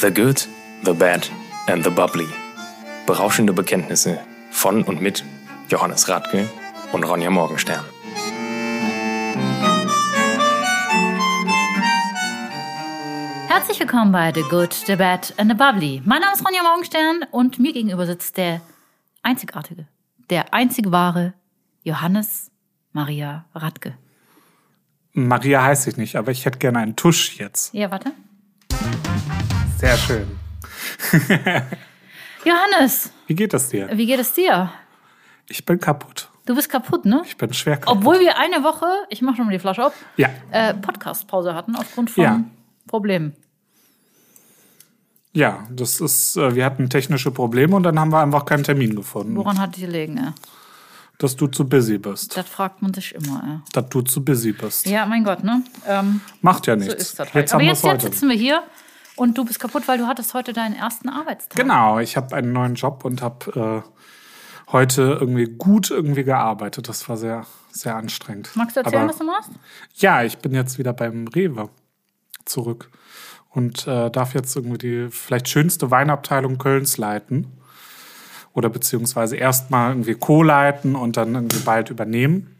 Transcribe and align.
The 0.00 0.10
Good, 0.10 0.48
The 0.82 0.94
Bad 0.94 1.28
and 1.66 1.84
The 1.84 1.90
Bubbly. 1.90 2.26
Berauschende 3.06 3.52
Bekenntnisse 3.52 4.18
von 4.50 4.82
und 4.82 5.02
mit 5.02 5.22
Johannes 5.68 6.08
Radke 6.08 6.48
und 6.92 7.04
Ronja 7.04 7.28
Morgenstern. 7.28 7.84
Herzlich 13.48 13.78
willkommen 13.78 14.10
bei 14.10 14.32
The 14.32 14.40
Good, 14.48 14.72
The 14.72 14.96
Bad 14.96 15.34
and 15.36 15.50
The 15.50 15.56
Bubbly. 15.56 16.00
Mein 16.06 16.22
Name 16.22 16.32
ist 16.32 16.46
Ronja 16.46 16.62
Morgenstern 16.62 17.26
und 17.30 17.58
mir 17.58 17.74
gegenüber 17.74 18.06
sitzt 18.06 18.38
der 18.38 18.62
einzigartige, 19.22 19.86
der 20.30 20.54
einzig 20.54 20.90
wahre 20.90 21.34
Johannes 21.82 22.50
Maria 22.92 23.44
Radke. 23.54 23.98
Maria 25.12 25.62
heiße 25.62 25.90
ich 25.90 25.98
nicht, 25.98 26.16
aber 26.16 26.30
ich 26.30 26.46
hätte 26.46 26.58
gerne 26.58 26.78
einen 26.78 26.96
Tusch 26.96 27.36
jetzt. 27.36 27.74
Ja, 27.74 27.90
warte. 27.90 28.12
Sehr 29.78 29.96
schön. 29.96 30.26
Johannes, 32.44 33.12
Wie 33.26 33.34
geht 33.34 33.54
es 33.54 33.68
dir? 33.68 33.88
wie 33.92 34.06
geht 34.06 34.20
es 34.20 34.32
dir? 34.32 34.70
Ich 35.48 35.64
bin 35.64 35.78
kaputt. 35.80 36.28
Du 36.46 36.54
bist 36.54 36.68
kaputt, 36.70 37.04
ne? 37.04 37.22
Ich 37.26 37.36
bin 37.36 37.52
schwer 37.52 37.76
kaputt. 37.76 37.98
Obwohl 37.98 38.20
wir 38.20 38.38
eine 38.38 38.62
Woche, 38.64 38.86
ich 39.08 39.22
mache 39.22 39.36
schon 39.36 39.46
mal 39.46 39.52
die 39.52 39.58
Flasche 39.58 39.84
auf, 39.86 39.92
Ja. 40.16 40.28
äh, 40.50 40.74
Podcast-Pause 40.74 41.54
hatten 41.54 41.76
aufgrund 41.76 42.10
von 42.10 42.22
Ja. 42.24 42.40
Problemen. 42.86 43.34
Ja, 45.32 45.66
das 45.70 46.00
ist, 46.00 46.36
äh, 46.36 46.54
wir 46.54 46.64
hatten 46.64 46.90
technische 46.90 47.30
Probleme 47.30 47.76
und 47.76 47.84
dann 47.84 47.98
haben 48.00 48.10
wir 48.10 48.20
einfach 48.20 48.44
keinen 48.44 48.64
Termin 48.64 48.96
gefunden. 48.96 49.36
Woran 49.36 49.58
hat 49.60 49.76
die 49.76 49.82
gelegen? 49.82 50.18
Ey? 50.18 50.32
Dass 51.20 51.36
du 51.36 51.46
zu 51.48 51.68
busy 51.68 51.98
bist. 51.98 52.34
Das 52.34 52.48
fragt 52.48 52.80
man 52.80 52.94
sich 52.94 53.14
immer. 53.14 53.62
Dass 53.72 53.88
du 53.90 54.00
zu 54.00 54.24
busy 54.24 54.52
bist. 54.52 54.86
Ja, 54.86 55.04
mein 55.04 55.22
Gott, 55.22 55.44
ne? 55.44 55.62
Ähm, 55.86 56.22
Macht 56.40 56.66
ja 56.66 56.78
so 56.78 56.86
nichts. 56.86 57.14
das 57.14 57.18
halt. 57.18 57.34
Jetzt 57.34 57.54
Aber 57.54 57.62
jetzt, 57.62 57.84
jetzt 57.84 58.02
sitzen 58.02 58.28
wir 58.30 58.36
hier 58.36 58.62
und 59.16 59.36
du 59.36 59.44
bist 59.44 59.60
kaputt, 59.60 59.86
weil 59.86 59.98
du 59.98 60.06
hattest 60.06 60.32
heute 60.32 60.54
deinen 60.54 60.74
ersten 60.74 61.10
Arbeitstag. 61.10 61.56
Genau, 61.60 61.98
ich 61.98 62.16
habe 62.16 62.34
einen 62.34 62.54
neuen 62.54 62.74
Job 62.74 63.04
und 63.04 63.20
habe 63.20 63.84
äh, 63.86 64.72
heute 64.72 65.18
irgendwie 65.20 65.44
gut 65.44 65.90
irgendwie 65.90 66.24
gearbeitet. 66.24 66.88
Das 66.88 67.06
war 67.06 67.18
sehr, 67.18 67.44
sehr 67.70 67.96
anstrengend. 67.96 68.50
Magst 68.54 68.76
du 68.76 68.80
erzählen, 68.80 69.02
Aber, 69.02 69.10
was 69.10 69.18
du 69.18 69.24
machst? 69.24 69.50
Ja, 69.96 70.22
ich 70.22 70.38
bin 70.38 70.54
jetzt 70.54 70.78
wieder 70.78 70.94
beim 70.94 71.28
Rewe 71.28 71.68
zurück 72.46 72.90
und 73.50 73.86
äh, 73.86 74.10
darf 74.10 74.34
jetzt 74.34 74.56
irgendwie 74.56 74.78
die 74.78 75.08
vielleicht 75.10 75.50
schönste 75.50 75.90
Weinabteilung 75.90 76.56
Kölns 76.56 76.96
leiten. 76.96 77.59
Oder 78.52 78.68
beziehungsweise 78.68 79.36
erstmal 79.36 79.90
irgendwie 79.90 80.14
co-leiten 80.14 80.96
und 80.96 81.16
dann 81.16 81.34
irgendwie 81.34 81.60
bald 81.60 81.90
übernehmen. 81.90 82.56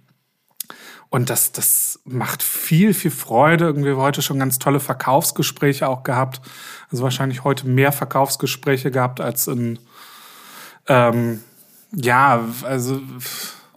Und 1.08 1.28
das, 1.28 1.50
das 1.50 2.00
macht 2.04 2.42
viel, 2.42 2.94
viel 2.94 3.10
Freude. 3.10 3.64
Irgendwie 3.64 3.92
heute 3.94 4.22
schon 4.22 4.38
ganz 4.38 4.60
tolle 4.60 4.78
Verkaufsgespräche 4.78 5.88
auch 5.88 6.04
gehabt. 6.04 6.40
Also 6.90 7.02
wahrscheinlich 7.02 7.42
heute 7.42 7.66
mehr 7.66 7.90
Verkaufsgespräche 7.90 8.92
gehabt 8.92 9.20
als 9.20 9.48
in, 9.48 9.80
ähm, 10.86 11.42
ja, 11.92 12.44
also 12.62 13.00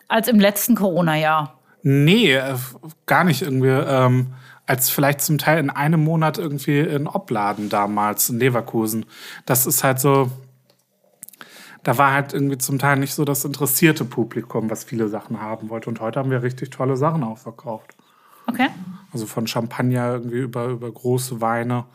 Als 0.07 0.27
im 0.27 0.39
letzten 0.39 0.75
Corona-Jahr. 0.75 1.57
Nee, 1.81 2.33
äh, 2.33 2.55
gar 3.07 3.23
nicht 3.23 3.41
irgendwie. 3.41 3.69
Ähm, 3.69 4.33
als 4.65 4.89
vielleicht 4.89 5.21
zum 5.21 5.37
Teil 5.37 5.59
in 5.59 5.69
einem 5.69 6.03
Monat 6.03 6.37
irgendwie 6.37 6.79
in 6.79 7.07
Obladen 7.07 7.69
damals 7.69 8.29
in 8.29 8.39
Leverkusen. 8.39 9.05
Das 9.45 9.65
ist 9.65 9.83
halt 9.83 9.99
so. 9.99 10.31
Da 11.83 11.97
war 11.97 12.13
halt 12.13 12.33
irgendwie 12.33 12.57
zum 12.57 12.79
Teil 12.79 12.97
nicht 12.97 13.13
so 13.13 13.25
das 13.25 13.43
interessierte 13.45 14.05
Publikum, 14.05 14.69
was 14.69 14.83
viele 14.85 15.09
Sachen 15.09 15.41
haben 15.41 15.69
wollte. 15.69 15.89
Und 15.89 15.99
heute 15.99 16.19
haben 16.19 16.31
wir 16.31 16.41
richtig 16.41 16.69
tolle 16.69 16.95
Sachen 16.95 17.23
auch 17.23 17.37
verkauft. 17.37 17.95
Okay. 18.47 18.69
Also 19.11 19.25
von 19.25 19.47
Champagner 19.47 20.11
irgendwie 20.13 20.39
über, 20.39 20.67
über 20.67 20.91
große 20.91 21.41
Weine. 21.41 21.85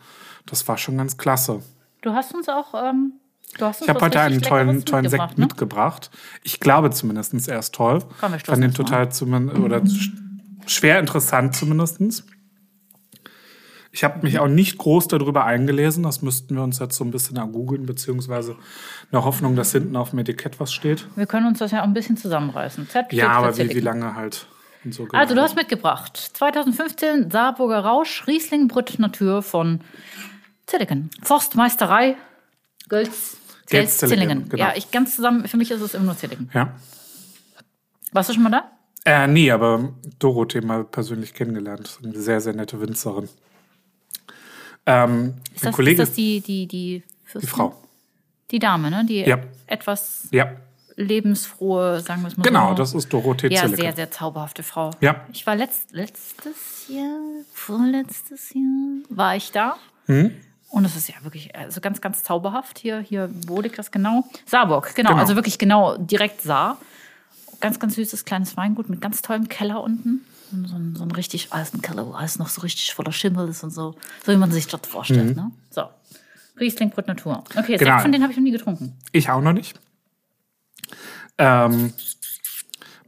Das 0.45 0.67
war 0.67 0.77
schon 0.77 0.97
ganz 0.97 1.17
klasse. 1.17 1.61
Du 2.01 2.11
hast 2.13 2.33
uns 2.33 2.47
auch. 2.49 2.73
Ähm, 2.75 3.13
du 3.57 3.65
hast 3.65 3.81
uns 3.81 3.87
Ich 3.87 3.89
habe 3.89 4.01
heute 4.01 4.19
einen 4.21 4.41
tollen, 4.41 4.85
tollen 4.85 5.09
Sekt 5.09 5.37
mitgebracht, 5.37 5.37
ne? 5.37 5.45
mitgebracht. 5.45 6.11
Ich 6.43 6.59
glaube 6.59 6.91
zumindest, 6.91 7.47
er 7.49 7.59
ist 7.59 7.73
toll. 7.73 7.99
Komm, 8.19 8.31
wir 8.31 8.37
Ich 8.37 8.43
fand 8.43 8.63
den 8.63 8.73
total 8.73 9.11
zumindest, 9.11 9.59
oder 9.59 9.77
sch- 9.77 10.11
schwer 10.67 10.99
interessant 10.99 11.55
zumindest. 11.55 12.25
Ich 13.99 14.05
habe 14.05 14.21
mich 14.21 14.39
auch 14.39 14.47
nicht 14.47 14.77
groß 14.77 15.09
darüber 15.09 15.43
eingelesen. 15.43 16.03
Das 16.03 16.21
müssten 16.21 16.55
wir 16.55 16.63
uns 16.63 16.79
jetzt 16.79 16.95
so 16.95 17.03
ein 17.03 17.11
bisschen 17.11 17.35
ergoogeln, 17.35 17.85
beziehungsweise 17.85 18.53
in 18.53 19.11
der 19.11 19.25
Hoffnung, 19.25 19.57
dass 19.57 19.73
hinten 19.73 19.97
auf 19.97 20.11
dem 20.11 20.19
Etikett 20.19 20.57
was 20.61 20.71
steht. 20.71 21.05
Wir 21.17 21.25
können 21.25 21.47
uns 21.47 21.59
das 21.59 21.71
ja 21.71 21.81
auch 21.81 21.83
ein 21.83 21.93
bisschen 21.93 22.15
zusammenreißen. 22.15 22.87
Z 22.87 23.11
Ja, 23.11 23.31
aber 23.31 23.57
wie, 23.57 23.75
wie 23.75 23.81
lange 23.81 24.15
halt 24.15 24.47
so. 24.89 25.05
Also, 25.11 25.33
du 25.33 25.35
genau. 25.35 25.41
hast 25.41 25.57
mitgebracht 25.57 26.15
2015 26.15 27.29
Saarburger 27.29 27.79
Rausch, 27.79 28.25
Riesling 28.25 28.69
Brütt 28.69 28.97
Natur 28.99 29.41
von 29.43 29.81
Zilliken. 30.65 31.09
Forstmeisterei, 31.21 32.15
Gölz, 32.87 33.35
Gels, 33.67 33.97
Zillingen, 33.97 34.21
Zillingen. 34.21 34.49
genau. 34.49 34.63
Ja, 34.63 34.73
ich 34.77 34.91
ganz 34.91 35.17
zusammen, 35.17 35.45
für 35.45 35.57
mich 35.57 35.71
ist 35.71 35.81
es 35.81 35.93
immer 35.93 36.05
nur 36.05 36.15
Zilliken. 36.15 36.49
Ja. 36.53 36.73
Warst 38.13 38.29
du 38.29 38.33
schon 38.33 38.43
mal 38.43 38.49
da? 38.49 38.71
Äh, 39.03 39.27
nee, 39.27 39.51
aber 39.51 39.91
Dorothee 40.19 40.61
mal 40.61 40.85
persönlich 40.85 41.33
kennengelernt. 41.33 41.99
Eine 42.01 42.17
sehr, 42.17 42.39
sehr 42.39 42.53
nette 42.53 42.79
Winzerin. 42.79 43.27
Ähm, 44.89 45.33
Ist 45.53 45.65
das, 45.65 45.75
Kollege, 45.75 46.01
ist 46.01 46.09
das 46.09 46.15
die, 46.15 46.41
die, 46.41 46.65
die, 46.67 47.03
die 47.41 47.47
Frau. 47.47 47.75
Die 48.51 48.59
Dame, 48.59 48.89
ne? 48.89 49.05
Die 49.05 49.21
Ja. 49.21 49.37
etwas 49.67 50.27
Ja, 50.31 50.51
lebensfrohe, 50.95 51.99
sagen 52.01 52.21
wir 52.23 52.27
es 52.29 52.37
mal 52.37 52.43
genau, 52.43 52.69
so. 52.69 52.75
das 52.75 52.93
ist 52.93 53.11
Dorothee 53.13 53.47
Ja, 53.53 53.61
Zilleke. 53.61 53.81
sehr, 53.83 53.95
sehr 53.95 54.11
zauberhafte 54.11 54.63
Frau. 54.63 54.91
Ja. 55.01 55.25
Ich 55.31 55.45
war 55.45 55.55
letzt, 55.55 55.91
letztes 55.91 56.87
Jahr, 56.87 57.19
vorletztes 57.53 58.53
Jahr, 58.53 58.63
war 59.09 59.35
ich 59.35 59.51
da. 59.51 59.77
Mhm. 60.07 60.31
Und 60.69 60.85
es 60.85 60.95
ist 60.95 61.09
ja 61.09 61.15
wirklich 61.23 61.55
also 61.55 61.81
ganz, 61.81 61.99
ganz 62.01 62.23
zauberhaft. 62.23 62.77
Hier, 62.79 62.99
hier, 62.99 63.29
wo 63.47 63.59
liegt 63.61 63.79
das 63.79 63.91
genau? 63.91 64.25
Saarburg, 64.45 64.93
genau. 64.95 65.09
Genau. 65.11 65.21
Also 65.21 65.35
wirklich 65.35 65.57
genau 65.57 65.97
direkt 65.97 66.41
Saar. 66.41 66.77
Ganz, 67.59 67.79
ganz 67.79 67.95
süßes 67.95 68.23
kleines 68.25 68.55
Weingut 68.55 68.87
mit 68.89 69.01
ganz 69.01 69.21
tollem 69.21 69.49
Keller 69.49 69.81
unten. 69.83 70.25
So 70.51 70.75
ein, 70.75 70.95
so 70.95 71.03
ein 71.03 71.11
richtig 71.11 71.53
alten 71.53 71.81
Keller, 71.81 72.07
wo 72.07 72.11
alles 72.13 72.39
noch 72.39 72.47
so 72.49 72.61
richtig 72.61 72.93
voller 72.93 73.11
Schimmel 73.11 73.47
ist 73.49 73.63
und 73.63 73.69
so. 73.71 73.95
So 74.25 74.31
wie 74.31 74.37
man 74.37 74.51
sich 74.51 74.67
das 74.67 74.81
vorstellt. 74.87 75.35
Ne? 75.35 75.51
So. 75.69 75.83
Riesling 76.59 76.89
Brut 76.89 77.07
Natur. 77.07 77.43
Okay, 77.55 77.73
Mhm. 77.75 77.77
Genau. 77.77 77.91
Sekt 77.91 78.01
von 78.01 78.11
denen 78.11 78.23
habe 78.23 78.31
ich 78.33 78.37
noch 78.37 78.43
nie 78.43 78.51
getrunken. 78.51 78.97
Ich 79.11 79.29
auch 79.29 79.41
noch 79.41 79.53
nicht. 79.53 79.79
Ähm, 81.37 81.93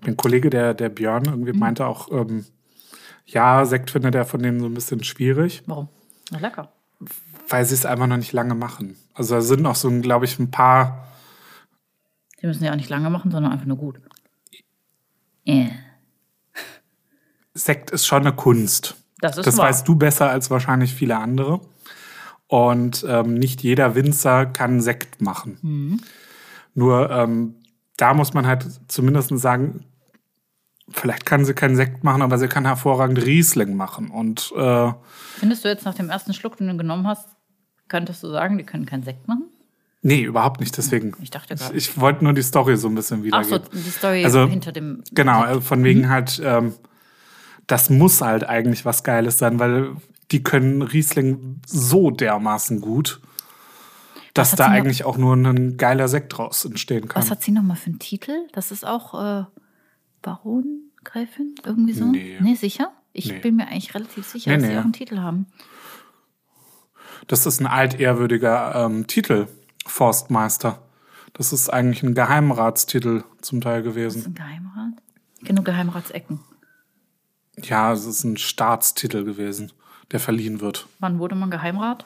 mein 0.02 0.18
Kollege, 0.18 0.50
der, 0.50 0.74
der 0.74 0.90
Björn, 0.90 1.24
Mhm. 1.24 1.30
irgendwie 1.30 1.54
meinte 1.54 1.86
auch, 1.86 2.12
ähm, 2.12 2.46
ja, 3.26 3.66
Sekt 3.66 3.92
findet 3.92 4.16
er 4.16 4.26
von 4.26 4.42
denen 4.42 4.60
so 4.60 4.66
ein 4.68 4.74
bisschen 4.74 5.04
schwierig, 5.04 5.64
Warum? 5.66 5.90
Na, 6.32 6.40
lecker. 6.40 6.72
weil 7.50 7.66
sie 7.66 7.74
es 7.76 7.86
einfach 7.86 8.08
noch 8.08 8.18
nicht 8.18 8.34
lange 8.34 8.56
machen. 8.56 8.98
Also 9.14 9.36
da 9.36 9.42
sind 9.42 9.62
noch 9.62 9.76
so, 9.76 9.90
glaube 10.02 10.26
ich, 10.26 10.38
ein 10.40 10.52
paar. 10.52 11.08
Die 12.42 12.48
müssen 12.48 12.64
ja 12.64 12.72
auch 12.72 12.76
nicht 12.78 12.90
lange 12.90 13.10
machen, 13.10 13.32
sondern 13.32 13.52
einfach 13.52 13.66
nur 13.66 13.78
gut. 13.78 14.00
Yeah. 15.48 15.72
Sekt 17.54 17.92
ist 17.92 18.06
schon 18.06 18.22
eine 18.22 18.34
Kunst. 18.36 18.96
Das 19.20 19.38
ist 19.38 19.46
das 19.46 19.58
wahr. 19.58 19.68
weißt 19.68 19.88
du 19.88 19.96
besser 19.96 20.30
als 20.30 20.50
wahrscheinlich 20.50 20.94
viele 20.94 21.18
andere. 21.18 21.62
Und 22.48 23.06
ähm, 23.08 23.34
nicht 23.36 23.62
jeder 23.64 23.96
Winzer 23.96 24.46
kann 24.46 24.82
Sekt 24.82 25.22
machen. 25.22 25.58
Mhm. 25.62 26.00
Nur 26.74 27.10
ähm, 27.12 27.56
da 27.98 28.14
muss 28.14 28.34
man 28.34 28.46
halt 28.48 28.66
zumindest 28.88 29.30
sagen, 29.40 29.86
vielleicht 30.90 31.26
kann 31.26 31.46
sie 31.46 31.54
keinen 31.54 31.76
Sekt 31.76 32.04
machen, 32.04 32.22
aber 32.22 32.38
sie 32.38 32.48
kann 32.48 32.66
hervorragend 32.66 33.26
Riesling 33.26 33.76
machen. 33.76 34.10
Und 34.10 34.52
äh, 34.58 34.92
Findest 35.38 35.64
du 35.64 35.70
jetzt 35.70 35.86
nach 35.86 35.94
dem 35.94 36.10
ersten 36.10 36.34
Schluck, 36.34 36.58
den 36.58 36.68
du 36.68 36.78
genommen 36.78 37.08
hast, 37.08 37.30
könntest 37.88 38.24
du 38.24 38.30
sagen, 38.30 38.58
die 38.58 38.64
können 38.66 38.86
keinen 38.86 39.04
Sekt 39.04 39.28
machen? 39.28 39.44
nee, 40.04 40.24
überhaupt 40.24 40.60
nicht. 40.62 40.76
Deswegen. 40.78 41.14
Ich 41.22 41.30
dachte 41.30 41.54
Ich, 41.54 41.60
gerade. 41.60 41.78
ich 41.78 42.00
wollte 42.00 42.24
nur 42.24 42.34
die 42.34 42.42
Story 42.42 42.76
so 42.76 42.88
ein 42.88 42.96
bisschen 42.96 43.24
Ach 43.32 43.44
so, 43.44 43.52
wiedergeben. 43.52 43.84
die 43.86 43.90
Story 43.92 44.26
Also, 44.26 44.48
hinter 44.48 44.72
dem. 44.72 45.04
Genau, 45.12 45.46
äh, 45.46 45.62
von 45.62 45.84
wegen 45.84 46.02
Mhm. 46.02 46.10
halt, 46.10 46.42
ähm, 46.44 46.74
das 47.72 47.90
muss 47.90 48.22
halt 48.22 48.44
eigentlich 48.44 48.84
was 48.86 49.04
Geiles 49.04 49.38
sein, 49.38 49.60
weil 49.60 49.96
die 50.32 50.44
können 50.44 50.82
Riesling 50.82 51.62
so 51.66 52.12
dermaßen 52.12 52.82
gut, 52.82 53.22
dass 54.34 54.52
da 54.56 54.68
eigentlich 54.68 55.04
auch 55.06 55.18
nur 55.18 55.36
ein 55.36 55.78
geiler 55.78 56.08
Sekt 56.08 56.38
draus 56.38 56.64
entstehen 56.66 57.08
kann. 57.08 57.22
Was 57.22 57.32
hat 57.32 57.42
sie 57.44 57.52
nochmal 57.52 57.78
für 57.78 57.88
einen 57.88 58.00
Titel? 58.00 58.48
Das 58.54 58.72
ist 58.72 58.86
auch 58.86 59.14
äh, 59.14 59.46
Baron, 60.22 60.92
Gräfin? 61.04 61.56
Irgendwie 61.66 61.94
so? 61.94 62.06
Nee. 62.06 62.56
sicher? 62.56 62.92
Ich 63.14 63.30
Nee. 63.32 63.40
bin 63.40 63.56
mir 63.58 63.68
eigentlich 63.68 63.94
relativ 63.94 64.26
sicher, 64.26 64.52
Nee, 64.52 64.58
dass 64.58 64.66
nee. 64.66 64.72
sie 64.74 64.78
auch 64.80 64.84
einen 64.84 64.94
Titel 64.94 65.20
haben. 65.20 65.48
Das 67.28 67.46
ist 67.46 67.60
ein 67.60 67.68
altehrwürdiger 67.68 68.74
ähm, 68.86 69.08
Titel, 69.08 69.48
Forstmeister. 69.86 70.82
Das 71.34 71.54
ist 71.54 71.70
eigentlich 71.70 72.04
ein 72.04 72.14
Geheimratstitel 72.16 73.24
zum 73.42 73.62
Teil 73.62 73.84
Das 73.84 73.90
ist 73.90 73.96
gewesen. 73.96 74.26
ein 74.28 74.36
Geheimrat? 74.36 74.94
Nur 75.56 75.64
Geheimratsecken. 75.64 76.40
Ja, 77.58 77.92
es 77.92 78.06
ist 78.06 78.24
ein 78.24 78.38
Staatstitel 78.38 79.24
gewesen, 79.24 79.72
der 80.12 80.20
verliehen 80.20 80.62
wird. 80.62 80.88
Wann 81.00 81.20
wurde 81.20 81.36
man 81.36 81.52
Geheimrat? 81.52 82.06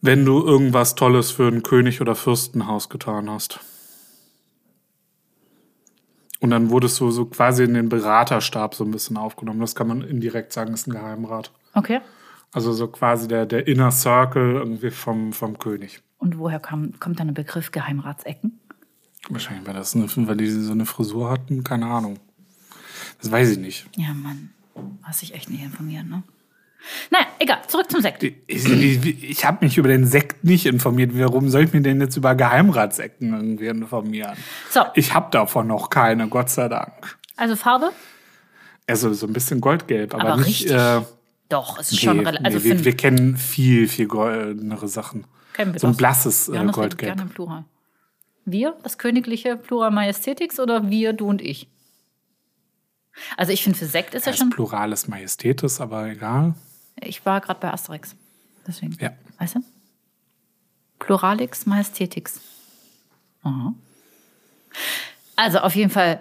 Wenn 0.00 0.24
du 0.24 0.44
irgendwas 0.44 0.94
Tolles 0.94 1.30
für 1.30 1.48
ein 1.48 1.62
König 1.62 2.00
oder 2.00 2.14
Fürstenhaus 2.14 2.88
getan 2.88 3.28
hast. 3.30 3.60
Und 6.40 6.50
dann 6.50 6.70
wurdest 6.70 7.00
du 7.00 7.10
so 7.10 7.24
quasi 7.26 7.64
in 7.64 7.74
den 7.74 7.88
Beraterstab 7.88 8.74
so 8.74 8.84
ein 8.84 8.92
bisschen 8.92 9.16
aufgenommen. 9.16 9.60
Das 9.60 9.74
kann 9.74 9.88
man 9.88 10.02
indirekt 10.02 10.52
sagen, 10.52 10.72
ist 10.72 10.86
ein 10.86 10.92
Geheimrat. 10.92 11.50
Okay. 11.74 12.00
Also 12.52 12.72
so 12.72 12.86
quasi 12.86 13.26
der, 13.26 13.44
der 13.44 13.66
Inner 13.66 13.90
Circle 13.90 14.54
irgendwie 14.54 14.90
vom, 14.90 15.32
vom 15.32 15.58
König. 15.58 16.00
Und 16.18 16.38
woher 16.38 16.60
kam, 16.60 16.98
kommt 17.00 17.18
dann 17.18 17.28
der 17.28 17.34
Begriff 17.42 17.72
Geheimratsecken? 17.72 18.60
Wahrscheinlich, 19.28 19.66
weil, 19.66 19.74
das 19.74 19.94
eine, 19.96 20.06
weil 20.28 20.36
die 20.36 20.48
so 20.48 20.72
eine 20.72 20.86
Frisur 20.86 21.30
hatten, 21.30 21.64
keine 21.64 21.86
Ahnung. 21.86 22.18
Das 23.20 23.30
weiß 23.30 23.50
ich 23.50 23.58
nicht. 23.58 23.86
Ja, 23.96 24.12
Mann. 24.14 24.50
Hast 25.02 25.22
dich 25.22 25.34
echt 25.34 25.50
nicht 25.50 25.62
informiert, 25.62 26.06
ne? 26.06 26.22
Naja, 27.10 27.26
egal. 27.40 27.58
Zurück 27.66 27.90
zum 27.90 28.00
Sekt. 28.00 28.22
Ich, 28.22 28.36
ich, 28.46 29.24
ich 29.30 29.44
habe 29.44 29.64
mich 29.64 29.76
über 29.78 29.88
den 29.88 30.06
Sekt 30.06 30.44
nicht 30.44 30.64
informiert. 30.66 31.10
Warum 31.14 31.48
soll 31.50 31.64
ich 31.64 31.72
mich 31.72 31.82
denn 31.82 32.00
jetzt 32.00 32.16
über 32.16 32.36
Geheimratsecken 32.36 33.34
irgendwie 33.34 33.66
informieren? 33.66 34.36
So. 34.70 34.82
Ich 34.94 35.12
habe 35.12 35.28
davon 35.32 35.66
noch 35.66 35.90
keine, 35.90 36.28
Gott 36.28 36.50
sei 36.50 36.68
Dank. 36.68 37.18
Also 37.36 37.56
Farbe? 37.56 37.90
Also 38.86 39.12
so 39.12 39.26
ein 39.26 39.32
bisschen 39.32 39.60
goldgelb, 39.60 40.14
aber, 40.14 40.34
Aber 40.34 40.42
nicht. 40.44 40.70
Äh, 40.70 41.00
Doch, 41.48 41.78
es 41.80 41.90
ist 41.92 42.00
schon 42.00 42.18
nee, 42.18 42.22
relativ. 42.24 42.40
nee, 42.42 42.54
Also 42.54 42.64
wir, 42.64 42.78
für 42.78 42.84
wir 42.84 42.96
kennen 42.96 43.36
viel, 43.36 43.88
viel 43.88 44.06
goldenere 44.06 44.86
Sachen. 44.88 45.24
kennen 45.54 45.72
wir 45.74 45.80
So 45.80 45.88
ein 45.88 45.90
das. 45.90 45.96
blasses 45.98 46.48
äh, 46.48 46.58
redet 46.58 46.72
Goldgelb. 46.74 47.16
gerne 47.16 47.28
Plural. 47.30 47.64
Wir, 48.44 48.76
das 48.84 48.96
königliche 48.98 49.56
Plural 49.56 49.90
Majestätix 49.90 50.58
oder 50.60 50.88
wir, 50.88 51.12
du 51.12 51.26
und 51.26 51.42
ich? 51.42 51.68
Also 53.36 53.52
ich 53.52 53.62
finde, 53.62 53.78
für 53.78 53.86
Sekt 53.86 54.14
ist 54.14 54.26
ja 54.26 54.32
Das 54.32 54.38
schon. 54.38 54.50
Plurales 54.50 55.08
Majestätis, 55.08 55.80
aber 55.80 56.06
egal. 56.06 56.54
Ich 57.00 57.24
war 57.24 57.40
gerade 57.40 57.60
bei 57.60 57.72
Asterix. 57.72 58.14
Deswegen. 58.66 58.96
Ja. 59.00 59.12
Weißt 59.38 59.56
du? 59.56 59.60
Pluralix 60.98 61.66
Majestätix. 61.66 62.40
Aha. 63.42 63.72
Also 65.36 65.58
auf 65.60 65.74
jeden 65.74 65.90
Fall 65.90 66.20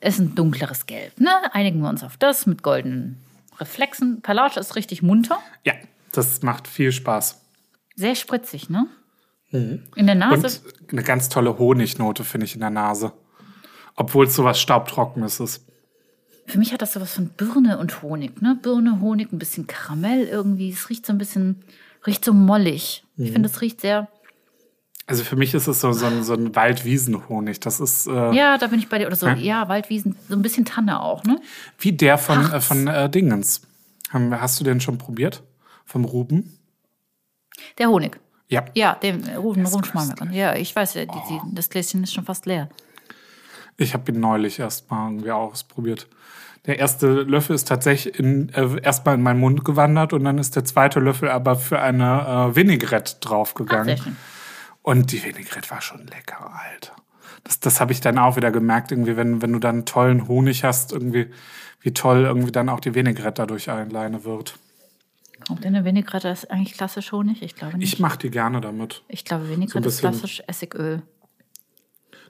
ist 0.00 0.18
ein 0.18 0.34
dunkleres 0.34 0.86
Gelb. 0.86 1.20
Ne? 1.20 1.30
Einigen 1.52 1.80
wir 1.80 1.88
uns 1.88 2.02
auf 2.02 2.16
das 2.16 2.46
mit 2.46 2.62
goldenen 2.62 3.22
Reflexen. 3.58 4.22
Palage 4.22 4.58
ist 4.58 4.76
richtig 4.76 5.02
munter. 5.02 5.38
Ja, 5.64 5.74
das 6.12 6.42
macht 6.42 6.66
viel 6.68 6.92
Spaß. 6.92 7.40
Sehr 7.96 8.14
spritzig, 8.14 8.70
ne? 8.70 8.86
In 9.50 10.06
der 10.06 10.16
Nase. 10.16 10.60
Und 10.80 10.92
eine 10.92 11.02
ganz 11.04 11.28
tolle 11.28 11.58
Honignote, 11.58 12.24
finde 12.24 12.46
ich, 12.46 12.54
in 12.54 12.60
der 12.60 12.70
Nase. 12.70 13.12
Obwohl 13.94 14.26
es 14.26 14.34
sowas 14.34 14.60
Staubtrockenes 14.60 15.38
ist. 15.38 15.64
Für 16.46 16.58
mich 16.58 16.72
hat 16.72 16.82
das 16.82 16.92
sowas 16.92 17.12
von 17.14 17.28
Birne 17.28 17.78
und 17.78 18.02
Honig, 18.02 18.42
ne? 18.42 18.58
Birne, 18.60 19.00
Honig, 19.00 19.32
ein 19.32 19.38
bisschen 19.38 19.66
Karamell 19.66 20.26
irgendwie. 20.26 20.70
Es 20.70 20.88
riecht 20.90 21.06
so 21.06 21.12
ein 21.12 21.18
bisschen, 21.18 21.62
riecht 22.06 22.24
so 22.24 22.32
mollig. 22.32 23.04
Ich 23.16 23.32
finde, 23.32 23.48
es 23.48 23.60
riecht 23.60 23.80
sehr. 23.80 24.08
Also 25.06 25.22
für 25.24 25.36
mich 25.36 25.52
ist 25.54 25.66
es 25.66 25.80
so, 25.80 25.92
so 25.92 26.06
ein, 26.06 26.22
so 26.24 26.34
ein 26.34 26.54
Waldwiesenhonig. 26.56 27.60
Das 27.60 27.80
ist 27.80 28.06
äh, 28.06 28.32
Ja, 28.34 28.56
da 28.58 28.66
bin 28.66 28.78
ich 28.78 28.88
bei 28.88 28.98
dir. 28.98 29.06
Oder 29.06 29.16
so, 29.16 29.26
Ja. 29.26 29.34
ja, 29.34 29.68
Waldwiesen, 29.68 30.16
so 30.28 30.34
ein 30.34 30.42
bisschen 30.42 30.64
Tanne 30.64 31.00
auch, 31.02 31.24
ne? 31.24 31.40
wie 31.78 31.92
der 31.92 32.18
von, 32.18 32.50
äh, 32.52 32.60
von 32.60 32.86
äh, 32.88 33.08
Dingens. 33.10 33.62
Hast 34.12 34.60
du 34.60 34.64
den 34.64 34.80
schon 34.80 34.96
probiert? 34.98 35.42
Vom 35.84 36.04
Ruben? 36.04 36.58
Der 37.78 37.88
Honig. 37.88 38.18
Ja. 38.48 38.64
Ja, 38.74 38.94
den 38.94 39.26
äh, 39.26 39.34
Ruben, 39.36 39.66
Ruben 39.66 39.84
Schmalmecker. 39.84 40.30
Ja, 40.30 40.54
ich 40.54 40.74
weiß, 40.74 40.94
ja, 40.94 41.04
die, 41.06 41.18
die, 41.28 41.40
das 41.54 41.68
Gläschen 41.70 42.02
ist 42.02 42.14
schon 42.14 42.24
fast 42.24 42.46
leer. 42.46 42.68
Ich 43.76 43.94
habe 43.94 44.12
ihn 44.12 44.20
neulich 44.20 44.58
erst 44.58 44.90
mal 44.90 45.08
irgendwie 45.10 45.30
ausprobiert. 45.30 46.06
Der 46.66 46.78
erste 46.78 47.08
Löffel 47.08 47.54
ist 47.54 47.68
tatsächlich 47.68 48.18
in, 48.18 48.48
äh, 48.54 48.80
erstmal 48.82 49.16
in 49.16 49.22
meinen 49.22 49.40
Mund 49.40 49.64
gewandert 49.64 50.12
und 50.12 50.24
dann 50.24 50.38
ist 50.38 50.56
der 50.56 50.64
zweite 50.64 50.98
Löffel 51.00 51.28
aber 51.28 51.56
für 51.56 51.80
eine 51.80 52.50
äh, 52.52 52.56
Vinaigrette 52.56 53.16
draufgegangen. 53.20 54.16
Und 54.82 55.12
die 55.12 55.22
Vinaigrette 55.22 55.70
war 55.70 55.80
schon 55.80 56.06
lecker, 56.06 56.50
Alter. 56.52 56.92
Das, 57.42 57.60
das 57.60 57.80
habe 57.80 57.92
ich 57.92 58.00
dann 58.00 58.16
auch 58.18 58.36
wieder 58.36 58.50
gemerkt, 58.50 58.92
irgendwie, 58.92 59.16
wenn, 59.16 59.42
wenn 59.42 59.52
du 59.52 59.58
dann 59.58 59.76
einen 59.76 59.84
tollen 59.86 60.26
Honig 60.28 60.64
hast, 60.64 60.92
irgendwie, 60.92 61.30
wie 61.80 61.92
toll 61.92 62.24
irgendwie 62.24 62.52
dann 62.52 62.70
auch 62.70 62.80
die 62.80 62.94
Vinaigrette 62.94 63.42
dadurch 63.42 63.68
alleine 63.70 64.24
wird. 64.24 64.58
Kommt 65.46 65.64
in 65.66 65.74
der 65.74 65.84
Vinaigrette 65.84 66.28
ist 66.28 66.50
eigentlich 66.50 66.72
klassisch 66.72 67.12
Honig? 67.12 67.42
Ich 67.42 67.54
glaube 67.54 67.76
nicht. 67.76 67.92
Ich 67.92 67.98
mache 67.98 68.18
die 68.18 68.30
gerne 68.30 68.62
damit. 68.62 69.02
Ich 69.08 69.26
glaube, 69.26 69.50
Vinaigrette 69.50 69.86
ist 69.86 69.96
bisschen- 69.96 70.10
klassisch 70.12 70.42
Essigöl. 70.46 71.02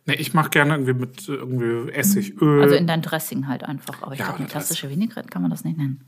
Nee, 0.07 0.15
ich 0.15 0.35
mache 0.35 0.51
gerne 0.51 0.75
irgendwie 0.75 0.93
mit 0.93 1.29
äh, 1.29 1.33
irgendwie 1.33 1.91
Essigöl. 1.93 2.63
Also 2.63 2.75
in 2.75 2.87
dein 2.87 3.01
Dressing 3.03 3.47
halt 3.49 3.65
einfach. 3.65 4.03
Aber 4.03 4.13
ich 4.13 4.19
Ja, 4.19 4.27
glaube, 4.27 4.41
eine 4.41 4.49
klassische 4.49 4.91
Vinaigrette 4.91 5.29
kann 5.29 5.43
man 5.43 5.51
das 5.51 5.65
nicht 5.65 5.79
nennen. 5.79 6.05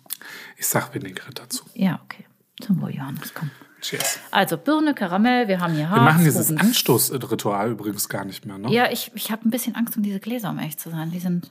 ich 0.56 0.66
sag 0.66 0.94
Vinaigrette 0.94 1.34
dazu. 1.42 1.64
Ja, 1.74 2.00
okay. 2.04 2.24
Zum 2.60 2.80
Wohl, 2.80 2.90
Johannes, 2.94 3.32
komm. 3.34 3.50
Cheers. 3.82 4.18
Also 4.30 4.56
Birne, 4.56 4.94
Karamell, 4.94 5.48
wir 5.48 5.60
haben 5.60 5.74
hier 5.74 5.88
Harz. 5.90 5.98
Wir 6.00 6.04
machen 6.04 6.24
dieses 6.24 6.50
Anstoßritual 6.56 7.70
übrigens 7.70 8.08
gar 8.08 8.24
nicht 8.24 8.46
mehr, 8.46 8.58
ne? 8.58 8.70
Ja, 8.72 8.90
ich, 8.90 9.12
ich 9.14 9.30
habe 9.30 9.46
ein 9.46 9.50
bisschen 9.50 9.74
Angst 9.76 9.96
um 9.96 10.02
diese 10.02 10.18
Gläser, 10.20 10.50
um 10.50 10.58
ehrlich 10.58 10.78
zu 10.78 10.90
sein. 10.90 11.10
Die 11.10 11.18
sind 11.18 11.50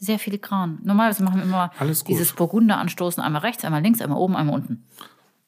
sehr 0.00 0.18
filigran. 0.20 0.78
Normalerweise 0.84 1.24
machen 1.24 1.38
wir 1.38 1.42
immer 1.44 1.72
dieses 2.06 2.32
Burgunder 2.32 2.78
anstoßen, 2.78 3.22
einmal 3.22 3.42
rechts, 3.42 3.64
einmal 3.64 3.82
links, 3.82 4.00
einmal 4.00 4.18
oben, 4.18 4.36
einmal 4.36 4.54
unten. 4.54 4.84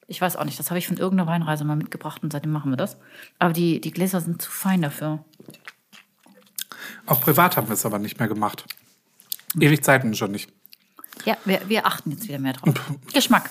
Ich 0.07 0.19
weiß 0.19 0.35
auch 0.35 0.43
nicht, 0.43 0.59
das 0.59 0.69
habe 0.69 0.77
ich 0.77 0.87
von 0.87 0.97
irgendeiner 0.97 1.29
Weinreise 1.29 1.63
mal 1.63 1.77
mitgebracht 1.77 2.21
und 2.21 2.33
seitdem 2.33 2.51
machen 2.51 2.71
wir 2.71 2.75
das. 2.77 2.97
Aber 3.39 3.53
die, 3.53 3.79
die 3.79 3.91
Gläser 3.91 4.19
sind 4.19 4.41
zu 4.41 4.51
fein 4.51 4.81
dafür. 4.81 5.23
Auch 7.05 7.21
privat 7.21 7.57
haben 7.57 7.67
wir 7.67 7.73
es 7.73 7.85
aber 7.85 7.99
nicht 7.99 8.19
mehr 8.19 8.27
gemacht. 8.27 8.65
Ewig 9.59 9.83
Zeiten 9.83 10.13
schon 10.15 10.31
nicht. 10.31 10.49
Ja, 11.25 11.37
wir, 11.45 11.61
wir 11.67 11.85
achten 11.85 12.11
jetzt 12.11 12.27
wieder 12.27 12.39
mehr 12.39 12.53
drauf. 12.53 12.73
Geschmack. 13.13 13.49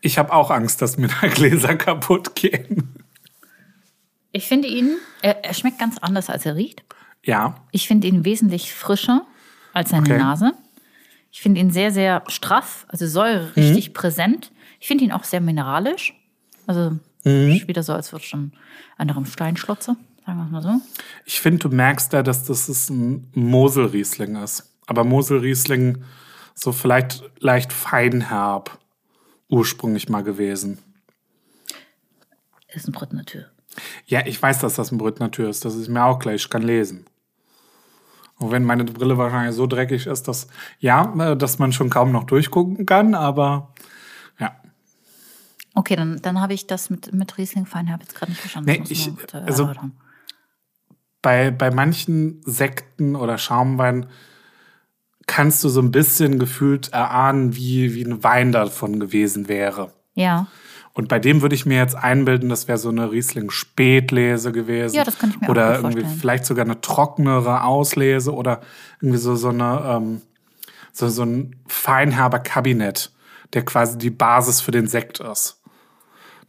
Ich 0.00 0.18
habe 0.18 0.32
auch 0.32 0.50
Angst, 0.50 0.82
dass 0.82 0.96
mir 0.96 1.08
da 1.08 1.26
Gläser 1.28 1.76
kaputt 1.76 2.34
gehen. 2.34 2.94
Ich 4.32 4.48
finde 4.48 4.68
ihn, 4.68 4.96
er, 5.20 5.44
er 5.44 5.54
schmeckt 5.54 5.78
ganz 5.78 5.98
anders, 5.98 6.30
als 6.30 6.46
er 6.46 6.56
riecht. 6.56 6.82
Ja, 7.24 7.56
Ich 7.70 7.86
finde 7.86 8.08
ihn 8.08 8.24
wesentlich 8.24 8.74
frischer 8.74 9.26
als 9.72 9.90
seine 9.90 10.02
Okay. 10.06 10.18
Nase. 10.18 10.52
Ich 11.30 11.40
finde 11.40 11.60
ihn 11.60 11.70
sehr, 11.70 11.92
sehr 11.92 12.24
straff, 12.26 12.84
also 12.88 13.06
Säure 13.06 13.54
richtig 13.56 13.94
präsent. 13.94 14.50
Ich 14.80 14.88
finde 14.88 15.04
ihn 15.04 15.12
auch 15.12 15.24
sehr 15.24 15.40
mineralisch. 15.40 16.14
Also 16.66 16.98
ist 17.24 17.68
wieder 17.68 17.82
so, 17.84 17.92
als 17.92 18.10
würde 18.12 18.24
schon 18.24 18.52
einer 18.98 19.16
im 19.16 19.24
Stein 19.26 19.56
schlotze, 19.56 19.96
sagen 20.26 20.38
wir 20.38 20.44
es 20.46 20.50
mal 20.50 20.62
so. 20.62 20.80
ich 21.24 21.40
finde, 21.40 21.68
du 21.68 21.74
merkst 21.74 22.12
da, 22.12 22.22
dass 22.22 22.44
das 22.44 22.68
ist 22.68 22.90
ein 22.90 23.30
Moselriesling 23.34 24.36
ist. 24.36 24.72
Aber 24.86 25.04
Moselriesling 25.04 26.04
so 26.54 26.72
vielleicht 26.72 27.22
leicht 27.38 27.72
feinherb 27.72 28.78
ursprünglich 29.48 30.08
mal 30.08 30.22
gewesen. 30.22 30.78
Ist 32.68 32.88
ein 32.88 32.92
Brett 32.92 33.12
Natur. 33.12 33.44
Ja, 34.06 34.26
ich 34.26 34.40
weiß, 34.40 34.60
dass 34.60 34.74
das 34.74 34.92
ein 34.92 34.98
Brüt 34.98 35.20
Natur 35.20 35.48
ist. 35.48 35.64
Das 35.64 35.74
ist 35.74 35.88
mir 35.88 36.04
auch 36.04 36.18
gleich. 36.18 36.42
Ich 36.44 36.50
kann 36.50 36.62
lesen. 36.62 37.06
Auch 38.38 38.50
wenn 38.50 38.64
meine 38.64 38.84
Brille 38.84 39.16
wahrscheinlich 39.18 39.54
so 39.54 39.66
dreckig 39.66 40.06
ist, 40.06 40.26
dass, 40.28 40.46
ja, 40.78 41.14
äh, 41.32 41.36
dass 41.36 41.58
man 41.58 41.72
schon 41.72 41.90
kaum 41.90 42.12
noch 42.12 42.24
durchgucken 42.24 42.84
kann, 42.86 43.14
aber 43.14 43.72
ja. 44.38 44.56
Okay, 45.74 45.96
dann, 45.96 46.20
dann 46.20 46.40
habe 46.40 46.52
ich 46.54 46.66
das 46.66 46.90
mit, 46.90 47.12
mit 47.14 47.38
Riesling 47.38 47.66
Feinherb 47.66 48.00
jetzt 48.02 48.14
gerade 48.14 48.32
nicht 48.32 48.40
verstanden. 48.40 48.70
Nee, 48.70 48.82
ich- 48.88 49.14
bitte 49.14 49.42
also-. 49.42 49.72
Bei, 51.22 51.50
bei 51.50 51.70
manchen 51.70 52.40
Sekten 52.44 53.16
oder 53.16 53.38
Schaumwein 53.38 54.06
kannst 55.26 55.62
du 55.64 55.68
so 55.68 55.80
ein 55.80 55.92
bisschen 55.92 56.38
gefühlt 56.38 56.92
erahnen, 56.92 57.56
wie, 57.56 57.94
wie 57.94 58.04
ein 58.04 58.22
Wein 58.24 58.52
davon 58.52 59.00
gewesen 59.00 59.48
wäre. 59.48 59.92
Ja, 60.14 60.48
Und 60.92 61.08
bei 61.08 61.18
dem 61.18 61.40
würde 61.40 61.54
ich 61.54 61.64
mir 61.64 61.78
jetzt 61.78 61.94
einbilden, 61.94 62.50
das 62.50 62.68
wäre 62.68 62.76
so 62.76 62.90
eine 62.90 63.10
Riesling-Spätlese 63.10 64.52
gewesen. 64.52 64.94
Ja, 64.96 65.04
das 65.04 65.18
könnte 65.18 65.36
ich 65.36 65.40
mir 65.40 65.46
auch 65.46 65.50
Oder 65.50 65.76
irgendwie 65.76 66.00
vorstellen. 66.00 66.20
vielleicht 66.20 66.44
sogar 66.44 66.64
eine 66.64 66.80
trockenere 66.80 67.64
Auslese 67.64 68.34
oder 68.34 68.60
irgendwie 69.00 69.18
so, 69.18 69.36
so 69.36 69.48
eine, 69.48 69.82
ähm, 69.86 70.20
so, 70.92 71.08
so 71.08 71.22
ein 71.22 71.56
feinherber 71.66 72.40
Kabinett, 72.40 73.10
der 73.54 73.64
quasi 73.64 73.96
die 73.96 74.10
Basis 74.10 74.60
für 74.60 74.72
den 74.72 74.86
Sekt 74.86 75.20
ist. 75.20 75.61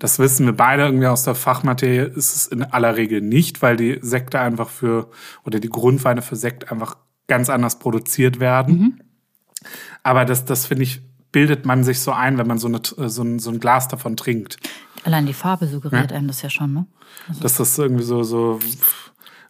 Das 0.03 0.19
wissen 0.19 0.45
wir 0.45 0.51
beide 0.51 0.83
irgendwie 0.83 1.07
aus 1.07 1.23
der 1.23 1.33
Fachmaterie, 1.33 2.11
ist 2.13 2.35
es 2.35 2.47
in 2.47 2.61
aller 2.61 2.97
Regel 2.97 3.21
nicht, 3.21 3.61
weil 3.61 3.77
die 3.77 3.99
Sekte 4.01 4.37
einfach 4.37 4.67
für, 4.67 5.09
oder 5.45 5.61
die 5.61 5.69
Grundweine 5.69 6.21
für 6.21 6.35
Sekt 6.35 6.69
einfach 6.69 6.97
ganz 7.27 7.49
anders 7.49 7.79
produziert 7.79 8.41
werden. 8.41 8.77
Mhm. 8.77 8.99
Aber 10.03 10.25
das, 10.25 10.43
das 10.43 10.65
finde 10.65 10.83
ich, 10.83 11.01
bildet 11.31 11.65
man 11.65 11.85
sich 11.85 12.01
so 12.01 12.11
ein, 12.11 12.37
wenn 12.37 12.47
man 12.47 12.57
so, 12.57 12.67
eine, 12.67 12.81
so, 12.83 13.23
ein, 13.23 13.39
so 13.39 13.49
ein 13.49 13.61
Glas 13.61 13.87
davon 13.87 14.17
trinkt. 14.17 14.57
allein 15.05 15.25
die 15.25 15.31
Farbe 15.31 15.67
suggeriert 15.67 16.11
einem 16.11 16.27
das 16.27 16.41
ja 16.41 16.49
schon, 16.49 16.73
ne? 16.73 16.85
Dass 17.39 17.55
das 17.55 17.77
irgendwie 17.77 18.03
so, 18.03 18.23
so 18.23 18.59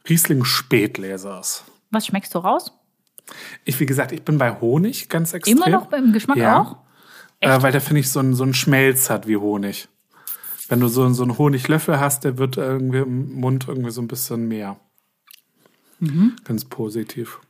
Riesling-Spätleser 0.08 1.40
ist. 1.40 1.64
Was 1.90 2.06
schmeckst 2.06 2.36
du 2.36 2.38
raus? 2.38 2.72
Ich, 3.66 3.80
wie 3.80 3.88
gesagt, 3.88 4.12
ich 4.12 4.22
bin 4.22 4.38
bei 4.38 4.52
Honig 4.62 5.10
ganz 5.10 5.34
extrem. 5.34 5.58
Immer 5.58 5.70
noch 5.70 5.88
beim 5.88 6.14
Geschmack 6.14 6.38
Ja. 6.38 6.62
auch? 6.62 6.78
Äh, 7.40 7.60
weil 7.64 7.72
der, 7.72 7.82
finde 7.82 8.02
ich, 8.02 8.12
so 8.12 8.20
ein, 8.20 8.36
so 8.36 8.44
ein 8.44 8.54
Schmelz 8.54 9.10
hat 9.10 9.28
wie 9.28 9.38
Honig. 9.38 9.90
Wenn 10.74 10.80
du 10.80 10.88
so, 10.88 11.08
so 11.14 11.22
einen 11.22 11.38
Honiglöffel 11.38 12.00
hast, 12.00 12.24
der 12.24 12.40
wird 12.40 12.58
irgendwie 12.58 12.98
im 12.98 13.34
Mund 13.34 13.68
irgendwie 13.68 13.92
so 13.92 14.02
ein 14.02 14.08
bisschen 14.08 14.48
mehr. 14.48 14.80
Mhm. 16.00 16.36
Ganz 16.46 16.66
positiv. 16.66 17.42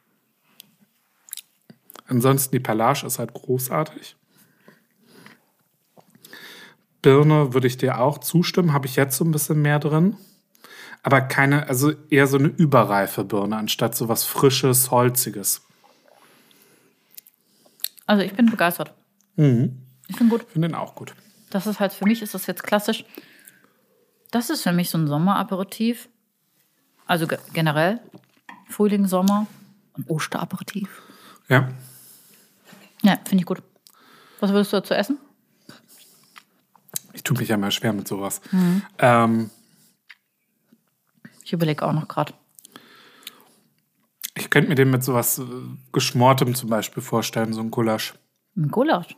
Ansonsten 2.06 2.52
die 2.52 2.60
Palage 2.60 3.08
ist 3.08 3.20
halt 3.20 3.34
großartig. 3.34 4.18
Birne 7.02 7.54
würde 7.54 7.68
ich 7.68 7.78
dir 7.78 8.02
auch 8.02 8.18
zustimmen, 8.18 8.74
habe 8.74 8.88
ich 8.88 8.98
jetzt 8.98 9.16
so 9.16 9.24
ein 9.24 9.32
bisschen 9.32 9.62
mehr 9.62 9.80
drin. 9.80 10.18
Aber 11.02 11.22
keine, 11.22 11.70
also 11.70 11.94
eher 12.10 12.28
so 12.28 12.38
eine 12.38 12.50
überreife 12.50 13.24
Birne, 13.24 13.56
anstatt 13.56 13.96
so 13.96 14.10
was 14.10 14.26
Frisches, 14.26 14.92
Holziges. 14.92 15.62
Also 18.06 18.22
ich 18.22 18.34
bin 18.34 18.48
begeistert. 18.48 18.94
Mhm. 19.38 19.78
Ich 20.10 20.18
bin 20.18 20.28
gut. 20.28 20.44
Finde 20.52 20.68
den 20.68 20.76
auch 20.76 20.94
gut. 20.94 21.16
Das 21.54 21.68
ist 21.68 21.80
halt 21.80 21.94
für 21.94 22.06
mich, 22.06 22.22
ist 22.24 22.34
das 22.34 22.48
jetzt 22.48 22.64
klassisch. 22.64 23.06
Das 24.32 24.50
ist 24.50 24.64
für 24.64 24.72
mich 24.72 24.90
so 24.90 24.98
ein 24.98 25.08
Sommeraperitif. 25.08 26.10
Also 27.06 27.28
ge 27.28 27.38
generell 27.54 28.00
Frühling, 28.70 29.06
Sommer 29.08 29.46
und 29.94 30.10
Osteraperitif. 30.10 31.02
Ja. 31.50 31.70
Ja, 33.04 33.18
finde 33.26 33.42
ich 33.42 33.46
gut. 33.46 33.62
Was 34.40 34.52
würdest 34.52 34.74
du 34.74 34.78
dazu 34.78 34.94
essen? 34.96 35.20
Ich 37.14 37.22
tue 37.24 37.38
mich 37.38 37.50
ja 37.50 37.58
mal 37.58 37.70
schwer 37.72 37.94
mit 37.94 38.08
sowas. 38.08 38.42
Mhm. 38.52 38.82
Ähm, 38.98 39.50
Ich 41.44 41.54
überlege 41.54 41.86
auch 41.86 41.94
noch 41.94 42.08
gerade. 42.08 42.34
ich 44.36 44.50
könnte 44.50 44.70
mir 44.70 44.76
den 44.76 44.90
mit 44.90 45.04
sowas 45.04 45.38
äh, 45.38 45.44
Geschmortem 45.92 46.56
zum 46.56 46.70
Beispiel 46.70 47.04
vorstellen, 47.04 47.54
so 47.54 47.62
ein 47.62 47.70
Gulasch. 47.70 48.16
Ein 48.58 48.70
Gulasch. 48.70 49.16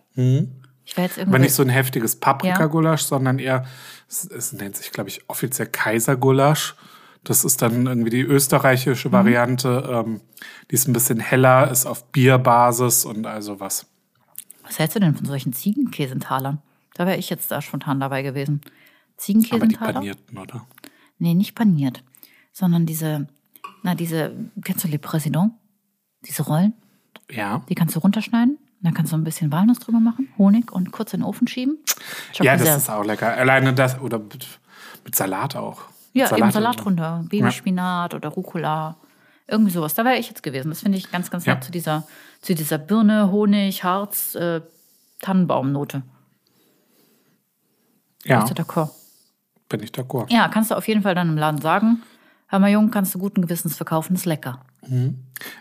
Ich 0.86 0.96
wäre 0.96 1.08
jetzt 1.08 1.18
Aber 1.18 1.28
irgendwie. 1.28 1.42
nicht 1.42 1.54
so 1.54 1.64
ein 1.64 1.70
heftiges 1.70 2.16
Paprikagulasch, 2.16 3.02
sondern 3.02 3.40
eher, 3.40 3.66
es, 4.08 4.26
es 4.26 4.54
nennt 4.54 4.78
sich, 4.78 4.92
glaube 4.92 5.10
ich, 5.10 5.28
offiziell 5.28 5.68
Kaisergulasch. 5.68 6.76
Das 7.24 7.44
ist 7.44 7.62
dann 7.64 7.88
irgendwie 7.88 8.12
die 8.12 8.22
österreichische 8.22 9.12
Variante. 9.12 10.04
Ähm, 10.06 10.22
die 10.70 10.76
ist 10.76 10.88
ein 10.88 10.94
bisschen 10.94 11.20
heller, 11.20 11.72
ist 11.72 11.88
auf 11.88 12.12
Bierbasis 12.12 13.04
und 13.04 13.26
also 13.26 13.60
was. 13.60 13.88
was 14.64 14.78
hältst 14.78 14.96
du 14.96 15.00
denn 15.00 15.16
von 15.16 15.26
solchen 15.26 15.52
Ziegenkäsentalern? 15.52 16.62
Da 16.94 17.08
wäre 17.08 17.18
ich 17.18 17.32
jetzt 17.32 17.50
da 17.50 17.62
spontan 17.62 18.00
dabei 18.00 18.22
gewesen. 18.22 18.62
Aber 18.64 18.72
die 18.72 19.18
Ziegenkäsentaler? 19.18 19.94
panierten, 19.94 20.38
oder? 20.38 20.68
Nee, 21.18 21.34
nicht 21.34 21.56
paniert, 21.56 22.04
sondern 22.52 22.86
diese, 22.86 23.28
na, 23.82 23.96
diese, 23.96 24.36
kennst 24.64 24.84
du 24.84 24.88
Le 24.88 24.98
Président? 24.98 25.52
Diese 26.28 26.44
Rollen? 26.44 26.74
Ja. 27.32 27.64
Die 27.70 27.76
kannst 27.76 27.96
du 27.96 28.00
runterschneiden. 28.00 28.60
Dann 28.86 28.94
kannst 28.94 29.12
du 29.12 29.18
ein 29.18 29.24
bisschen 29.24 29.52
Walnuss 29.52 29.80
drüber 29.80 30.00
machen, 30.00 30.30
Honig 30.38 30.72
und 30.72 30.92
kurz 30.92 31.14
in 31.14 31.20
den 31.22 31.26
Ofen 31.26 31.48
schieben. 31.48 31.78
Ja, 32.42 32.56
das 32.56 32.78
ist 32.78 32.90
auch 32.90 33.04
lecker. 33.04 33.36
Alleine 33.36 33.74
das 33.74 34.00
oder 34.00 34.20
mit, 34.20 34.48
mit 35.04 35.16
Salat 35.16 35.56
auch. 35.56 35.82
Ja, 36.14 36.36
eben 36.38 36.52
Salat 36.52 36.84
drunter. 36.84 37.26
Babyspinat 37.30 38.14
oder 38.14 38.30
Rucola. 38.30 38.96
Irgendwie 39.48 39.72
sowas. 39.72 39.94
Da 39.94 40.06
wäre 40.06 40.18
ich 40.18 40.28
jetzt 40.30 40.44
gewesen. 40.44 40.70
Das 40.70 40.80
finde 40.82 40.98
ich 40.98 41.12
ganz, 41.12 41.30
ganz 41.30 41.46
Ja. 41.46 41.56
nett 41.56 41.64
zu 41.64 41.72
dieser, 41.72 42.08
zu 42.42 42.56
dieser 42.56 42.78
Birne, 42.78 43.32
Honig, 43.32 43.84
Harz, 43.84 44.34
äh, 44.36 44.62
Tannenbaumnote. 45.22 46.04
Ja, 48.24 48.40
Bist 48.42 48.58
du 48.58 48.62
d'accord? 48.64 48.90
bin 49.70 49.82
ich 49.84 49.92
d'accord. 49.92 50.32
Ja, 50.32 50.48
kannst 50.48 50.72
du 50.72 50.76
auf 50.76 50.88
jeden 50.88 51.02
Fall 51.02 51.16
dann 51.16 51.30
im 51.30 51.38
Laden 51.38 51.62
sagen. 51.62 52.02
Hör 52.48 52.60
mal, 52.60 52.70
Jung, 52.70 52.92
kannst 52.92 53.14
du 53.16 53.20
guten 53.20 53.42
Gewissens 53.42 53.76
verkaufen, 53.76 54.16
ist 54.16 54.26
lecker. 54.26 54.62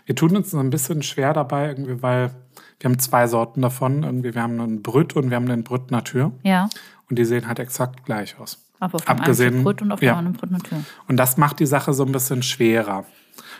Wir 0.05 0.15
tun 0.15 0.35
uns 0.37 0.53
ein 0.53 0.69
bisschen 0.69 1.01
schwer 1.01 1.33
dabei, 1.33 1.67
irgendwie, 1.69 2.01
weil 2.01 2.31
wir 2.79 2.89
haben 2.89 2.99
zwei 2.99 3.27
Sorten 3.27 3.61
davon. 3.61 4.03
Irgendwie, 4.03 4.33
wir 4.33 4.41
haben 4.41 4.59
einen 4.59 4.81
Brüt 4.81 5.15
und 5.15 5.29
wir 5.29 5.35
haben 5.37 5.49
einen 5.49 5.63
Brüt 5.63 5.91
Natur. 5.91 6.31
Ja, 6.43 6.69
Und 7.09 7.17
die 7.19 7.25
sehen 7.25 7.47
halt 7.47 7.59
exakt 7.59 8.05
gleich 8.05 8.37
aus. 8.39 8.65
aber 8.79 8.95
auf 8.95 9.07
Abgesehen- 9.07 9.55
einen 9.55 9.63
Brot 9.63 9.81
und 9.81 9.91
auf 9.91 10.01
ja. 10.01 10.13
dem 10.13 10.17
anderen 10.19 10.37
Brot 10.37 10.51
natürlich. 10.51 10.85
Und 11.07 11.17
das 11.17 11.37
macht 11.37 11.59
die 11.59 11.65
Sache 11.65 11.93
so 11.93 12.05
ein 12.05 12.11
bisschen 12.11 12.43
schwerer. 12.43 13.05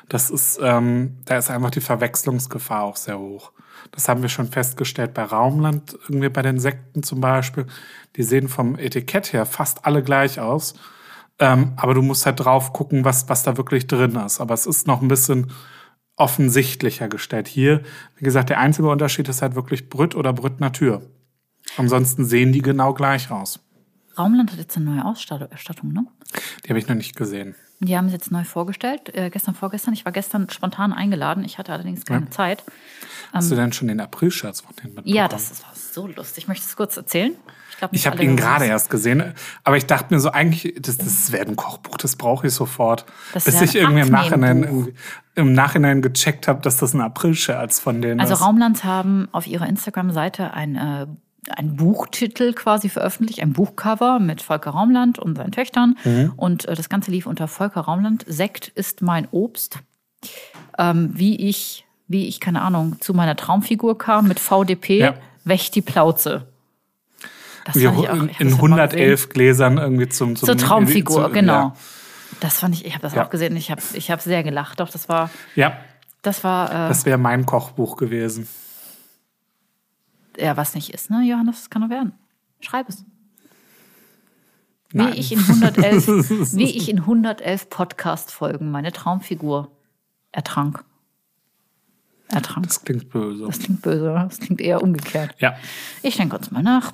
Das 0.09 0.29
ist, 0.29 0.59
ähm, 0.61 1.17
da 1.25 1.37
ist 1.37 1.49
einfach 1.49 1.71
die 1.71 1.81
Verwechslungsgefahr 1.81 2.83
auch 2.83 2.95
sehr 2.95 3.17
hoch. 3.19 3.51
Das 3.91 4.07
haben 4.09 4.21
wir 4.21 4.29
schon 4.29 4.47
festgestellt 4.47 5.13
bei 5.13 5.23
Raumland, 5.23 5.97
irgendwie 6.07 6.29
bei 6.29 6.41
den 6.41 6.59
Sekten 6.59 7.03
zum 7.03 7.21
Beispiel. 7.21 7.65
Die 8.15 8.23
sehen 8.23 8.47
vom 8.49 8.77
Etikett 8.77 9.31
her 9.33 9.45
fast 9.45 9.85
alle 9.85 10.03
gleich 10.03 10.39
aus. 10.39 10.75
Ähm, 11.39 11.73
aber 11.75 11.93
du 11.93 12.01
musst 12.01 12.25
halt 12.25 12.39
drauf 12.39 12.71
gucken, 12.73 13.03
was, 13.05 13.27
was 13.29 13.43
da 13.43 13.57
wirklich 13.57 13.87
drin 13.87 14.15
ist. 14.15 14.39
Aber 14.39 14.53
es 14.53 14.65
ist 14.65 14.87
noch 14.87 15.01
ein 15.01 15.07
bisschen 15.07 15.51
offensichtlicher 16.17 17.07
gestellt. 17.07 17.47
Hier, 17.47 17.81
wie 18.15 18.23
gesagt, 18.23 18.49
der 18.49 18.59
einzige 18.59 18.89
Unterschied 18.89 19.27
ist 19.29 19.41
halt 19.41 19.55
wirklich 19.55 19.89
Brüt 19.89 20.15
oder 20.15 20.33
Brüt 20.33 20.59
Natur. 20.59 21.01
Ansonsten 21.77 22.25
sehen 22.25 22.51
die 22.51 22.61
genau 22.61 22.93
gleich 22.93 23.31
aus. 23.31 23.59
Raumland 24.17 24.51
hat 24.51 24.59
jetzt 24.59 24.77
eine 24.77 24.91
neue 24.91 25.05
Ausstattung, 25.05 25.91
ne? 25.91 26.05
Die 26.63 26.69
habe 26.69 26.79
ich 26.79 26.87
noch 26.87 26.95
nicht 26.95 27.15
gesehen. 27.15 27.55
Die 27.81 27.97
haben 27.97 28.05
es 28.05 28.13
jetzt 28.13 28.31
neu 28.31 28.45
vorgestellt, 28.45 29.13
äh, 29.13 29.29
gestern, 29.29 29.53
vorgestern. 29.55 29.93
Ich 29.93 30.05
war 30.05 30.13
gestern 30.13 30.49
spontan 30.49 30.93
eingeladen. 30.93 31.43
Ich 31.43 31.57
hatte 31.57 31.73
allerdings 31.73 32.05
keine 32.05 32.29
Zeit. 32.29 32.63
Hast 33.33 33.51
du 33.51 33.55
denn 33.55 33.73
schon 33.73 33.89
den 33.89 33.99
April-Scherz 33.99 34.61
von 34.61 34.73
denen 34.77 34.93
mitbekommen? 34.95 35.07
Ähm, 35.09 35.15
Ja, 35.15 35.27
das 35.27 35.61
war 35.63 35.73
so 35.75 36.07
lustig. 36.07 36.47
Möchtest 36.47 36.69
du 36.69 36.71
es 36.71 36.77
kurz 36.77 36.95
erzählen? 36.97 37.33
Glaub, 37.79 37.91
nicht 37.91 38.01
Ich 38.01 38.07
habe 38.07 38.23
ihn 38.23 38.35
gerade 38.35 38.65
erst 38.65 38.89
gesehen, 38.89 39.33
aber 39.63 39.77
ich 39.77 39.85
dachte 39.85 40.13
mir 40.13 40.19
so, 40.19 40.31
eigentlich, 40.31 40.75
das, 40.81 40.97
das 40.97 41.31
wäre 41.31 41.45
ein 41.45 41.55
Kochbuch, 41.55 41.97
das 41.97 42.15
brauche 42.15 42.47
ich 42.47 42.53
sofort. 42.53 43.05
Das 43.33 43.45
Bis 43.45 43.55
ja 43.55 43.63
ich 43.63 43.75
irgendwie 43.75 44.01
im 44.01 44.09
Nachhinein, 44.09 44.93
im 45.35 45.53
Nachhinein 45.53 46.01
gecheckt 46.01 46.47
habe, 46.47 46.61
dass 46.61 46.77
das 46.77 46.93
ein 46.93 47.01
April-Scherz 47.01 47.79
von 47.79 48.01
denen 48.01 48.19
Also 48.19 48.33
ist. 48.33 48.41
Raumlands 48.41 48.83
haben 48.83 49.27
auf 49.31 49.47
ihrer 49.47 49.67
Instagram-Seite 49.67 50.53
ein, 50.53 50.75
äh, 50.75 51.07
ein 51.49 51.75
Buchtitel 51.75 52.53
quasi 52.53 52.89
veröffentlicht, 52.89 53.41
ein 53.41 53.53
Buchcover 53.53 54.19
mit 54.19 54.41
Volker 54.41 54.71
Raumland 54.71 55.19
und 55.19 55.35
seinen 55.35 55.51
Töchtern. 55.51 55.97
Mhm. 56.03 56.33
Und 56.35 56.65
äh, 56.65 56.75
das 56.75 56.89
Ganze 56.89 57.11
lief 57.11 57.27
unter 57.27 57.47
Volker 57.47 57.81
Raumland. 57.81 58.25
Sekt 58.27 58.69
ist 58.69 59.01
mein 59.01 59.27
Obst. 59.31 59.79
Ähm, 60.77 61.11
wie 61.13 61.35
ich, 61.35 61.85
wie 62.07 62.27
ich, 62.27 62.39
keine 62.39 62.61
Ahnung, 62.61 62.97
zu 62.99 63.13
meiner 63.13 63.35
Traumfigur 63.35 63.97
kam 63.97 64.27
mit 64.27 64.39
VDP, 64.39 64.99
Ja. 64.99 65.13
Wächt 65.43 65.75
die 65.75 65.81
Plauze. 65.83 66.47
Das 67.65 67.75
Wir 67.75 67.91
ich 67.91 68.09
auch- 68.09 68.13
in, 68.15 68.29
ich 68.29 68.39
in 68.39 68.47
das 68.49 68.57
ja 68.57 68.67
mal 68.67 68.79
111 68.79 69.29
Gläsern 69.29 69.77
irgendwie 69.77 70.07
zum, 70.07 70.35
zum 70.37 70.45
Zur 70.47 70.57
Traumfigur, 70.57 71.25
zu- 71.27 71.31
genau. 71.33 71.53
Ja. 71.53 71.75
Das 72.39 72.59
fand 72.59 72.73
ich, 72.75 72.85
ich 72.85 72.93
habe 72.93 73.01
das 73.01 73.13
Ja. 73.15 73.25
auch 73.25 73.29
gesehen. 73.29 73.55
Ich 73.57 73.69
habe 73.71 73.81
ich 73.93 74.09
hab 74.11 74.21
sehr 74.21 74.43
gelacht. 74.43 74.79
Doch, 74.79 74.89
das 74.89 75.09
war, 75.09 75.29
ja, 75.55 75.75
das 76.21 76.43
war, 76.43 76.69
äh, 76.69 76.87
das 76.89 77.05
wäre 77.05 77.17
mein 77.17 77.45
Kochbuch 77.45 77.97
gewesen. 77.97 78.47
ja, 80.37 80.55
was 80.57 80.73
nicht 80.75 80.93
ist, 80.93 81.09
ne, 81.09 81.23
Johannes, 81.27 81.57
das 81.61 81.69
kann 81.69 81.81
nur 81.81 81.89
werden. 81.89 82.13
Schreib 82.61 82.87
es. 82.89 83.03
Wie 84.91 85.09
ich, 85.09 85.31
in 85.33 85.39
111, 85.39 86.07
wie 86.55 86.69
ich 86.77 86.87
in 86.89 86.99
111 86.99 87.69
Podcast-Folgen 87.69 88.71
meine 88.71 88.91
Traumfigur 88.91 89.71
ertrank. 90.31 90.83
Ertrank. 92.29 92.67
Das 92.67 92.83
klingt 92.83 93.09
böse. 93.09 93.45
Das 93.45 93.59
klingt 93.59 93.81
böse, 93.81 94.13
das 94.13 94.39
klingt 94.39 94.61
eher 94.61 94.81
umgekehrt. 94.81 95.35
Ja, 95.39 95.55
Ich 96.01 96.15
denke 96.17 96.37
uns 96.37 96.49
mal 96.51 96.63
nach. 96.63 96.93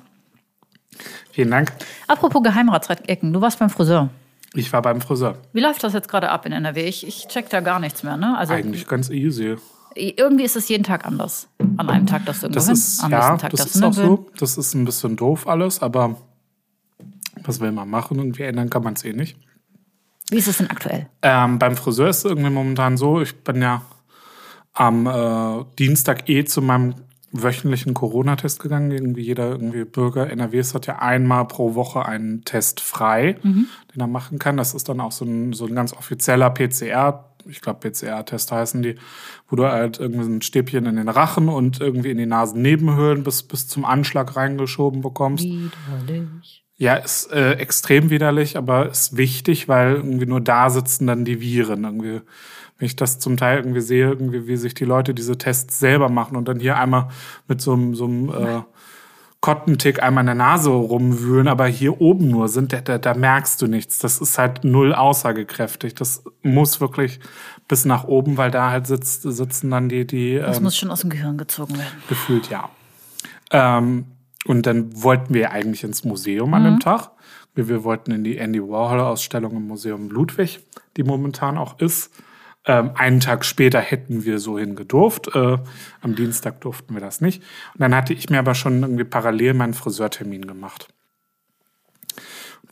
Vielen 1.30 1.50
Dank. 1.50 1.72
Apropos 2.06 2.42
Geheimratsecken, 2.42 3.32
du 3.32 3.40
warst 3.40 3.58
beim 3.58 3.70
Friseur. 3.70 4.10
Ich 4.54 4.72
war 4.72 4.82
beim 4.82 5.00
Friseur. 5.00 5.38
Wie 5.52 5.60
läuft 5.60 5.82
das 5.82 5.94
jetzt 5.94 6.08
gerade 6.08 6.28
ab 6.30 6.44
in 6.46 6.52
NRW? 6.52 6.84
Ich, 6.84 7.06
ich 7.06 7.26
check 7.28 7.48
da 7.48 7.60
gar 7.60 7.80
nichts 7.80 8.02
mehr, 8.02 8.16
ne? 8.16 8.36
Also 8.36 8.52
Eigentlich 8.52 8.86
ganz 8.86 9.08
easy. 9.08 9.56
irgendwie 9.94 10.44
ist 10.44 10.56
es 10.56 10.68
jeden 10.68 10.84
Tag 10.84 11.06
anders. 11.06 11.48
An 11.78 11.88
einem 11.88 12.06
Tag 12.06 12.26
du 12.26 12.32
irgendwo 12.32 12.48
Das 12.50 12.66
hin, 12.66 12.74
ist, 12.74 13.02
am 13.02 13.10
ja, 13.12 13.18
nächsten 13.18 13.38
Tag 13.38 13.50
das 13.52 13.60
darfst 13.60 13.76
ist 13.76 13.82
auch 13.82 13.92
so. 13.94 14.26
Das 14.38 14.58
ist 14.58 14.74
ein 14.74 14.84
bisschen 14.84 15.16
doof 15.16 15.46
alles, 15.46 15.80
aber 15.80 16.16
was 17.44 17.60
will 17.60 17.72
man 17.72 17.88
machen? 17.88 18.18
Irgendwie 18.18 18.42
ändern 18.42 18.68
kann 18.68 18.82
man 18.82 18.92
es 18.94 19.04
eh 19.04 19.12
nicht. 19.14 19.36
Wie 20.30 20.36
ist 20.36 20.48
es 20.48 20.58
denn 20.58 20.70
aktuell? 20.70 21.08
Ähm, 21.22 21.58
beim 21.58 21.76
Friseur 21.76 22.08
ist 22.08 22.18
es 22.18 22.24
irgendwie 22.26 22.50
momentan 22.50 22.96
so, 22.96 23.20
ich 23.20 23.42
bin 23.42 23.60
ja 23.62 23.82
am 24.74 25.06
äh, 25.06 25.64
Dienstag 25.78 26.28
eh 26.28 26.44
zu 26.44 26.62
meinem 26.62 26.94
wöchentlichen 27.32 27.94
Corona-Test 27.94 28.60
gegangen. 28.60 28.90
Irgendwie 28.90 29.22
jeder 29.22 29.50
irgendwie 29.50 29.84
Bürger 29.84 30.30
NRWs 30.30 30.74
hat 30.74 30.86
ja 30.86 30.98
einmal 30.98 31.46
pro 31.46 31.74
Woche 31.74 32.06
einen 32.06 32.44
Test 32.44 32.80
frei, 32.80 33.36
den 33.42 34.00
er 34.00 34.06
machen 34.06 34.38
kann. 34.38 34.56
Das 34.56 34.74
ist 34.74 34.88
dann 34.88 35.00
auch 35.00 35.12
so 35.12 35.24
ein, 35.24 35.52
so 35.52 35.66
ein 35.66 35.74
ganz 35.74 35.92
offizieller 35.92 36.50
PCR. 36.50 37.28
Ich 37.46 37.60
glaube, 37.60 37.90
PCR-Test 37.90 38.52
heißen 38.52 38.82
die, 38.82 38.94
wo 39.48 39.56
du 39.56 39.64
halt 39.64 39.98
irgendwie 39.98 40.24
ein 40.24 40.42
Stäbchen 40.42 40.86
in 40.86 40.96
den 40.96 41.08
Rachen 41.08 41.48
und 41.48 41.80
irgendwie 41.80 42.10
in 42.10 42.18
die 42.18 42.26
Nasennebenhöhlen 42.26 43.24
bis, 43.24 43.42
bis 43.42 43.66
zum 43.66 43.84
Anschlag 43.84 44.36
reingeschoben 44.36 45.00
bekommst. 45.00 45.44
Widerlich. 45.44 46.61
Ja, 46.82 46.96
ist 46.96 47.30
äh, 47.30 47.52
extrem 47.52 48.10
widerlich, 48.10 48.56
aber 48.56 48.90
ist 48.90 49.16
wichtig, 49.16 49.68
weil 49.68 49.94
irgendwie 49.94 50.26
nur 50.26 50.40
da 50.40 50.68
sitzen 50.68 51.06
dann 51.06 51.24
die 51.24 51.40
Viren. 51.40 51.84
Irgendwie, 51.84 52.22
wenn 52.76 52.86
ich 52.86 52.96
das 52.96 53.20
zum 53.20 53.36
Teil 53.36 53.58
irgendwie 53.58 53.80
sehe, 53.80 54.08
irgendwie, 54.08 54.48
wie 54.48 54.56
sich 54.56 54.74
die 54.74 54.84
Leute 54.84 55.14
diese 55.14 55.38
Tests 55.38 55.78
selber 55.78 56.08
machen 56.08 56.36
und 56.36 56.48
dann 56.48 56.58
hier 56.58 56.76
einmal 56.76 57.06
mit 57.46 57.60
so 57.60 57.74
einem, 57.74 57.94
so 57.94 58.06
einem 58.06 58.30
äh, 58.30 58.62
Kottentick 59.38 60.02
einmal 60.02 60.22
in 60.22 60.26
der 60.26 60.34
Nase 60.34 60.70
rumwühlen, 60.70 61.46
aber 61.46 61.68
hier 61.68 62.00
oben 62.00 62.26
nur 62.26 62.48
sind, 62.48 62.72
da, 62.72 62.80
da, 62.80 62.98
da 62.98 63.14
merkst 63.14 63.62
du 63.62 63.68
nichts. 63.68 64.00
Das 64.00 64.20
ist 64.20 64.36
halt 64.36 64.64
null 64.64 64.92
aussagekräftig. 64.92 65.94
Das 65.94 66.24
muss 66.42 66.80
wirklich 66.80 67.20
bis 67.68 67.84
nach 67.84 68.02
oben, 68.02 68.38
weil 68.38 68.50
da 68.50 68.72
halt 68.72 68.88
sitzt, 68.88 69.22
sitzen 69.22 69.70
dann 69.70 69.88
die, 69.88 70.04
die 70.04 70.34
Das 70.34 70.56
ähm, 70.56 70.64
muss 70.64 70.76
schon 70.76 70.90
aus 70.90 71.02
dem 71.02 71.10
Gehirn 71.10 71.38
gezogen 71.38 71.78
werden. 71.78 72.02
Gefühlt 72.08 72.50
ja. 72.50 72.70
Ähm, 73.52 74.06
und 74.44 74.66
dann 74.66 75.02
wollten 75.02 75.34
wir 75.34 75.52
eigentlich 75.52 75.84
ins 75.84 76.04
Museum 76.04 76.52
an 76.54 76.64
dem 76.64 76.80
Tag. 76.80 77.10
Wir, 77.54 77.68
wir 77.68 77.84
wollten 77.84 78.10
in 78.10 78.24
die 78.24 78.38
Andy 78.38 78.60
Warhol-Ausstellung 78.60 79.56
im 79.56 79.66
Museum 79.66 80.10
Ludwig, 80.10 80.60
die 80.96 81.04
momentan 81.04 81.58
auch 81.58 81.78
ist. 81.78 82.10
Ähm, 82.64 82.92
einen 82.94 83.20
Tag 83.20 83.44
später 83.44 83.80
hätten 83.80 84.24
wir 84.24 84.38
so 84.38 84.58
hingedurft. 84.58 85.34
Äh, 85.34 85.58
am 86.00 86.14
Dienstag 86.14 86.60
durften 86.60 86.94
wir 86.94 87.00
das 87.00 87.20
nicht. 87.20 87.42
Und 87.74 87.80
dann 87.80 87.94
hatte 87.94 88.14
ich 88.14 88.30
mir 88.30 88.38
aber 88.38 88.54
schon 88.54 88.82
irgendwie 88.82 89.04
parallel 89.04 89.54
meinen 89.54 89.74
Friseurtermin 89.74 90.46
gemacht. 90.46 90.88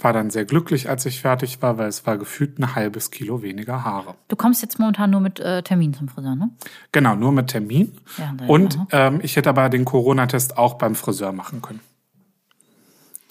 War 0.02 0.12
dann 0.12 0.30
sehr 0.30 0.45
glücklich, 0.45 0.88
als 0.88 1.04
ich 1.07 1.21
fertig 1.21 1.61
war, 1.62 1.76
weil 1.76 1.88
es 1.88 2.07
war 2.07 2.16
gefühlt 2.16 2.59
ein 2.59 2.75
halbes 2.75 3.11
Kilo 3.11 3.42
weniger 3.42 3.85
Haare. 3.85 4.14
Du 4.28 4.37
kommst 4.37 4.62
jetzt 4.62 4.78
momentan 4.78 5.11
nur 5.11 5.21
mit 5.21 5.40
äh, 5.40 5.62
Termin 5.62 5.92
zum 5.92 6.09
Friseur, 6.09 6.35
ne? 6.35 6.50
Genau, 6.92 7.14
nur 7.14 7.33
mit 7.33 7.49
Termin. 7.49 7.99
Ja, 8.16 8.35
und 8.47 8.78
ähm, 8.92 9.21
ich 9.23 9.37
hätte 9.37 9.50
aber 9.50 9.69
den 9.69 9.85
Corona-Test 9.85 10.57
auch 10.57 10.75
beim 10.75 10.95
Friseur 10.95 11.33
machen 11.33 11.61
können. 11.61 11.80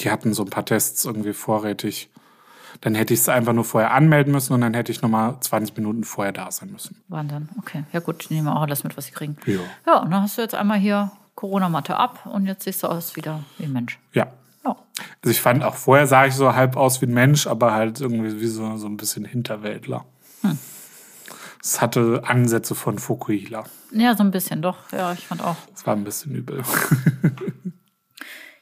die 0.01 0.11
hatten 0.11 0.33
so 0.33 0.43
ein 0.43 0.49
paar 0.49 0.65
Tests 0.65 1.03
irgendwie 1.05 1.33
vorrätig. 1.33 2.09
Dann 2.81 2.93
hätte 2.95 3.13
ich 3.13 3.21
es 3.21 3.29
einfach 3.29 3.53
nur 3.53 3.65
vorher 3.65 3.91
anmelden 3.93 4.31
müssen 4.31 4.53
und 4.53 4.61
dann 4.61 4.73
hätte 4.75 4.91
ich 4.91 5.01
nochmal 5.01 5.35
20 5.39 5.75
Minuten 5.75 6.03
vorher 6.03 6.31
da 6.31 6.51
sein 6.51 6.71
müssen. 6.71 7.01
Wahnsinn. 7.07 7.49
Okay. 7.57 7.83
Ja 7.91 7.99
gut, 7.99 8.27
nehmen 8.29 8.45
wir 8.45 8.55
auch 8.55 8.61
alles 8.61 8.83
mit, 8.83 8.95
was 8.95 9.05
sie 9.07 9.11
kriegen. 9.11 9.35
Ja. 9.45 9.59
Ja, 9.88 9.97
und 10.01 10.11
dann 10.11 10.21
hast 10.21 10.38
du 10.38 10.41
jetzt 10.43 10.55
einmal 10.55 10.77
hier 10.77 11.11
Corona-Matte 11.35 11.97
ab 11.97 12.25
und 12.31 12.45
jetzt 12.45 12.63
siehst 12.65 12.83
du 12.83 12.88
aus 12.88 13.15
wieder 13.15 13.43
wie 13.57 13.65
ein 13.65 13.73
Mensch. 13.73 13.99
Ja. 14.13 14.27
Ja. 14.65 14.75
Also 15.21 15.31
ich 15.31 15.41
fand 15.41 15.63
auch 15.63 15.75
vorher 15.75 16.07
sah 16.07 16.25
ich 16.25 16.35
so 16.35 16.53
halb 16.53 16.75
aus 16.75 17.01
wie 17.01 17.05
ein 17.05 17.13
Mensch, 17.13 17.47
aber 17.47 17.73
halt 17.73 18.01
irgendwie 18.01 18.39
wie 18.41 18.47
so, 18.47 18.77
so 18.77 18.87
ein 18.87 18.97
bisschen 18.97 19.25
Hinterwäldler. 19.25 20.05
Es 21.61 21.81
hatte 21.81 22.21
Ansätze 22.25 22.73
von 22.73 22.99
Fukuhila. 22.99 23.65
Ja, 23.91 24.15
so 24.15 24.23
ein 24.23 24.31
bisschen, 24.31 24.61
doch. 24.61 24.91
Ja, 24.91 25.11
ich 25.11 25.27
fand 25.27 25.43
auch. 25.43 25.57
Es 25.75 25.85
war 25.85 25.95
ein 25.95 26.03
bisschen 26.03 26.33
übel. 26.35 26.63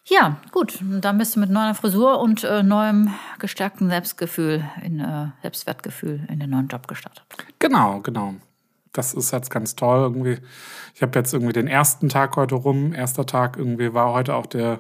Ja, 0.10 0.38
gut. 0.52 0.80
Und 0.82 1.02
Dann 1.02 1.18
bist 1.18 1.36
du 1.36 1.42
mit 1.42 1.50
neuer 1.50 1.74
Frisur 1.74 2.20
und 2.20 2.44
äh, 2.44 2.64
neuem 2.64 3.14
gestärkten 3.40 3.90
Selbstgefühl, 3.90 4.64
in, 4.82 5.02
äh, 5.02 5.28
Selbstwertgefühl 5.42 6.26
in 6.30 6.40
den 6.40 6.50
neuen 6.50 6.70
Job 6.70 6.88
gestartet. 6.88 7.26
Genau, 7.60 8.00
genau. 8.00 8.36
Das 8.94 9.14
ist 9.14 9.32
jetzt 9.32 9.52
ganz 9.52 9.76
toll 9.76 10.00
irgendwie. 10.00 10.40
Ich 10.96 11.02
habe 11.02 11.20
jetzt 11.20 11.34
irgendwie 11.34 11.54
den 11.54 11.68
ersten 11.68 12.08
Tag 12.08 12.38
heute 12.38 12.56
rum. 12.56 12.94
Erster 12.94 13.26
Tag 13.26 13.58
irgendwie 13.58 13.94
war 13.94 14.14
heute 14.14 14.36
auch 14.36 14.46
der 14.46 14.80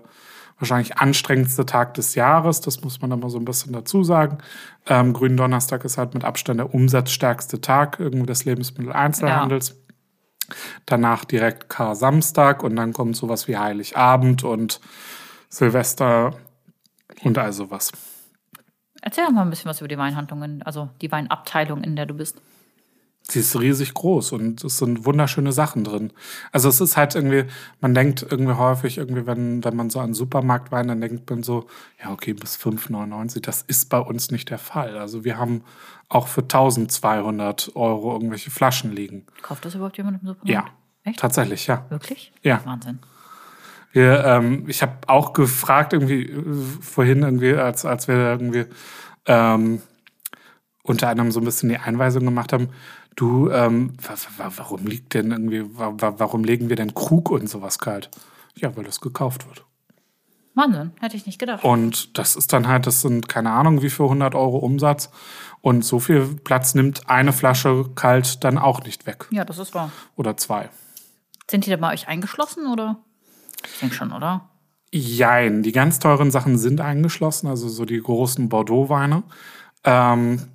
wahrscheinlich 0.60 0.98
anstrengendste 0.98 1.66
Tag 1.66 1.94
des 1.94 2.16
Jahres. 2.16 2.62
Das 2.62 2.82
muss 2.82 3.02
man 3.02 3.12
aber 3.12 3.30
so 3.30 3.38
ein 3.38 3.46
bisschen 3.46 3.74
dazu 3.74 4.04
sagen. 4.04 4.40
Ähm, 4.88 5.14
Gründonnerstag 5.14 5.86
ist 5.86 5.98
halt 5.98 6.14
mit 6.14 6.24
Abstand 6.24 6.60
der 6.60 6.74
umsatzstärkste 6.74 7.62
Tag 7.62 8.00
irgendwie 8.00 8.26
des 8.26 8.46
Lebensmitteleinzelhandels. 8.46 9.76
Danach 10.86 11.26
direkt 11.26 11.70
Kar-Samstag 11.70 12.64
und 12.64 12.76
dann 12.76 12.94
kommt 12.94 13.16
sowas 13.16 13.48
wie 13.48 13.58
Heiligabend 13.58 14.44
und 14.44 14.80
Silvester 15.50 16.36
und 17.24 17.38
all 17.38 17.52
sowas. 17.52 17.92
Erzähl 19.02 19.26
doch 19.26 19.32
mal 19.32 19.42
ein 19.42 19.50
bisschen 19.50 19.70
was 19.70 19.80
über 19.80 19.88
die 19.88 19.98
Weinhandlungen, 19.98 20.64
also 20.64 20.90
die 21.02 21.12
Weinabteilung, 21.12 21.84
in 21.84 21.96
der 21.96 22.06
du 22.06 22.14
bist. 22.14 22.42
Sie 23.30 23.40
ist 23.40 23.60
riesig 23.60 23.94
groß 23.94 24.32
und 24.32 24.64
es 24.64 24.78
sind 24.78 25.06
wunderschöne 25.06 25.52
Sachen 25.52 25.84
drin. 25.84 26.14
Also 26.54 26.70
es 26.70 26.80
ist 26.80 26.96
halt 26.96 27.14
irgendwie, 27.14 27.44
man 27.82 27.94
denkt 27.94 28.26
irgendwie 28.30 28.54
häufig, 28.54 28.98
irgendwie, 28.98 29.26
wenn, 29.26 29.66
wenn 29.66 29.76
man 29.76 29.90
so 29.90 30.00
an 30.00 30.14
Supermarktwein, 30.14 30.88
dann 30.88 31.02
denkt 31.02 31.30
man 31.30 31.44
so, 31.44 31.68
ja, 32.02 32.12
okay, 32.12 32.32
bis 32.32 32.56
5,99. 32.56 33.42
Das 33.42 33.64
ist 33.64 33.90
bei 33.90 34.00
uns 34.00 34.32
nicht 34.32 34.50
der 34.50 34.58
Fall. 34.58 34.98
Also 34.98 35.26
wir 35.26 35.38
haben 35.38 35.64
auch 36.08 36.30
für 36.30 36.42
1200 36.42 37.76
Euro 37.76 38.14
irgendwelche 38.14 38.50
Flaschen 38.50 38.94
liegen. 38.94 39.26
Kauft 39.42 39.66
das 39.66 39.76
überhaupt 39.76 39.98
jemand 39.98 40.22
im 40.22 40.28
Supermarkt? 40.28 40.50
Ja, 40.50 40.66
Echt? 41.04 41.20
tatsächlich, 41.20 41.68
ja. 41.68 41.86
Wirklich? 41.90 42.32
Ja. 42.44 42.62
Wahnsinn. 42.64 43.00
Wir, 43.92 44.24
ähm, 44.24 44.66
ich 44.70 44.82
habe 44.82 44.94
auch 45.08 45.34
gefragt 45.34 45.92
irgendwie 45.92 46.30
äh, 46.30 46.54
vorhin 46.82 47.24
irgendwie, 47.24 47.56
als, 47.56 47.84
als 47.84 48.08
wir 48.08 48.16
irgendwie 48.16 48.66
ähm, 49.26 49.82
unter 50.84 51.10
anderem 51.10 51.32
so 51.32 51.42
ein 51.42 51.46
bisschen 51.46 51.70
die 51.70 51.78
Einweisung 51.78 52.24
gemacht 52.24 52.54
haben, 52.54 52.70
du, 53.18 53.50
ähm, 53.50 53.94
wa- 54.02 54.16
wa- 54.38 54.52
warum 54.56 54.86
liegt 54.86 55.14
denn 55.14 55.32
irgendwie, 55.32 55.64
wa- 55.78 55.94
wa- 55.98 56.14
warum 56.18 56.46
legen 56.46 56.70
wir 56.70 56.78
denn 56.78 56.94
Krug 56.94 57.30
und 57.30 57.50
sowas 57.50 57.78
kalt? 57.80 58.10
Ja, 58.56 58.76
weil 58.78 58.86
das 58.86 59.02
gekauft 59.02 59.46
wird. 59.48 59.66
Wahnsinn, 60.56 60.92
hätte 61.00 61.16
ich 61.18 61.26
nicht 61.28 61.38
gedacht. 61.38 61.64
Und 61.64 62.18
das 62.18 62.36
ist 62.36 62.52
dann 62.52 62.68
halt, 62.68 62.88
das 62.88 63.02
sind 63.02 63.30
keine 63.30 63.52
Ahnung, 63.52 63.84
wie 63.84 63.92
viel 63.92 64.06
100 64.08 64.34
Euro 64.34 64.58
Umsatz. 64.58 65.12
Und 65.62 65.84
so 65.86 66.00
viel 66.00 66.26
Platz 66.44 66.74
nimmt 66.74 67.08
eine 67.10 67.32
Flasche 67.34 67.90
kalt 67.94 68.44
dann 68.44 68.58
auch 68.58 68.82
nicht 68.84 69.06
weg. 69.06 69.28
Ja, 69.30 69.46
das 69.46 69.60
ist 69.60 69.76
wahr. 69.76 69.92
Oder 70.16 70.36
zwei. 70.38 70.70
Sind 71.50 71.66
die 71.66 71.70
da 71.70 71.76
bei 71.78 71.94
euch 71.94 72.08
eingeschlossen 72.08 72.66
oder? 72.68 72.98
Ich 73.72 73.80
denke 73.80 73.94
schon, 73.96 74.12
oder? 74.12 74.50
Jein, 74.92 75.62
die 75.64 75.74
ganz 75.74 76.00
teuren 76.00 76.32
Sachen 76.32 76.58
sind 76.58 76.82
eingeschlossen, 76.82 77.48
also 77.48 77.68
so 77.70 77.86
die 77.86 78.02
großen 78.02 78.50
Bordeaux-Weine. 78.50 79.24
Ähm, 79.84 80.48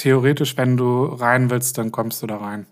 theoretisch, 0.00 0.56
wenn 0.56 0.76
du 0.76 1.04
rein 1.04 1.50
willst, 1.50 1.78
dann 1.78 1.92
kommst 1.92 2.22
du 2.22 2.26
da 2.26 2.38
rein. 2.38 2.66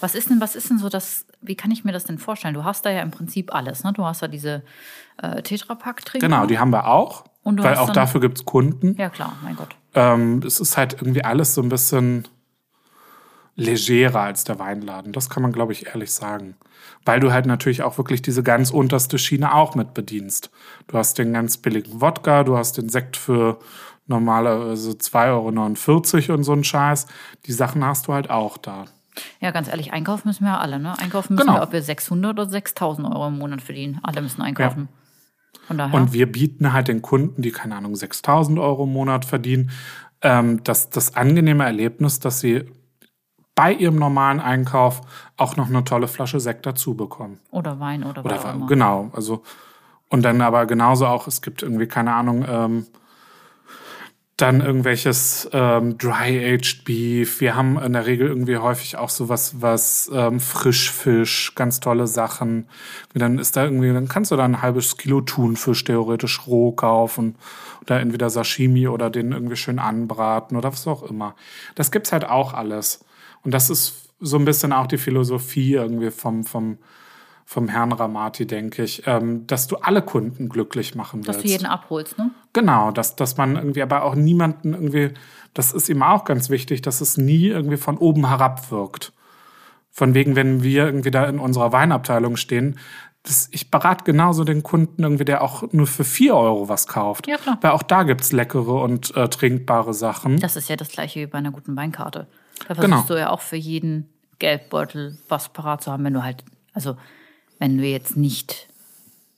Was 0.00 0.14
ist 0.14 0.30
denn, 0.30 0.40
was 0.40 0.54
ist 0.54 0.70
denn 0.70 0.78
so 0.78 0.88
das, 0.88 1.26
wie 1.40 1.56
kann 1.56 1.72
ich 1.72 1.84
mir 1.84 1.90
das 1.90 2.04
denn 2.04 2.18
vorstellen? 2.18 2.54
Du 2.54 2.64
hast 2.64 2.86
da 2.86 2.90
ja 2.90 3.02
im 3.02 3.10
Prinzip 3.10 3.52
alles, 3.52 3.82
ne? 3.82 3.92
Du 3.92 4.04
hast 4.04 4.22
da 4.22 4.28
diese 4.28 4.62
äh, 5.20 5.42
Tetrapack-Trinker. 5.42 6.24
Genau, 6.24 6.46
die 6.46 6.58
haben 6.58 6.70
wir 6.70 6.86
auch, 6.86 7.24
weil 7.42 7.76
auch 7.76 7.90
dafür 7.90 8.20
gibt's 8.20 8.44
Kunden. 8.44 8.94
Ja, 8.96 9.10
klar, 9.10 9.36
mein 9.42 9.56
Gott. 9.56 9.74
Ähm, 9.94 10.40
es 10.46 10.60
ist 10.60 10.76
halt 10.76 10.94
irgendwie 10.94 11.24
alles 11.24 11.54
so 11.54 11.62
ein 11.62 11.68
bisschen 11.68 12.28
legerer 13.56 14.20
als 14.20 14.44
der 14.44 14.60
Weinladen. 14.60 15.12
Das 15.12 15.28
kann 15.28 15.42
man, 15.42 15.50
glaube 15.50 15.72
ich, 15.72 15.86
ehrlich 15.86 16.12
sagen. 16.12 16.54
Weil 17.04 17.18
du 17.18 17.32
halt 17.32 17.46
natürlich 17.46 17.82
auch 17.82 17.98
wirklich 17.98 18.22
diese 18.22 18.44
ganz 18.44 18.70
unterste 18.70 19.18
Schiene 19.18 19.52
auch 19.52 19.74
mit 19.74 19.94
bedienst. 19.94 20.50
Du 20.86 20.96
hast 20.96 21.18
den 21.18 21.32
ganz 21.32 21.56
billigen 21.56 22.00
Wodka, 22.00 22.44
du 22.44 22.56
hast 22.56 22.78
den 22.78 22.88
Sekt 22.88 23.16
für 23.16 23.58
normalerweise 24.08 24.90
2,49 24.92 26.28
Euro 26.28 26.34
und 26.34 26.44
so 26.44 26.52
ein 26.52 26.64
Scheiß. 26.64 27.06
Die 27.46 27.52
Sachen 27.52 27.84
hast 27.84 28.08
du 28.08 28.12
halt 28.14 28.30
auch 28.30 28.56
da. 28.58 28.84
Ja, 29.40 29.50
ganz 29.50 29.68
ehrlich, 29.68 29.92
einkaufen 29.92 30.28
müssen 30.28 30.44
wir 30.44 30.52
ja 30.52 30.58
alle, 30.58 30.78
ne? 30.78 30.98
Einkaufen 30.98 31.34
müssen 31.34 31.46
Genau. 31.46 31.58
wir, 31.58 31.62
ob 31.64 31.72
wir 31.72 31.82
600 31.82 32.32
oder 32.32 32.48
6000 32.48 33.06
Euro 33.08 33.28
im 33.28 33.38
Monat 33.38 33.62
verdienen. 33.62 34.00
Alle 34.02 34.22
müssen 34.22 34.42
einkaufen. 34.42 34.88
Von 35.66 35.78
daher. 35.78 35.94
Und 35.94 36.12
wir 36.12 36.30
bieten 36.30 36.72
halt 36.72 36.88
den 36.88 37.02
Kunden, 37.02 37.42
die, 37.42 37.50
keine 37.50 37.76
Ahnung, 37.76 37.96
6000 37.96 38.58
Euro 38.58 38.84
im 38.84 38.92
Monat 38.92 39.24
verdienen, 39.24 39.70
ähm, 40.22 40.62
das, 40.64 40.90
das 40.90 41.14
angenehme 41.16 41.64
Erlebnis, 41.64 42.20
dass 42.20 42.40
sie 42.40 42.64
bei 43.54 43.72
ihrem 43.72 43.96
normalen 43.96 44.38
Einkauf 44.40 45.00
auch 45.36 45.56
noch 45.56 45.66
eine 45.68 45.82
tolle 45.84 46.06
Flasche 46.06 46.38
Sekt 46.38 46.64
dazu 46.64 46.94
bekommen. 46.96 47.40
oder 47.50 47.80
Wein 47.80 48.04
oder, 48.04 48.24
was 48.24 48.32
auch 48.32 48.44
Oder 48.44 48.52
immer. 48.54 48.66
genau, 48.66 49.10
also 49.12 49.42
und 50.10 50.22
dann 50.22 50.40
aber 50.40 50.64
genauso 50.66 51.06
auch, 51.06 51.26
es 51.26 51.42
gibt 51.42 51.62
irgendwie, 51.62 51.86
keine 51.88 52.14
Ahnung, 52.14 52.44
ähm, 52.48 52.86
dann 54.38 54.60
irgendwelches 54.60 55.50
ähm, 55.52 55.98
Dry-Aged 55.98 56.84
Beef. 56.84 57.40
Wir 57.40 57.56
haben 57.56 57.76
in 57.76 57.92
der 57.92 58.06
Regel 58.06 58.28
irgendwie 58.28 58.56
häufig 58.56 58.96
auch 58.96 59.08
sowas, 59.10 59.60
was 59.60 60.08
ähm, 60.14 60.38
Frischfisch, 60.38 61.54
ganz 61.56 61.80
tolle 61.80 62.06
Sachen. 62.06 62.68
Und 63.12 63.20
dann 63.20 63.38
ist 63.40 63.56
da 63.56 63.64
irgendwie, 63.64 63.92
dann 63.92 64.06
kannst 64.06 64.30
du 64.30 64.36
da 64.36 64.44
ein 64.44 64.62
halbes 64.62 64.96
Kilo 64.96 65.22
Thunfisch 65.22 65.82
theoretisch 65.82 66.46
roh 66.46 66.70
kaufen. 66.70 67.34
Oder 67.82 68.00
entweder 68.00 68.30
Sashimi 68.30 68.86
oder 68.86 69.10
den 69.10 69.32
irgendwie 69.32 69.56
schön 69.56 69.80
anbraten 69.80 70.56
oder 70.56 70.70
was 70.72 70.86
auch 70.86 71.02
immer. 71.02 71.34
Das 71.74 71.90
gibt's 71.90 72.12
halt 72.12 72.24
auch 72.24 72.54
alles. 72.54 73.04
Und 73.42 73.54
das 73.54 73.70
ist 73.70 74.10
so 74.20 74.38
ein 74.38 74.44
bisschen 74.44 74.72
auch 74.72 74.86
die 74.86 74.98
Philosophie 74.98 75.74
irgendwie 75.74 76.12
vom, 76.12 76.44
vom, 76.44 76.78
vom 77.44 77.68
Herrn 77.68 77.90
Ramati, 77.90 78.46
denke 78.46 78.84
ich, 78.84 79.02
ähm, 79.06 79.48
dass 79.48 79.66
du 79.66 79.76
alle 79.76 80.02
Kunden 80.02 80.48
glücklich 80.48 80.94
machen 80.94 81.26
willst. 81.26 81.38
Dass 81.38 81.42
du 81.42 81.48
jeden 81.48 81.66
abholst, 81.66 82.18
ne? 82.18 82.30
Genau, 82.58 82.90
dass, 82.90 83.14
dass 83.14 83.36
man 83.36 83.54
irgendwie 83.54 83.82
aber 83.82 84.02
auch 84.02 84.16
niemanden 84.16 84.74
irgendwie, 84.74 85.14
das 85.54 85.72
ist 85.72 85.88
ihm 85.88 86.02
auch 86.02 86.24
ganz 86.24 86.50
wichtig, 86.50 86.82
dass 86.82 87.00
es 87.00 87.16
nie 87.16 87.46
irgendwie 87.46 87.76
von 87.76 87.96
oben 87.96 88.26
herab 88.28 88.72
wirkt. 88.72 89.12
Von 89.92 90.12
wegen, 90.12 90.34
wenn 90.34 90.64
wir 90.64 90.86
irgendwie 90.86 91.12
da 91.12 91.24
in 91.26 91.38
unserer 91.38 91.70
Weinabteilung 91.70 92.36
stehen, 92.36 92.76
das, 93.22 93.48
ich 93.52 93.70
berate 93.70 94.02
genauso 94.02 94.42
den 94.42 94.64
Kunden 94.64 95.04
irgendwie, 95.04 95.24
der 95.24 95.42
auch 95.42 95.70
nur 95.70 95.86
für 95.86 96.02
4 96.02 96.34
Euro 96.34 96.68
was 96.68 96.88
kauft. 96.88 97.28
Ja, 97.28 97.36
klar. 97.36 97.58
Weil 97.60 97.70
auch 97.70 97.82
da 97.84 98.02
gibt's 98.02 98.32
leckere 98.32 98.82
und 98.82 99.14
äh, 99.16 99.28
trinkbare 99.28 99.94
Sachen. 99.94 100.40
Das 100.40 100.56
ist 100.56 100.68
ja 100.68 100.74
das 100.74 100.88
gleiche 100.88 101.20
wie 101.20 101.26
bei 101.26 101.38
einer 101.38 101.52
guten 101.52 101.76
Weinkarte. 101.76 102.26
Da 102.66 102.74
versuchst 102.74 102.84
Genau. 102.84 103.02
du 103.06 103.18
ja 103.20 103.30
auch 103.30 103.40
für 103.40 103.56
jeden 103.56 104.08
Geldbeutel 104.40 105.16
was 105.28 105.50
parat 105.50 105.82
zu 105.84 105.92
haben, 105.92 106.02
wenn 106.02 106.14
du 106.14 106.24
halt, 106.24 106.42
also 106.72 106.96
wenn 107.60 107.78
du 107.78 107.84
jetzt 107.84 108.16
nicht 108.16 108.68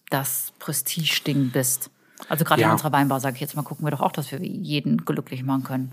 das 0.09 0.55
Prestige-Ding 0.59 1.51
bist. 1.51 1.91
Also 2.29 2.45
gerade 2.45 2.61
in 2.61 2.67
Ja. 2.69 2.73
unserer 2.73 2.93
Weinbar, 2.93 3.21
sage 3.21 3.35
ich 3.37 3.41
jetzt 3.41 3.57
mal, 3.57 3.63
gucken 3.63 3.87
wir 3.87 3.91
doch 3.91 4.01
auch, 4.01 4.13
dass 4.13 4.31
wir 4.33 4.39
jeden 4.41 5.05
glücklich 5.05 5.43
machen 5.43 5.65
können. 5.65 5.93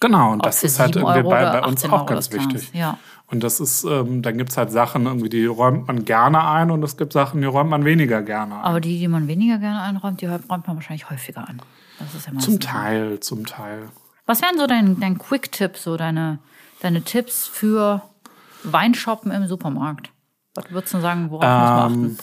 Genau, 0.00 0.32
und 0.32 0.40
Ob 0.40 0.44
das 0.44 0.62
ist 0.64 0.78
halt 0.78 0.94
7 0.94 1.06
irgendwie 1.06 1.28
bei, 1.28 1.44
bei 1.44 1.58
uns 1.66 1.76
18 1.84 1.90
auch 1.90 1.98
Euro 2.00 2.06
ganz 2.06 2.32
wichtig. 2.32 2.70
Ja. 2.72 2.98
Und 3.28 3.42
das 3.42 3.60
ist, 3.60 3.84
ähm, 3.84 4.22
dann 4.22 4.38
gibt's 4.38 4.56
halt 4.56 4.70
Sachen 4.70 5.06
irgendwie, 5.06 5.28
die 5.28 5.44
räumt 5.46 5.86
man 5.88 6.04
gerne 6.04 6.46
ein 6.48 6.70
und 6.70 6.82
es 6.82 6.96
gibt 6.96 7.12
Sachen, 7.12 7.40
die 7.40 7.46
räumt 7.46 7.70
man 7.70 7.84
weniger 7.84 8.22
gerne 8.22 8.56
ein. 8.56 8.62
Aber 8.64 8.80
die, 8.80 8.98
die 8.98 9.08
man 9.08 9.26
weniger 9.28 9.58
gerne 9.58 9.82
einräumt, 9.82 10.20
die 10.20 10.26
räumt 10.26 10.48
man 10.48 10.76
wahrscheinlich 10.76 11.10
häufiger 11.10 11.46
an. 11.48 11.60
Das 11.98 12.14
ist 12.14 12.26
ja 12.26 12.38
Zum 12.38 12.60
Teil, 12.60 13.20
zum 13.20 13.46
Teil. 13.46 13.88
Was 14.26 14.42
wären 14.42 14.58
so 14.58 14.66
dein, 14.66 15.00
dein 15.00 15.18
Quick-Tipp, 15.18 15.76
so 15.76 15.96
deine, 15.96 16.38
deine 16.80 17.02
Tipps 17.02 17.46
für 17.46 18.02
Weinshoppen 18.64 19.30
im 19.32 19.46
Supermarkt? 19.46 20.10
Was 20.54 20.70
würdest 20.70 20.94
du 20.94 21.00
sagen, 21.00 21.30
worauf 21.30 21.42
muss 21.44 21.70
man 21.70 21.92
achten? 21.92 22.18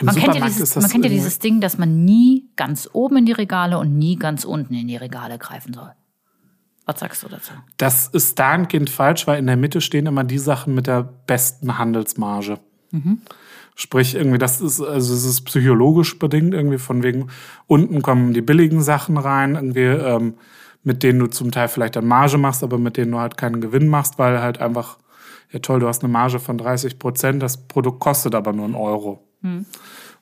Man 0.00 0.14
kennt, 0.14 0.34
ja 0.34 0.44
dieses, 0.46 0.76
man 0.76 0.88
kennt 0.88 1.04
ja 1.04 1.10
dieses 1.10 1.38
Ding, 1.38 1.60
dass 1.60 1.78
man 1.78 2.04
nie 2.04 2.48
ganz 2.56 2.88
oben 2.92 3.18
in 3.18 3.26
die 3.26 3.32
Regale 3.32 3.78
und 3.78 3.96
nie 3.96 4.16
ganz 4.16 4.44
unten 4.44 4.74
in 4.74 4.88
die 4.88 4.96
Regale 4.96 5.38
greifen 5.38 5.74
soll. 5.74 5.92
Was 6.86 7.00
sagst 7.00 7.22
du 7.22 7.28
dazu? 7.28 7.52
Das 7.78 8.08
ist 8.08 8.38
dahingehend 8.38 8.90
falsch, 8.90 9.26
weil 9.26 9.38
in 9.38 9.46
der 9.46 9.56
Mitte 9.56 9.80
stehen 9.80 10.06
immer 10.06 10.24
die 10.24 10.38
Sachen 10.38 10.74
mit 10.74 10.86
der 10.86 11.02
besten 11.02 11.78
Handelsmarge. 11.78 12.58
Sprich, 13.74 14.14
irgendwie, 14.14 14.38
das 14.38 14.60
ist, 14.60 14.80
also 14.80 15.14
es 15.14 15.24
ist 15.24 15.40
psychologisch 15.42 16.18
bedingt, 16.18 16.54
irgendwie 16.54 16.78
von 16.78 17.02
wegen, 17.02 17.28
unten 17.66 18.02
kommen 18.02 18.32
die 18.32 18.42
billigen 18.42 18.82
Sachen 18.82 19.16
rein, 19.16 19.54
irgendwie, 19.54 19.80
ähm, 19.80 20.34
mit 20.84 21.02
denen 21.02 21.18
du 21.18 21.26
zum 21.26 21.50
Teil 21.50 21.68
vielleicht 21.68 21.96
dann 21.96 22.06
Marge 22.06 22.38
machst, 22.38 22.62
aber 22.62 22.78
mit 22.78 22.96
denen 22.96 23.12
du 23.12 23.18
halt 23.18 23.36
keinen 23.36 23.60
Gewinn 23.60 23.88
machst, 23.88 24.18
weil 24.18 24.40
halt 24.40 24.60
einfach, 24.60 24.98
ja 25.50 25.58
toll, 25.58 25.80
du 25.80 25.88
hast 25.88 26.04
eine 26.04 26.12
Marge 26.12 26.38
von 26.38 26.58
30 26.58 26.98
Prozent, 26.98 27.42
das 27.42 27.66
Produkt 27.66 27.98
kostet 27.98 28.34
aber 28.34 28.52
nur 28.52 28.66
einen 28.66 28.74
Euro. 28.74 29.23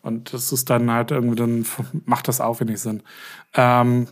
Und 0.03 0.33
das 0.33 0.53
ist 0.53 0.69
dann 0.69 0.91
halt 0.91 1.11
irgendwie, 1.11 1.37
dann 1.37 1.67
macht 2.05 2.29
das 2.29 2.41
auch 2.41 2.61
wenig 2.61 2.81
Sinn. 2.81 3.03
Ähm, 3.55 4.09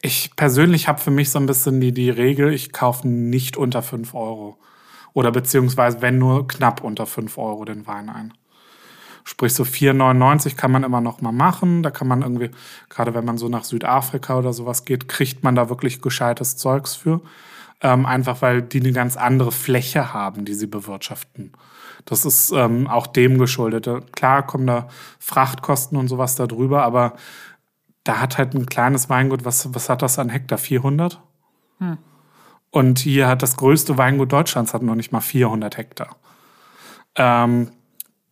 ich 0.00 0.36
persönlich 0.36 0.86
habe 0.86 1.00
für 1.00 1.10
mich 1.10 1.30
so 1.30 1.38
ein 1.38 1.46
bisschen 1.46 1.80
die, 1.80 1.92
die 1.92 2.10
Regel, 2.10 2.52
ich 2.52 2.72
kaufe 2.72 3.08
nicht 3.08 3.56
unter 3.56 3.82
5 3.82 4.14
Euro. 4.14 4.58
Oder 5.14 5.32
beziehungsweise, 5.32 6.02
wenn 6.02 6.18
nur 6.18 6.46
knapp 6.46 6.82
unter 6.84 7.06
5 7.06 7.38
Euro 7.38 7.64
den 7.64 7.86
Wein 7.86 8.10
ein. 8.10 8.34
Sprich, 9.24 9.54
so 9.54 9.62
4,99 9.62 10.56
kann 10.56 10.70
man 10.70 10.84
immer 10.84 11.00
noch 11.00 11.22
mal 11.22 11.32
machen. 11.32 11.82
Da 11.82 11.90
kann 11.90 12.06
man 12.06 12.20
irgendwie, 12.20 12.50
gerade 12.90 13.14
wenn 13.14 13.24
man 13.24 13.38
so 13.38 13.48
nach 13.48 13.64
Südafrika 13.64 14.38
oder 14.38 14.52
sowas 14.52 14.84
geht, 14.84 15.08
kriegt 15.08 15.42
man 15.42 15.54
da 15.54 15.70
wirklich 15.70 16.02
gescheites 16.02 16.58
Zeugs 16.58 16.94
für. 16.94 17.22
Ähm, 17.80 18.04
einfach 18.04 18.42
weil 18.42 18.60
die 18.60 18.80
eine 18.80 18.92
ganz 18.92 19.16
andere 19.16 19.52
Fläche 19.52 20.12
haben, 20.12 20.44
die 20.44 20.54
sie 20.54 20.66
bewirtschaften. 20.66 21.52
Das 22.04 22.24
ist 22.24 22.52
ähm, 22.52 22.86
auch 22.86 23.06
dem 23.06 23.38
geschuldet. 23.38 23.88
Klar 24.12 24.46
kommen 24.46 24.66
da 24.66 24.88
Frachtkosten 25.18 25.96
und 25.96 26.08
sowas 26.08 26.34
da 26.36 26.46
drüber, 26.46 26.82
aber 26.82 27.14
da 28.04 28.20
hat 28.20 28.36
halt 28.36 28.54
ein 28.54 28.66
kleines 28.66 29.08
Weingut, 29.08 29.44
was, 29.44 29.74
was 29.74 29.88
hat 29.88 30.02
das 30.02 30.18
an 30.18 30.28
Hektar? 30.28 30.58
400? 30.58 31.20
Hm. 31.78 31.98
Und 32.70 32.98
hier 32.98 33.28
hat 33.28 33.42
das 33.42 33.56
größte 33.56 33.96
Weingut 33.98 34.32
Deutschlands 34.32 34.74
hat 34.74 34.82
noch 34.82 34.96
nicht 34.96 35.12
mal 35.12 35.20
400 35.20 35.76
Hektar. 35.76 36.16
Ähm, 37.16 37.70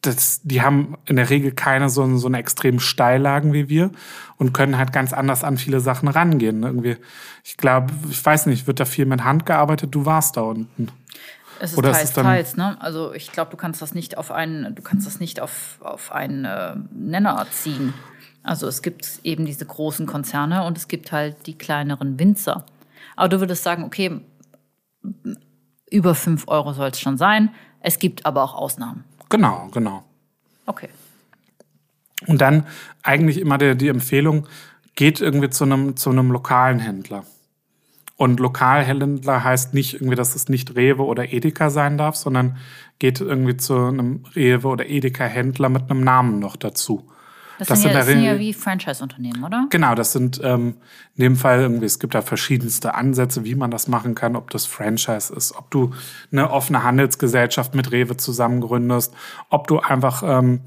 das, 0.02 0.40
die 0.42 0.62
haben 0.62 0.96
in 1.06 1.16
der 1.16 1.30
Regel 1.30 1.52
keine 1.52 1.88
so, 1.88 2.16
so 2.16 2.26
eine 2.26 2.38
extrem 2.38 2.80
Steillagen 2.80 3.52
wie 3.52 3.68
wir 3.68 3.92
und 4.36 4.52
können 4.52 4.76
halt 4.76 4.92
ganz 4.92 5.12
anders 5.12 5.44
an 5.44 5.58
viele 5.58 5.78
Sachen 5.78 6.08
rangehen. 6.08 6.64
Irgendwie, 6.64 6.96
ich 7.44 7.56
glaube, 7.56 7.94
ich 8.10 8.24
weiß 8.24 8.46
nicht, 8.46 8.66
wird 8.66 8.80
da 8.80 8.84
viel 8.84 9.06
mit 9.06 9.22
Hand 9.22 9.46
gearbeitet? 9.46 9.94
Du 9.94 10.04
warst 10.04 10.36
da 10.36 10.40
unten. 10.40 10.88
Es 11.62 11.70
ist 11.70 11.78
Oder 11.78 11.92
teils, 11.92 12.04
ist 12.08 12.14
teils, 12.14 12.56
ne? 12.56 12.76
Also 12.80 13.14
ich 13.14 13.30
glaube, 13.30 13.52
du 13.52 13.56
kannst 13.56 13.80
das 13.80 13.94
nicht 13.94 14.18
auf 14.18 14.32
einen, 14.32 14.74
du 14.74 14.82
kannst 14.82 15.06
das 15.06 15.20
nicht 15.20 15.38
auf, 15.38 15.78
auf 15.80 16.10
einen 16.10 16.44
äh, 16.44 16.74
Nenner 16.90 17.46
ziehen. 17.52 17.94
Also 18.42 18.66
es 18.66 18.82
gibt 18.82 19.20
eben 19.22 19.46
diese 19.46 19.64
großen 19.64 20.06
Konzerne 20.06 20.64
und 20.64 20.76
es 20.76 20.88
gibt 20.88 21.12
halt 21.12 21.46
die 21.46 21.56
kleineren 21.56 22.18
Winzer. 22.18 22.66
Aber 23.14 23.28
du 23.28 23.38
würdest 23.38 23.62
sagen, 23.62 23.84
okay, 23.84 24.22
über 25.88 26.16
5 26.16 26.48
Euro 26.48 26.72
soll 26.72 26.88
es 26.88 26.98
schon 26.98 27.16
sein. 27.16 27.50
Es 27.78 28.00
gibt 28.00 28.26
aber 28.26 28.42
auch 28.42 28.56
Ausnahmen. 28.56 29.04
Genau, 29.28 29.68
genau. 29.72 30.02
Okay. 30.66 30.88
Und 32.26 32.40
dann 32.40 32.66
eigentlich 33.04 33.38
immer 33.38 33.58
die, 33.58 33.76
die 33.76 33.88
Empfehlung, 33.88 34.48
geht 34.96 35.20
irgendwie 35.20 35.50
zu 35.50 35.62
einem, 35.62 35.96
zu 35.96 36.10
einem 36.10 36.32
lokalen 36.32 36.80
Händler. 36.80 37.24
Und 38.22 38.38
Lokalhändler 38.38 39.42
heißt 39.42 39.74
nicht 39.74 39.94
irgendwie, 39.94 40.14
dass 40.14 40.36
es 40.36 40.48
nicht 40.48 40.76
Rewe 40.76 41.04
oder 41.04 41.32
Edeka 41.32 41.70
sein 41.70 41.98
darf, 41.98 42.14
sondern 42.14 42.56
geht 43.00 43.20
irgendwie 43.20 43.56
zu 43.56 43.74
einem 43.74 44.22
Rewe 44.36 44.68
oder 44.68 44.88
Edeka-Händler 44.88 45.68
mit 45.68 45.90
einem 45.90 46.04
Namen 46.04 46.38
noch 46.38 46.54
dazu. 46.54 47.10
Das, 47.62 47.68
das 47.68 47.82
sind, 47.82 47.92
ja, 47.92 47.98
das 47.98 48.06
sind 48.08 48.22
ja 48.22 48.38
wie 48.38 48.52
Franchise-Unternehmen, 48.52 49.44
oder? 49.44 49.66
Genau, 49.70 49.94
das 49.94 50.12
sind 50.12 50.40
ähm, 50.42 50.74
in 51.14 51.22
dem 51.22 51.36
Fall 51.36 51.60
irgendwie, 51.60 51.86
es 51.86 52.00
gibt 52.00 52.14
da 52.14 52.22
verschiedenste 52.22 52.94
Ansätze, 52.94 53.44
wie 53.44 53.54
man 53.54 53.70
das 53.70 53.86
machen 53.86 54.16
kann, 54.16 54.34
ob 54.34 54.50
das 54.50 54.66
Franchise 54.66 55.32
ist, 55.32 55.54
ob 55.56 55.70
du 55.70 55.92
eine 56.32 56.50
offene 56.50 56.82
Handelsgesellschaft 56.82 57.74
mit 57.76 57.92
Rewe 57.92 58.16
zusammengründest, 58.16 59.14
ob 59.48 59.68
du 59.68 59.78
einfach 59.78 60.24
ähm, 60.26 60.62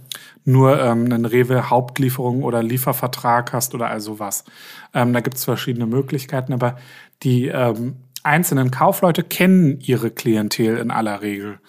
nur 0.45 0.79
ähm, 0.79 1.05
einen 1.05 1.25
Rewe-Hauptlieferung 1.25 2.43
oder 2.43 2.63
Liefervertrag 2.63 3.51
hast 3.51 3.75
oder 3.75 3.87
also 3.87 4.19
was. 4.19 4.45
Ähm, 4.93 5.11
da 5.11 5.19
gibt 5.19 5.35
es 5.35 5.43
verschiedene 5.43 5.87
Möglichkeiten, 5.87 6.53
aber 6.53 6.77
die 7.23 7.47
ähm, 7.47 7.97
einzelnen 8.23 8.71
Kaufleute 8.71 9.23
kennen 9.23 9.79
ihre 9.81 10.11
Klientel 10.11 10.77
in 10.77 10.91
aller 10.91 11.21
Regel 11.21 11.59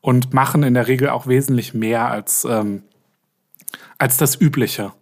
und 0.00 0.32
machen 0.32 0.62
in 0.62 0.74
der 0.74 0.86
Regel 0.86 1.08
auch 1.08 1.26
wesentlich 1.26 1.74
mehr 1.74 2.10
als 2.10 2.46
ähm, 2.48 2.82
als 3.98 4.16
das 4.16 4.40
Übliche. 4.40 4.92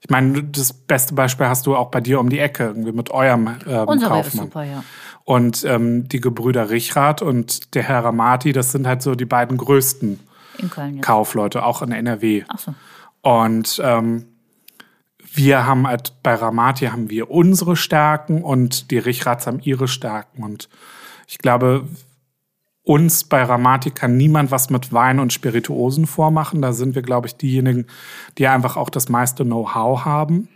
Ich 0.00 0.10
meine, 0.10 0.42
das 0.44 0.72
beste 0.72 1.14
Beispiel 1.14 1.46
hast 1.46 1.66
du 1.66 1.76
auch 1.76 1.90
bei 1.90 2.00
dir 2.00 2.20
um 2.20 2.28
die 2.28 2.38
Ecke, 2.38 2.64
irgendwie 2.64 2.92
mit 2.92 3.10
eurem 3.10 3.56
ähm, 3.66 3.88
Unser 3.88 4.08
Kaufmann. 4.08 4.46
Super, 4.46 4.64
ja. 4.64 4.84
Und 5.24 5.64
ähm, 5.64 6.08
die 6.08 6.20
Gebrüder 6.20 6.68
Richrath 6.68 7.22
und 7.22 7.74
der 7.74 7.84
Herr 7.84 8.04
Ramati, 8.04 8.52
das 8.52 8.72
sind 8.72 8.86
halt 8.86 9.00
so 9.00 9.14
die 9.14 9.24
beiden 9.24 9.56
größten 9.56 10.20
Köln, 10.68 11.00
Kaufleute, 11.00 11.64
auch 11.64 11.80
in 11.80 11.92
NRW. 11.92 12.44
Ach 12.48 12.58
so. 12.58 12.74
Und 13.22 13.80
ähm, 13.82 14.26
wir 15.32 15.66
haben 15.66 15.86
halt 15.86 16.12
bei 16.22 16.34
Ramati 16.34 16.86
haben 16.86 17.08
wir 17.08 17.30
unsere 17.30 17.74
Stärken 17.74 18.42
und 18.42 18.90
die 18.90 18.98
Richraths 18.98 19.46
haben 19.46 19.60
ihre 19.60 19.88
Stärken. 19.88 20.44
Und 20.44 20.68
ich 21.26 21.38
glaube, 21.38 21.88
uns 22.84 23.24
bei 23.24 23.42
Ramati 23.42 23.90
kann 23.90 24.16
niemand 24.16 24.50
was 24.50 24.70
mit 24.70 24.92
Wein 24.92 25.18
und 25.18 25.32
Spirituosen 25.32 26.06
vormachen. 26.06 26.62
Da 26.62 26.72
sind 26.72 26.94
wir, 26.94 27.02
glaube 27.02 27.26
ich, 27.26 27.36
diejenigen, 27.36 27.86
die 28.38 28.46
einfach 28.46 28.76
auch 28.76 28.90
das 28.90 29.08
meiste 29.08 29.44
Know-how 29.44 30.04
haben. 30.04 30.48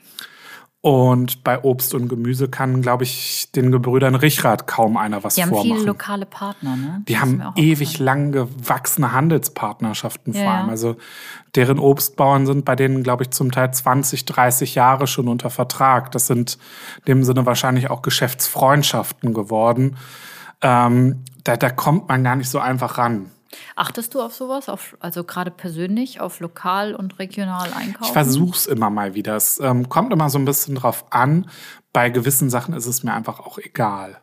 Und 0.80 1.42
bei 1.42 1.64
Obst 1.64 1.92
und 1.94 2.08
Gemüse 2.08 2.48
kann, 2.48 2.82
glaube 2.82 3.02
ich, 3.02 3.50
den 3.50 3.72
Gebrüdern 3.72 4.14
Richrath 4.14 4.68
kaum 4.68 4.96
einer 4.96 5.24
was 5.24 5.34
vormachen. 5.34 5.64
Die 5.64 5.70
haben 5.70 5.76
viele 5.76 5.86
lokale 5.86 6.26
Partner, 6.26 6.76
ne? 6.76 7.02
Die 7.08 7.14
das 7.14 7.22
haben 7.22 7.42
ewig 7.56 7.98
lang 7.98 8.30
gewachsene 8.30 9.10
Handelspartnerschaften 9.12 10.34
ja. 10.34 10.42
vor 10.42 10.50
allem. 10.52 10.68
Also 10.68 10.96
deren 11.56 11.80
Obstbauern 11.80 12.46
sind 12.46 12.64
bei 12.64 12.76
denen, 12.76 13.02
glaube 13.02 13.24
ich, 13.24 13.30
zum 13.30 13.50
Teil 13.50 13.72
20, 13.72 14.24
30 14.24 14.76
Jahre 14.76 15.08
schon 15.08 15.26
unter 15.26 15.50
Vertrag. 15.50 16.12
Das 16.12 16.28
sind 16.28 16.58
in 16.98 17.04
dem 17.06 17.24
Sinne 17.24 17.44
wahrscheinlich 17.44 17.90
auch 17.90 18.02
Geschäftsfreundschaften 18.02 19.34
geworden. 19.34 19.96
Ähm, 20.60 21.24
da, 21.44 21.56
da 21.56 21.70
kommt 21.70 22.08
man 22.08 22.24
gar 22.24 22.36
nicht 22.36 22.50
so 22.50 22.58
einfach 22.58 22.98
ran. 22.98 23.30
Achtest 23.76 24.14
du 24.14 24.20
auf 24.20 24.34
sowas, 24.34 24.68
auf, 24.68 24.96
also 25.00 25.24
gerade 25.24 25.50
persönlich, 25.50 26.20
auf 26.20 26.40
lokal 26.40 26.94
und 26.94 27.18
regional 27.18 27.72
einkaufen? 27.72 28.04
Ich 28.04 28.12
versuche 28.12 28.56
es 28.56 28.66
immer 28.66 28.90
mal 28.90 29.14
wieder. 29.14 29.36
Es 29.36 29.58
ähm, 29.60 29.88
kommt 29.88 30.12
immer 30.12 30.28
so 30.28 30.38
ein 30.38 30.44
bisschen 30.44 30.74
drauf 30.74 31.06
an. 31.10 31.48
Bei 31.92 32.10
gewissen 32.10 32.50
Sachen 32.50 32.74
ist 32.74 32.86
es 32.86 33.02
mir 33.02 33.14
einfach 33.14 33.40
auch 33.40 33.58
egal. 33.58 34.18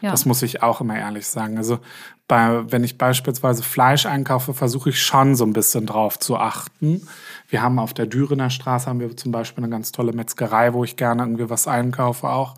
Ja. 0.00 0.12
Das 0.12 0.24
muss 0.24 0.42
ich 0.42 0.62
auch 0.62 0.80
immer 0.80 0.96
ehrlich 0.96 1.26
sagen. 1.26 1.58
Also 1.58 1.78
bei, 2.26 2.70
wenn 2.70 2.84
ich 2.84 2.96
beispielsweise 2.96 3.62
Fleisch 3.62 4.06
einkaufe, 4.06 4.54
versuche 4.54 4.90
ich 4.90 5.02
schon 5.02 5.34
so 5.34 5.44
ein 5.44 5.52
bisschen 5.52 5.84
drauf 5.84 6.18
zu 6.18 6.36
achten. 6.38 7.06
Wir 7.48 7.60
haben 7.60 7.78
auf 7.78 7.92
der 7.92 8.06
Dürener 8.06 8.50
Straße 8.50 8.88
haben 8.88 9.00
wir 9.00 9.14
zum 9.16 9.32
Beispiel 9.32 9.64
eine 9.64 9.70
ganz 9.70 9.92
tolle 9.92 10.12
Metzgerei, 10.12 10.72
wo 10.72 10.84
ich 10.84 10.96
gerne 10.96 11.22
irgendwie 11.22 11.50
was 11.50 11.68
einkaufe 11.68 12.28
auch. 12.28 12.54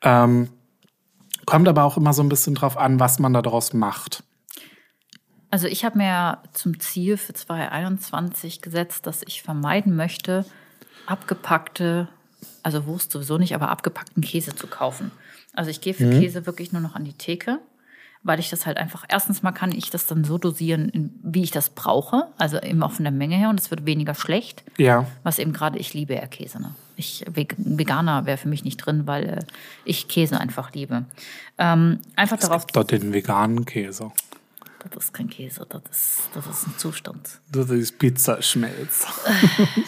Ähm, 0.00 0.48
Kommt 1.46 1.68
aber 1.68 1.84
auch 1.84 1.96
immer 1.96 2.12
so 2.12 2.22
ein 2.22 2.28
bisschen 2.28 2.54
drauf 2.54 2.76
an, 2.76 3.00
was 3.00 3.18
man 3.18 3.32
daraus 3.32 3.72
macht. 3.72 4.22
Also 5.50 5.66
ich 5.66 5.84
habe 5.84 5.98
mir 5.98 6.38
zum 6.52 6.80
Ziel 6.80 7.16
für 7.16 7.34
2021 7.34 8.62
gesetzt, 8.62 9.06
dass 9.06 9.22
ich 9.26 9.42
vermeiden 9.42 9.96
möchte, 9.96 10.46
abgepackte, 11.06 12.08
also 12.62 12.86
Wurst 12.86 13.12
sowieso 13.12 13.36
nicht, 13.38 13.54
aber 13.54 13.68
abgepackten 13.68 14.22
Käse 14.22 14.54
zu 14.54 14.66
kaufen. 14.66 15.10
Also 15.54 15.70
ich 15.70 15.80
gehe 15.80 15.92
für 15.92 16.06
mhm. 16.06 16.20
Käse 16.20 16.46
wirklich 16.46 16.72
nur 16.72 16.80
noch 16.80 16.94
an 16.94 17.04
die 17.04 17.12
Theke 17.12 17.58
weil 18.24 18.38
ich 18.38 18.50
das 18.50 18.66
halt 18.66 18.76
einfach, 18.76 19.04
erstens 19.08 19.42
mal 19.42 19.52
kann 19.52 19.72
ich 19.72 19.90
das 19.90 20.06
dann 20.06 20.24
so 20.24 20.38
dosieren, 20.38 21.12
wie 21.22 21.42
ich 21.42 21.50
das 21.50 21.70
brauche, 21.70 22.28
also 22.38 22.60
eben 22.60 22.82
auch 22.82 22.92
von 22.92 23.04
der 23.04 23.12
Menge 23.12 23.36
her 23.36 23.48
und 23.48 23.58
es 23.58 23.70
wird 23.70 23.84
weniger 23.84 24.14
schlecht. 24.14 24.62
Ja. 24.78 25.06
Was 25.22 25.38
eben 25.38 25.52
gerade, 25.52 25.78
ich 25.78 25.92
liebe 25.92 26.14
ja 26.14 26.26
Käse. 26.26 26.60
Ne? 26.60 26.74
Ich, 26.96 27.24
Veganer 27.56 28.26
wäre 28.26 28.38
für 28.38 28.48
mich 28.48 28.64
nicht 28.64 28.76
drin, 28.76 29.06
weil 29.06 29.24
äh, 29.24 29.44
ich 29.84 30.08
Käse 30.08 30.38
einfach 30.38 30.72
liebe. 30.72 31.04
Ähm, 31.58 31.98
einfach 32.14 32.38
es 32.38 32.46
darauf. 32.46 32.66
Gibt 32.66 32.76
dort 32.76 32.90
den 32.92 33.12
veganen 33.12 33.64
Käse. 33.64 34.12
Das 34.90 35.04
ist 35.04 35.14
kein 35.14 35.28
Käse, 35.28 35.64
das 35.68 35.82
ist, 35.90 36.20
das 36.34 36.46
ist 36.46 36.66
ein 36.66 36.74
Zustand. 36.76 37.40
Das 37.52 37.70
ist 37.70 37.98
Pizzaschmelz. 37.98 39.06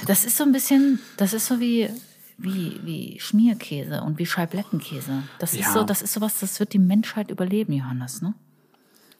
Das 0.07 0.25
ist 0.25 0.37
so 0.37 0.45
ein 0.45 0.53
bisschen, 0.53 1.01
das 1.17 1.33
ist 1.33 1.47
so 1.47 1.59
wie, 1.59 1.89
wie, 2.37 2.81
wie 2.85 3.21
Schmierkäse 3.21 4.03
und 4.03 4.19
wie 4.19 4.27
Scheiblettenkäse. 4.27 5.23
Das 5.39 5.55
ist 5.55 5.73
so, 5.73 5.85
das 5.85 6.03
ist 6.03 6.13
sowas, 6.13 6.41
das 6.41 6.59
wird 6.61 6.73
die 6.73 6.79
Menschheit 6.79 7.31
überleben, 7.31 7.73
Johannes, 7.73 8.23
ne? 8.23 8.35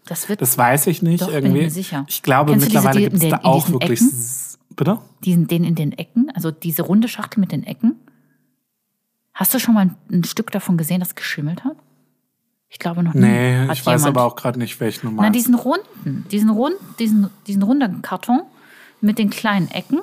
Das 0.07 0.29
wird. 0.29 0.43
Das 0.43 0.59
weiß 0.59 0.87
ich 0.89 1.03
nicht. 1.03 1.23
Doch, 1.23 1.29
irgendwie. 1.29 1.53
Bin 1.53 1.57
ich 1.57 1.65
mir 1.65 1.71
sicher. 1.71 2.05
Ich 2.09 2.23
glaube, 2.23 2.53
Kennst 2.53 2.67
mittlerweile 2.67 3.01
gibt 3.01 3.23
es 3.23 3.29
da 3.31 3.41
auch 3.43 3.71
wirklich. 3.71 4.01
Ecken? 4.01 4.13
Bitte? 4.77 4.99
Diesen, 5.25 5.47
den 5.47 5.65
in 5.65 5.75
den 5.75 5.93
Ecken, 5.93 6.31
also 6.35 6.51
diese 6.51 6.83
runde 6.83 7.09
Schachtel 7.09 7.41
mit 7.41 7.53
den 7.53 7.63
Ecken. 7.63 7.97
Hast 9.33 9.55
du 9.55 9.59
schon 9.59 9.75
mal 9.75 9.87
ein, 9.87 9.95
ein 10.11 10.25
Stück 10.25 10.51
davon 10.51 10.77
gesehen, 10.77 11.01
das 11.01 11.15
geschimmelt 11.15 11.65
hat? 11.65 11.77
Ich 12.69 12.79
glaube 12.81 13.03
noch 13.03 13.15
nie. 13.15 13.21
Nee, 13.21 13.73
ich 13.73 13.87
weiß 13.87 14.05
aber 14.05 14.25
auch 14.25 14.35
gerade 14.35 14.59
nicht, 14.59 14.81
welchen 14.81 15.07
du 15.07 15.13
meinst. 15.13 15.29
Na, 15.29 15.31
diesen 15.31 15.55
runden, 15.55 16.27
diesen 16.31 16.51
runden, 16.51 16.85
diesen, 16.99 17.31
diesen 17.47 17.63
runden 17.63 18.03
Karton 18.03 18.43
mit 19.01 19.19
den 19.19 19.31
kleinen 19.31 19.71
Ecken 19.71 20.01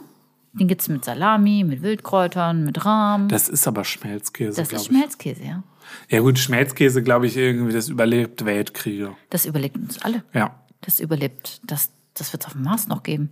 den 0.53 0.67
gibt 0.67 0.81
es 0.81 0.89
mit 0.89 1.05
Salami, 1.05 1.63
mit 1.63 1.81
Wildkräutern, 1.81 2.65
mit 2.65 2.85
Rahm. 2.85 3.29
Das 3.29 3.47
ist 3.47 3.67
aber 3.67 3.85
Schmelzkäse. 3.85 4.61
Das 4.61 4.71
ist 4.71 4.87
Schmelzkäse, 4.87 5.43
ja. 5.43 5.63
Ja 6.09 6.19
gut, 6.21 6.39
Schmelzkäse, 6.39 7.03
glaube 7.03 7.27
ich, 7.27 7.37
irgendwie, 7.37 7.73
das 7.73 7.89
überlebt 7.89 8.45
Weltkriege. 8.45 9.15
Das 9.29 9.45
überlebt 9.45 9.77
uns 9.77 10.01
alle. 10.01 10.23
Ja. 10.33 10.55
Das 10.81 10.99
überlebt, 10.99 11.61
das, 11.63 11.91
das 12.13 12.33
wird 12.33 12.43
es 12.43 12.47
auf 12.47 12.53
dem 12.53 12.63
Mars 12.63 12.87
noch 12.87 13.03
geben. 13.03 13.31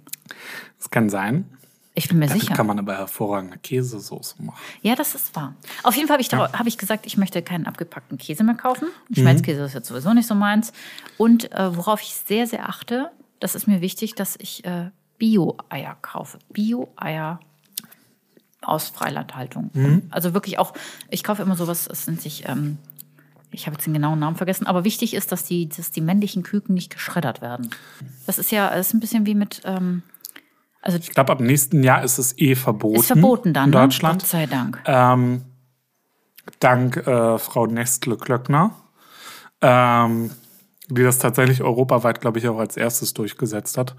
Das 0.77 0.89
kann 0.89 1.09
sein. 1.09 1.45
Ich 1.95 2.07
bin 2.07 2.19
mir 2.19 2.27
Damit 2.27 2.43
sicher. 2.43 2.53
kann 2.53 2.67
man 2.67 2.79
aber 2.79 2.95
hervorragende 2.97 3.57
Käsesoße 3.57 4.41
machen. 4.41 4.59
Ja, 4.81 4.95
das 4.95 5.15
ist 5.15 5.35
wahr. 5.35 5.55
Auf 5.83 5.95
jeden 5.95 6.07
Fall 6.07 6.15
habe 6.15 6.21
ich, 6.21 6.31
ja. 6.31 6.53
hab 6.53 6.67
ich 6.67 6.77
gesagt, 6.77 7.05
ich 7.05 7.17
möchte 7.17 7.41
keinen 7.41 7.65
abgepackten 7.65 8.17
Käse 8.17 8.43
mehr 8.43 8.55
kaufen. 8.55 8.87
Mhm. 9.09 9.15
Schmelzkäse 9.15 9.63
ist 9.63 9.73
jetzt 9.73 9.87
sowieso 9.89 10.13
nicht 10.13 10.27
so 10.27 10.35
meins. 10.35 10.71
Und 11.17 11.51
äh, 11.51 11.75
worauf 11.75 12.01
ich 12.01 12.13
sehr, 12.13 12.47
sehr 12.47 12.69
achte, 12.69 13.11
das 13.39 13.55
ist 13.55 13.67
mir 13.67 13.81
wichtig, 13.81 14.15
dass 14.15 14.37
ich 14.37 14.63
äh, 14.63 14.91
Bio-Eier 15.19 15.95
kaufe. 16.01 16.39
Bio-Eier 16.51 17.39
aus 18.61 18.89
Freilandhaltung. 18.89 19.69
Mhm. 19.73 20.03
Also 20.09 20.33
wirklich 20.33 20.59
auch, 20.59 20.73
ich 21.09 21.23
kaufe 21.23 21.41
immer 21.41 21.55
sowas, 21.55 21.87
es 21.87 22.07
nennt 22.07 22.21
sich, 22.21 22.47
ähm, 22.47 22.77
ich 23.51 23.65
habe 23.67 23.75
jetzt 23.75 23.85
den 23.85 23.93
genauen 23.93 24.19
Namen 24.19 24.35
vergessen, 24.35 24.67
aber 24.67 24.83
wichtig 24.83 25.13
ist, 25.13 25.31
dass 25.31 25.43
die, 25.43 25.69
dass 25.69 25.91
die 25.91 26.01
männlichen 26.01 26.43
Küken 26.43 26.73
nicht 26.73 26.91
geschreddert 26.91 27.41
werden. 27.41 27.69
Das 28.25 28.37
ist 28.37 28.51
ja, 28.51 28.69
das 28.69 28.87
ist 28.87 28.93
ein 28.93 28.99
bisschen 28.99 29.25
wie 29.25 29.35
mit, 29.35 29.61
ähm, 29.65 30.03
also 30.81 30.97
Ich 30.97 31.11
glaube, 31.11 31.31
ab 31.31 31.39
nächsten 31.39 31.83
Jahr 31.83 32.03
ist 32.03 32.17
es 32.17 32.37
eh 32.37 32.55
verboten. 32.55 32.99
ist 32.99 33.07
verboten 33.07 33.53
dann, 33.53 33.65
in 33.65 33.69
ne? 33.71 33.81
Deutschland. 33.81 34.21
Gott 34.21 34.29
sei 34.29 34.45
Dank. 34.45 34.81
Ähm, 34.85 35.43
dank 36.59 36.97
äh, 36.97 37.37
Frau 37.37 37.65
Nestle 37.65 38.17
Klöckner, 38.17 38.71
ähm, 39.61 40.31
die 40.89 41.03
das 41.03 41.19
tatsächlich 41.19 41.61
europaweit, 41.61 42.21
glaube 42.21 42.39
ich, 42.39 42.47
auch 42.47 42.59
als 42.59 42.77
erstes 42.77 43.13
durchgesetzt 43.13 43.77
hat. 43.77 43.95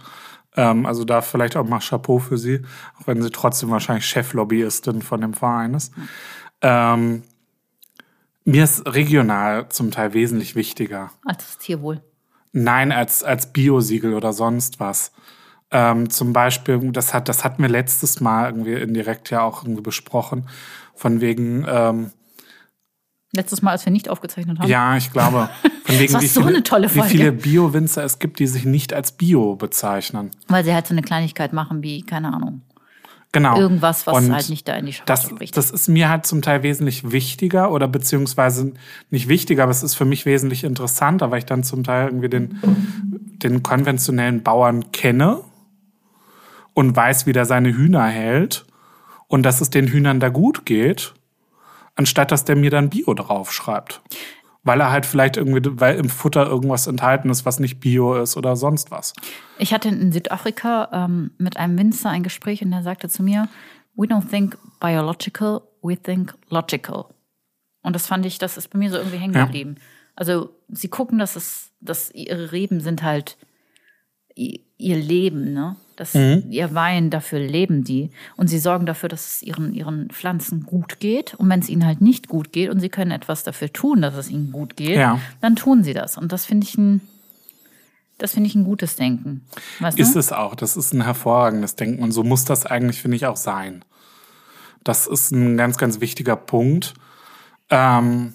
Ähm, 0.57 0.87
also 0.87 1.05
da 1.05 1.21
vielleicht 1.21 1.57
auch 1.57 1.67
mal 1.67 1.81
Chapeau 1.81 2.19
für 2.19 2.39
sie, 2.39 2.63
auch 2.99 3.07
wenn 3.07 3.23
sie 3.23 3.31
trotzdem 3.31 3.71
wahrscheinlich 3.71 4.07
Cheflobbyistin 4.07 5.03
von 5.03 5.21
dem 5.21 5.35
Verein 5.35 5.75
ist. 5.75 5.93
Ähm, 6.63 7.23
mir 8.45 8.65
ist 8.65 8.87
regional 8.87 9.69
zum 9.69 9.91
Teil 9.91 10.15
wesentlich 10.15 10.55
wichtiger. 10.55 11.11
Als 11.25 11.47
das 11.47 11.59
Tierwohl. 11.59 12.03
Nein, 12.53 12.91
als, 12.91 13.23
als 13.23 13.53
Biosiegel 13.53 14.15
oder 14.15 14.33
sonst 14.33 14.81
was. 14.81 15.13
Ähm, 15.71 16.11
zum 16.11 16.33
Beispiel, 16.33 16.91
das 16.91 17.15
hat, 17.15 17.29
das 17.29 17.45
hatten 17.45 17.63
wir 17.63 17.69
letztes 17.69 18.21
Mal 18.21 18.47
irgendwie 18.47 18.75
indirekt 18.75 19.31
ja 19.31 19.43
auch 19.43 19.63
irgendwie 19.63 19.83
besprochen, 19.83 20.49
von 20.95 21.21
wegen, 21.21 21.65
ähm, 21.69 22.11
Letztes 23.33 23.63
Mal, 23.63 23.71
als 23.71 23.85
wir 23.85 23.93
nicht 23.93 24.09
aufgezeichnet 24.09 24.59
haben. 24.59 24.69
ja, 24.69 24.97
ich 24.97 25.13
glaube, 25.13 25.49
von 25.85 25.99
wegen, 25.99 26.13
war 26.15 26.21
wie 26.21 26.27
so 26.27 26.41
viele, 26.41 26.55
eine 26.55 26.63
tolle 26.65 26.89
wie 26.93 26.99
Folge. 26.99 27.09
viele 27.11 27.33
Bio-Winzer 27.33 28.03
es 28.05 28.19
gibt, 28.19 28.39
die 28.41 28.47
sich 28.49 28.65
nicht 28.65 28.93
als 28.93 29.13
Bio 29.13 29.55
bezeichnen. 29.55 30.31
Weil 30.49 30.65
sie 30.65 30.75
halt 30.75 30.87
so 30.89 30.95
eine 30.95 31.03
Kleinigkeit 31.03 31.53
machen 31.53 31.83
wie, 31.83 32.03
keine 32.03 32.33
Ahnung, 32.35 32.63
Genau. 33.33 33.57
irgendwas, 33.57 34.09
was 34.09 34.17
Und 34.17 34.33
halt 34.33 34.49
nicht 34.51 34.67
da 34.67 34.75
in 34.75 34.87
die 34.87 34.93
Schwarze 34.93 35.07
das, 35.07 35.31
spricht. 35.31 35.57
das 35.57 35.71
ist 35.71 35.87
mir 35.87 36.09
halt 36.09 36.27
zum 36.27 36.43
Teil 36.43 36.65
wesentlich 36.65 37.13
wichtiger 37.13 37.71
oder 37.71 37.87
beziehungsweise 37.87 38.73
nicht 39.11 39.29
wichtiger, 39.29 39.63
aber 39.63 39.71
es 39.71 39.85
ist 39.85 39.95
für 39.95 40.05
mich 40.05 40.27
wesentlich 40.27 40.65
interessanter, 40.65 41.31
weil 41.31 41.39
ich 41.39 41.47
dann 41.47 41.63
zum 41.63 41.85
Teil 41.85 42.07
irgendwie 42.09 42.29
den, 42.29 42.59
den 43.45 43.63
konventionellen 43.63 44.43
Bauern 44.43 44.91
kenne 44.91 45.43
und 46.75 46.97
weiß, 46.97 47.27
wie 47.27 47.33
der 47.33 47.45
seine 47.45 47.73
Hühner 47.73 48.07
hält 48.07 48.67
und 49.29 49.45
dass 49.45 49.61
es 49.61 49.71
den 49.71 49.87
Hühnern 49.87 50.19
da 50.19 50.29
gut 50.29 50.67
geht, 50.67 51.15
anstatt 52.01 52.31
dass 52.33 52.45
der 52.47 52.57
mir 52.57 52.71
dann 52.71 52.89
Bio 52.89 53.13
draufschreibt. 53.13 54.01
Weil 54.63 54.81
er 54.81 54.91
halt 54.91 55.05
vielleicht 55.07 55.37
irgendwie, 55.37 55.61
weil 55.81 55.97
im 55.97 56.09
Futter 56.09 56.47
irgendwas 56.47 56.87
enthalten 56.87 57.29
ist, 57.31 57.45
was 57.47 57.61
nicht 57.61 57.79
Bio 57.81 58.15
ist 58.15 58.37
oder 58.39 58.57
sonst 58.57 58.91
was. 58.91 59.13
Ich 59.59 59.73
hatte 59.75 59.89
in 59.91 60.13
Südafrika 60.13 60.89
ähm, 60.93 61.31
mit 61.39 61.57
einem 61.59 61.79
Winzer 61.79 62.09
ein 62.11 62.23
Gespräch 62.23 62.63
und 62.63 62.71
der 62.71 62.83
sagte 62.83 63.09
zu 63.09 63.23
mir, 63.23 63.49
we 63.97 64.07
don't 64.07 64.29
think 64.29 64.57
biological, 64.81 65.61
we 65.83 65.97
think 65.97 66.35
logical. 66.49 67.05
Und 67.83 67.95
das 67.95 68.07
fand 68.07 68.25
ich, 68.27 68.39
das 68.39 68.57
ist 68.57 68.69
bei 68.69 68.79
mir 68.79 68.91
so 68.91 68.97
irgendwie 68.97 69.19
hängen 69.19 69.35
Ja. 69.35 69.45
geblieben. 69.45 69.77
Also 70.17 70.51
sie 70.69 70.89
gucken, 70.89 71.19
dass 71.19 71.37
es, 71.37 71.71
dass 71.81 72.11
ihre 72.13 72.53
Reben 72.53 72.81
sind 72.81 73.03
halt 73.03 73.37
ihr 74.35 74.97
Leben, 74.97 75.53
ne? 75.53 75.77
Das, 75.97 76.15
Ihr 76.15 76.75
Wein, 76.75 77.11
dafür 77.11 77.41
leben 77.41 77.85
die. 77.85 78.11
Und 78.39 78.49
sie 78.49 78.59
sorgen 78.59 78.87
dafür, 78.87 79.11
dass 79.11 79.27
es 79.35 79.43
ihren, 79.43 79.75
ihren 79.75 80.09
Pflanzen 80.09 80.65
gut 80.65 80.99
geht. 80.99 81.35
Und 81.35 81.51
wenn 81.51 81.61
es 81.61 81.69
ihnen 81.69 81.85
halt 81.85 82.01
nicht 82.01 82.27
gut 82.27 82.53
geht 82.55 82.71
und 82.71 82.81
sie 82.81 82.89
können 82.89 83.11
etwas 83.11 83.43
dafür 83.43 83.71
tun, 83.71 84.01
dass 84.01 84.15
es 84.15 84.31
ihnen 84.31 84.51
gut 84.51 84.77
geht, 84.79 84.97
Ja. 84.97 85.21
dann 85.43 85.57
tun 85.57 85.85
sie 85.85 85.93
das. 85.93 86.17
Und 86.17 86.33
das 86.33 86.47
finde 86.47 86.67
ich 86.67 86.79
ein, 86.79 87.03
das 88.17 88.33
finde 88.33 88.49
ich 88.49 88.55
ein 88.55 88.65
gutes 88.65 88.97
Denken. 88.97 89.45
Weißt 89.81 89.99
Ist 89.99 90.15
du? 90.15 90.19
es 90.21 90.33
auch. 90.33 90.55
Das 90.55 90.75
ist 90.79 90.95
ein 90.95 91.03
hervorragendes 91.03 91.77
Denken. 91.77 92.03
Und 92.03 92.13
so 92.13 92.25
muss 92.25 92.47
das 92.47 92.65
eigentlich, 92.65 93.03
finde 93.03 93.19
ich, 93.19 93.27
auch 93.27 93.37
sein. 93.37 93.85
Das 94.83 95.07
ist 95.07 95.33
ein 95.33 95.59
ganz, 95.59 95.77
ganz 95.77 96.01
wichtiger 96.01 96.37
Punkt. 96.37 96.95
Ähm, 97.69 98.33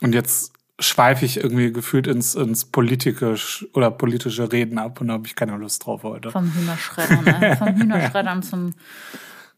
und 0.00 0.12
jetzt 0.12 0.52
schweife 0.78 1.24
ich 1.24 1.38
irgendwie 1.38 1.72
gefühlt 1.72 2.06
ins, 2.06 2.34
ins 2.34 2.64
politisch 2.64 3.66
oder 3.72 3.90
politische 3.90 4.50
Reden 4.52 4.78
ab 4.78 5.00
und 5.00 5.08
da 5.08 5.14
habe 5.14 5.26
ich 5.26 5.34
keine 5.34 5.56
Lust 5.56 5.84
drauf 5.84 6.04
heute. 6.04 6.30
Vom 6.30 6.52
Hühnerschreddern, 6.52 7.24
ne? 7.24 7.56
Vom 7.58 7.76
Hühnerschreddern 7.76 8.42
zum, 8.42 8.74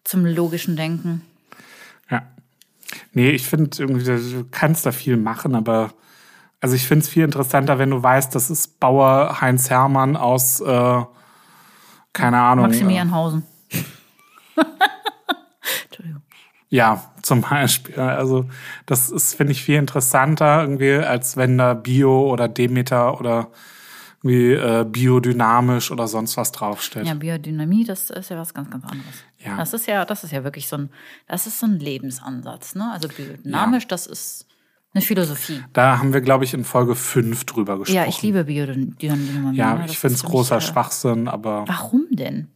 zum 0.04 0.24
logischen 0.24 0.76
Denken. 0.76 1.22
Ja. 2.10 2.22
Nee, 3.12 3.30
ich 3.30 3.46
finde 3.46 3.70
irgendwie, 3.78 4.04
du 4.04 4.46
kannst 4.50 4.86
da 4.86 4.92
viel 4.92 5.16
machen, 5.16 5.54
aber 5.54 5.92
also 6.60 6.74
ich 6.74 6.86
finde 6.86 7.04
es 7.04 7.08
viel 7.08 7.24
interessanter, 7.24 7.78
wenn 7.78 7.90
du 7.90 8.02
weißt, 8.02 8.34
das 8.34 8.50
ist 8.50 8.80
Bauer 8.80 9.40
Heinz 9.40 9.70
Hermann 9.70 10.16
aus, 10.16 10.60
äh, 10.60 11.02
keine 12.12 12.38
Ahnung. 12.38 12.64
äh, 12.64 12.68
Maximilianhausen. 12.68 13.44
Ja, 16.70 17.12
zum 17.22 17.42
Beispiel. 17.42 17.96
Also 17.96 18.48
das 18.86 19.10
ist, 19.10 19.34
finde 19.34 19.52
ich, 19.52 19.62
viel 19.62 19.76
interessanter 19.76 20.62
irgendwie, 20.62 20.92
als 20.92 21.36
wenn 21.36 21.58
da 21.58 21.74
Bio 21.74 22.30
oder 22.30 22.48
Demeter 22.48 23.18
oder 23.18 23.48
wie 24.22 24.52
äh, 24.52 24.84
biodynamisch 24.88 25.90
oder 25.90 26.06
sonst 26.06 26.36
was 26.36 26.52
draufsteht. 26.52 27.06
Ja, 27.06 27.14
Biodynamie, 27.14 27.84
das 27.84 28.10
ist 28.10 28.30
ja 28.30 28.36
was 28.36 28.54
ganz, 28.54 28.70
ganz 28.70 28.84
anderes. 28.84 29.14
Ja. 29.38 29.56
Das 29.56 29.72
ist 29.72 29.86
ja, 29.86 30.04
das 30.04 30.24
ist 30.24 30.30
ja 30.32 30.44
wirklich 30.44 30.68
so 30.68 30.76
ein, 30.76 30.90
das 31.26 31.46
ist 31.46 31.58
so 31.58 31.66
ein 31.66 31.78
Lebensansatz, 31.78 32.74
ne? 32.74 32.90
Also 32.92 33.08
biodynamisch, 33.08 33.88
das 33.88 34.06
ist 34.06 34.46
eine 34.92 35.02
Philosophie. 35.02 35.62
Da 35.72 35.98
haben 35.98 36.12
wir, 36.12 36.20
glaube 36.20 36.44
ich, 36.44 36.52
in 36.52 36.64
Folge 36.64 36.94
5 36.94 37.44
drüber 37.46 37.78
gesprochen. 37.78 37.96
Ja, 37.96 38.06
ich 38.06 38.20
liebe 38.22 38.44
Biodynamie. 38.44 39.56
Ja, 39.56 39.74
ne? 39.74 39.86
ich 39.86 39.98
finde 39.98 40.16
es 40.16 40.22
mich, 40.22 40.30
großer 40.30 40.60
Schwachsinn, 40.60 41.26
aber 41.26 41.64
Warum 41.66 42.06
denn? 42.10 42.48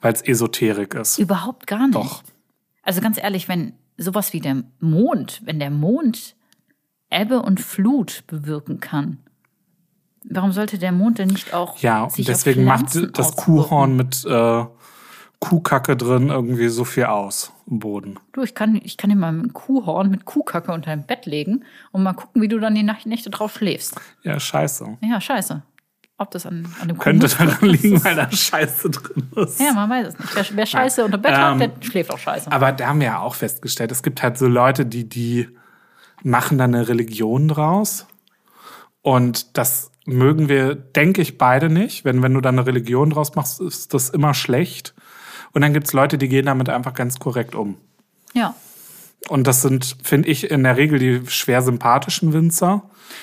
weil 0.00 0.12
es 0.12 0.22
Esoterik 0.22 0.94
ist. 0.94 1.18
Überhaupt 1.18 1.66
gar 1.66 1.86
nicht. 1.86 1.94
Doch. 1.94 2.22
Also 2.88 3.02
ganz 3.02 3.18
ehrlich, 3.22 3.48
wenn 3.48 3.74
sowas 3.98 4.32
wie 4.32 4.40
der 4.40 4.62
Mond, 4.80 5.42
wenn 5.44 5.58
der 5.58 5.68
Mond 5.68 6.36
Ebbe 7.10 7.42
und 7.42 7.60
Flut 7.60 8.24
bewirken 8.26 8.80
kann, 8.80 9.18
warum 10.24 10.52
sollte 10.52 10.78
der 10.78 10.92
Mond 10.92 11.18
denn 11.18 11.28
nicht 11.28 11.52
auch 11.52 11.76
Ja, 11.80 12.04
und 12.04 12.12
sich 12.12 12.24
deswegen 12.24 12.64
macht 12.64 12.86
das? 13.18 13.36
Kuhhorn 13.36 13.94
mit 13.94 14.24
äh, 14.24 14.64
Kuhkacke 15.38 15.98
drin 15.98 16.30
irgendwie 16.30 16.68
so 16.68 16.84
viel 16.86 17.04
aus 17.04 17.52
im 17.66 17.78
Boden. 17.78 18.18
Du, 18.32 18.40
ich 18.42 18.54
kann, 18.54 18.80
ich 18.82 18.96
kann 18.96 19.10
dir 19.10 19.16
mal 19.16 19.34
ein 19.34 19.52
Kuhhorn 19.52 20.08
mit 20.10 20.24
Kuhkacke 20.24 20.72
unter 20.72 20.90
dein 20.90 21.04
Bett 21.06 21.26
legen 21.26 21.64
und 21.92 22.02
mal 22.02 22.14
gucken, 22.14 22.40
wie 22.40 22.48
du 22.48 22.58
dann 22.58 22.74
die 22.74 22.82
Nacht- 22.84 23.04
Nächte 23.04 23.28
drauf 23.28 23.52
schläfst. 23.52 24.00
Ja, 24.22 24.40
scheiße. 24.40 24.96
Ja, 25.02 25.20
scheiße. 25.20 25.62
Ob 26.20 26.32
das 26.32 26.46
an, 26.46 26.66
an 26.80 26.88
dem 26.88 26.98
Könnte 26.98 27.28
daran 27.28 27.68
liegen, 27.68 28.02
weil 28.04 28.16
da 28.16 28.30
Scheiße 28.30 28.90
drin 28.90 29.30
ist. 29.36 29.60
Ja, 29.60 29.72
man 29.72 29.88
weiß 29.88 30.08
es 30.08 30.18
nicht. 30.18 30.34
Wer, 30.34 30.44
wer 30.56 30.66
Scheiße 30.66 31.04
unter 31.04 31.16
Bett 31.18 31.36
hat, 31.36 31.60
der 31.60 31.70
schläft 31.80 32.10
auch 32.10 32.18
scheiße. 32.18 32.50
Aber 32.50 32.72
da 32.72 32.88
haben 32.88 32.98
wir 33.00 33.06
ja 33.06 33.18
auch 33.20 33.36
festgestellt, 33.36 33.92
es 33.92 34.02
gibt 34.02 34.20
halt 34.22 34.36
so 34.36 34.48
Leute, 34.48 34.84
die, 34.84 35.08
die 35.08 35.48
machen 36.24 36.58
da 36.58 36.64
eine 36.64 36.88
Religion 36.88 37.46
draus. 37.46 38.06
Und 39.00 39.56
das 39.56 39.92
mögen 40.06 40.48
wir, 40.48 40.74
denke 40.74 41.22
ich, 41.22 41.38
beide 41.38 41.68
nicht. 41.68 42.04
Wenn, 42.04 42.20
wenn 42.22 42.34
du 42.34 42.40
da 42.40 42.48
eine 42.48 42.66
Religion 42.66 43.10
draus 43.10 43.36
machst, 43.36 43.60
ist 43.60 43.94
das 43.94 44.10
immer 44.10 44.34
schlecht. 44.34 44.94
Und 45.52 45.62
dann 45.62 45.72
gibt's 45.72 45.92
Leute, 45.92 46.18
die 46.18 46.28
gehen 46.28 46.46
damit 46.46 46.68
einfach 46.68 46.94
ganz 46.94 47.18
korrekt 47.20 47.54
um. 47.54 47.76
Ja. 48.34 48.54
Und 49.28 49.46
das 49.46 49.62
sind, 49.62 49.96
finde 50.02 50.28
ich, 50.28 50.50
in 50.50 50.64
der 50.64 50.76
Regel 50.76 50.98
die 50.98 51.22
schwer 51.30 51.62
sympathischen 51.62 52.32
Winzer. 52.32 52.82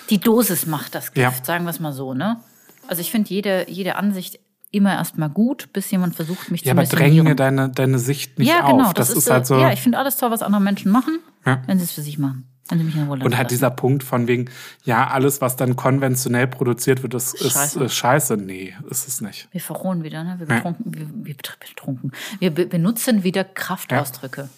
Die 0.10 0.20
Dosis 0.20 0.66
macht 0.66 0.96
das 0.96 1.12
Gift, 1.14 1.40
Ja. 1.40 1.44
sagen 1.44 1.66
wir 1.66 1.72
es 1.72 1.80
mal 1.80 1.92
so, 1.94 2.14
ne? 2.14 2.40
Also 2.88 3.02
ich 3.02 3.12
finde 3.12 3.30
jede, 3.30 3.66
jede 3.70 3.96
Ansicht 3.96 4.40
immer 4.72 4.94
erstmal 4.94 5.30
gut, 5.30 5.72
bis 5.74 5.90
jemand 5.92 6.16
versucht, 6.16 6.52
mich 6.52 6.62
Ja, 6.62 6.74
zu 6.74 6.80
aber 6.80 6.84
dränge 6.88 7.24
mir 7.24 7.30
missionieren. 7.34 7.38
deine, 7.38 7.70
deine 7.70 8.00
Sicht 8.00 8.38
nicht 8.40 8.50
ja, 8.50 8.64
auf. 8.64 8.72
genau. 8.72 8.94
das, 8.94 9.10
ist 9.12 9.30
halt 9.30 9.46
so. 9.48 9.58
Ja, 9.60 9.72
ich 9.72 9.82
finde 9.82 9.98
alles 9.98 10.18
toll, 10.18 10.32
was 10.32 10.42
andere 10.42 10.62
Menschen 10.62 10.92
machen, 10.92 11.20
Ja. 11.46 11.62
wenn 11.68 11.78
sie 11.80 11.86
es 11.86 11.92
für 11.92 12.02
sich 12.02 12.18
machen. 12.18 12.48
Wenn 12.68 12.80
sie 12.80 12.84
mich 12.84 12.96
in 12.96 13.04
Ruhe 13.04 13.20
Und 13.24 13.38
halt 13.38 13.52
dieser 13.52 13.70
Punkt 13.70 14.02
von 14.04 14.28
wegen, 14.28 14.50
ja, 14.84 15.08
alles, 15.08 15.40
was 15.40 15.56
dann 15.56 15.76
konventionell 15.76 16.48
produziert 16.48 17.04
wird, 17.04 17.14
das 17.14 17.36
ist 17.36 17.54
Scheiße. 17.54 17.80
scheiße. 17.82 17.90
scheiße. 17.90 18.38
Nee, 18.38 18.74
ist 18.90 19.08
es 19.08 19.22
nicht. 19.22 19.48
Wir 19.52 19.62
verrohen 19.62 20.02
wieder, 20.04 20.24
ne? 20.24 20.40
Wir 20.40 20.48
betrunken, 20.48 20.84
wir, 20.94 21.08
wir 21.26 21.36
betr- 21.36 21.60
betrunken. 21.60 22.12
Wir 22.40 22.50
be 22.52 22.66
benutzen 22.66 23.24
wieder 23.24 23.44
Kraftausdrücke. 23.44 24.50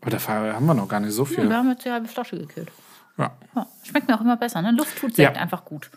Aber 0.00 0.10
dafür 0.10 0.54
haben 0.54 0.66
wir 0.66 0.74
noch 0.74 0.86
gar 0.88 1.00
nicht 1.00 1.12
so 1.14 1.22
Ja. 1.24 1.28
viel. 1.28 1.48
wir 1.48 1.56
haben 1.56 1.70
jetzt 1.70 1.84
die 1.84 1.90
halbe 1.90 2.06
Flasche 2.08 2.38
gekillt. 2.38 2.70
Ja. 3.18 3.32
Ja, 3.56 3.66
schmeckt 3.82 4.06
mir 4.08 4.14
auch 4.16 4.20
immer 4.20 4.36
besser, 4.36 4.62
ne? 4.62 4.70
Luft 4.72 4.96
tut 4.98 5.16
Sekt 5.16 5.36
Ja. 5.36 5.42
einfach 5.42 5.64
gut. 5.64 5.90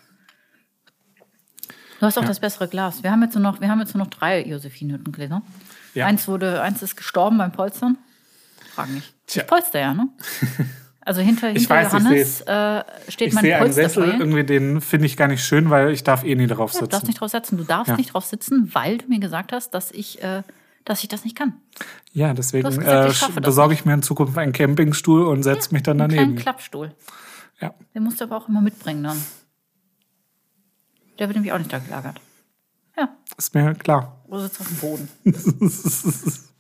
Du 2.00 2.06
hast 2.06 2.18
auch 2.18 2.26
das 2.26 2.40
bessere 2.40 2.68
Glas. 2.68 3.02
Wir 3.04 3.12
haben 3.12 3.24
jetzt 3.24 3.34
nur 3.34 3.42
noch, 3.44 3.60
wir 3.62 3.70
haben 3.70 3.80
jetzt 3.80 3.96
nur 3.96 4.04
noch 4.04 4.12
drei 4.12 4.44
Josephine-Hüttengläser. 4.46 5.42
Ja. 5.94 6.06
Eins 6.06 6.28
wurde, 6.28 6.62
eins 6.62 6.82
ist 6.84 6.96
gestorben 6.96 7.38
beim 7.38 7.52
Polstern. 7.52 7.98
Frag 8.74 8.90
mich. 8.90 9.14
Tja. 9.26 9.42
Ich 9.44 9.48
polster 9.48 9.80
ja, 9.80 9.94
ne? 9.94 10.10
Also 11.02 11.22
hinter, 11.22 11.48
hinter 11.48 11.70
weiß, 11.70 11.94
Johannes 11.94 12.42
äh, 12.42 12.84
steht 13.08 13.30
Ich 13.30 13.34
mein 13.34 13.42
sehe 13.46 13.58
einen 13.58 13.72
Sessel, 13.72 14.10
irgendwie 14.20 14.44
den 14.44 14.82
finde 14.82 15.06
ich 15.06 15.16
gar 15.16 15.30
nicht 15.30 15.42
schön, 15.42 15.70
weil 15.70 15.92
ich 15.92 16.04
darf 16.04 16.26
eh 16.26 16.36
nie 16.36 16.48
drauf 16.48 16.74
Ja, 16.74 16.82
du 16.82 16.86
darfst 16.88 16.92
sitzen. 17.06 17.08
nicht 17.08 17.22
drauf 17.22 17.32
sitzen. 17.32 17.58
Du 17.58 17.64
darfst 17.64 17.88
Ja. 17.92 17.96
nicht 17.96 18.14
drauf 18.14 18.26
sitzen, 18.26 18.70
weil 18.76 18.98
du 18.98 19.08
mir 19.08 19.20
gesagt 19.22 19.54
hast, 19.54 19.70
dass 19.74 19.92
ich, 19.92 20.22
äh, 20.22 20.44
dass 20.84 21.02
ich 21.04 21.08
das 21.08 21.24
nicht 21.24 21.38
kann. 21.38 21.54
Ja, 22.12 22.34
deswegen 22.34 22.68
gesagt, 22.68 23.38
äh, 23.38 23.40
besorge 23.40 23.74
ich 23.74 23.86
mir 23.86 23.94
in 23.94 24.02
Zukunft 24.02 24.38
einen 24.38 24.52
Campingstuhl 24.52 25.26
und 25.28 25.44
setze 25.44 25.74
mich 25.74 25.84
dann 25.84 26.02
Einen 26.02 26.10
daneben. 26.10 26.24
kleinen 26.36 26.36
Klappstuhl. 26.44 26.92
Ja. 27.62 27.74
Den 27.96 28.04
musst 28.04 28.20
du 28.20 28.26
aber 28.26 28.36
auch 28.36 28.50
immer 28.50 28.60
mitbringen 28.60 29.04
dann. 29.04 29.18
Der 31.20 31.28
wird 31.28 31.36
nämlich 31.36 31.52
auch 31.54 31.58
nicht 31.58 31.72
da 31.74 31.80
gelagert. 31.80 32.20
Ja, 32.98 33.10
Ist 33.38 33.54
mir 33.54 33.74
klar. 33.76 34.18
du 34.30 34.40
sitzt 34.40 34.60
auf 34.60 34.68
dem 34.68 34.78
Boden. 34.78 35.10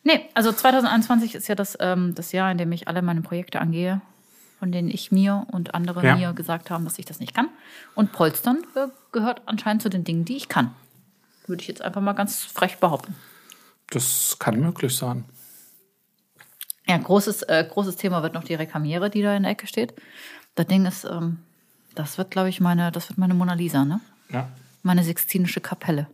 nee, 0.03 0.21
also 0.33 0.51
2021 0.51 1.35
ist 1.35 1.47
ja 1.47 1.55
das, 1.55 1.77
ähm, 1.79 2.13
das 2.15 2.31
Jahr, 2.31 2.51
in 2.51 2.57
dem 2.57 2.71
ich 2.71 2.87
alle 2.87 3.01
meine 3.01 3.21
Projekte 3.21 3.59
angehe, 3.59 4.01
von 4.59 4.71
denen 4.71 4.89
ich 4.89 5.11
mir 5.11 5.45
und 5.51 5.73
andere 5.73 6.05
Ja. 6.05 6.15
mir 6.15 6.33
gesagt 6.33 6.69
haben, 6.69 6.83
dass 6.85 6.99
ich 6.99 7.05
das 7.05 7.19
nicht 7.19 7.33
kann. 7.33 7.49
Und 7.95 8.11
Polstern 8.11 8.63
äh, 8.75 8.87
gehört 9.11 9.41
anscheinend 9.45 9.81
zu 9.81 9.89
den 9.89 10.03
Dingen, 10.03 10.25
die 10.25 10.37
ich 10.37 10.47
kann. 10.49 10.73
Würde 11.47 11.61
ich 11.61 11.67
jetzt 11.67 11.81
einfach 11.81 12.01
mal 12.01 12.13
ganz 12.13 12.43
frech 12.43 12.77
behaupten. 12.77 13.15
Das 13.89 14.37
kann 14.39 14.59
möglich 14.59 14.95
sein. 14.95 15.25
Ja, 16.87 16.97
großes, 16.97 17.43
äh, 17.43 17.65
großes 17.69 17.95
Thema 17.97 18.21
wird 18.23 18.33
noch 18.33 18.43
die 18.43 18.53
Rekamiere, 18.55 19.09
die 19.09 19.21
da 19.21 19.35
in 19.35 19.43
der 19.43 19.51
Ecke 19.53 19.67
steht. 19.67 19.93
Das 20.55 20.67
Ding 20.67 20.85
ist, 20.85 21.03
ähm, 21.05 21.39
das 21.95 22.17
wird, 22.17 22.31
glaube 22.31 22.49
ich, 22.49 22.59
meine, 22.61 22.91
das 22.91 23.09
wird 23.09 23.17
meine 23.17 23.33
Mona 23.33 23.53
Lisa, 23.53 23.83
ne? 23.85 23.99
Ja. 24.29 24.51
Meine 24.83 25.03
Sixtinische 25.03 25.61
Kapelle. 25.61 26.07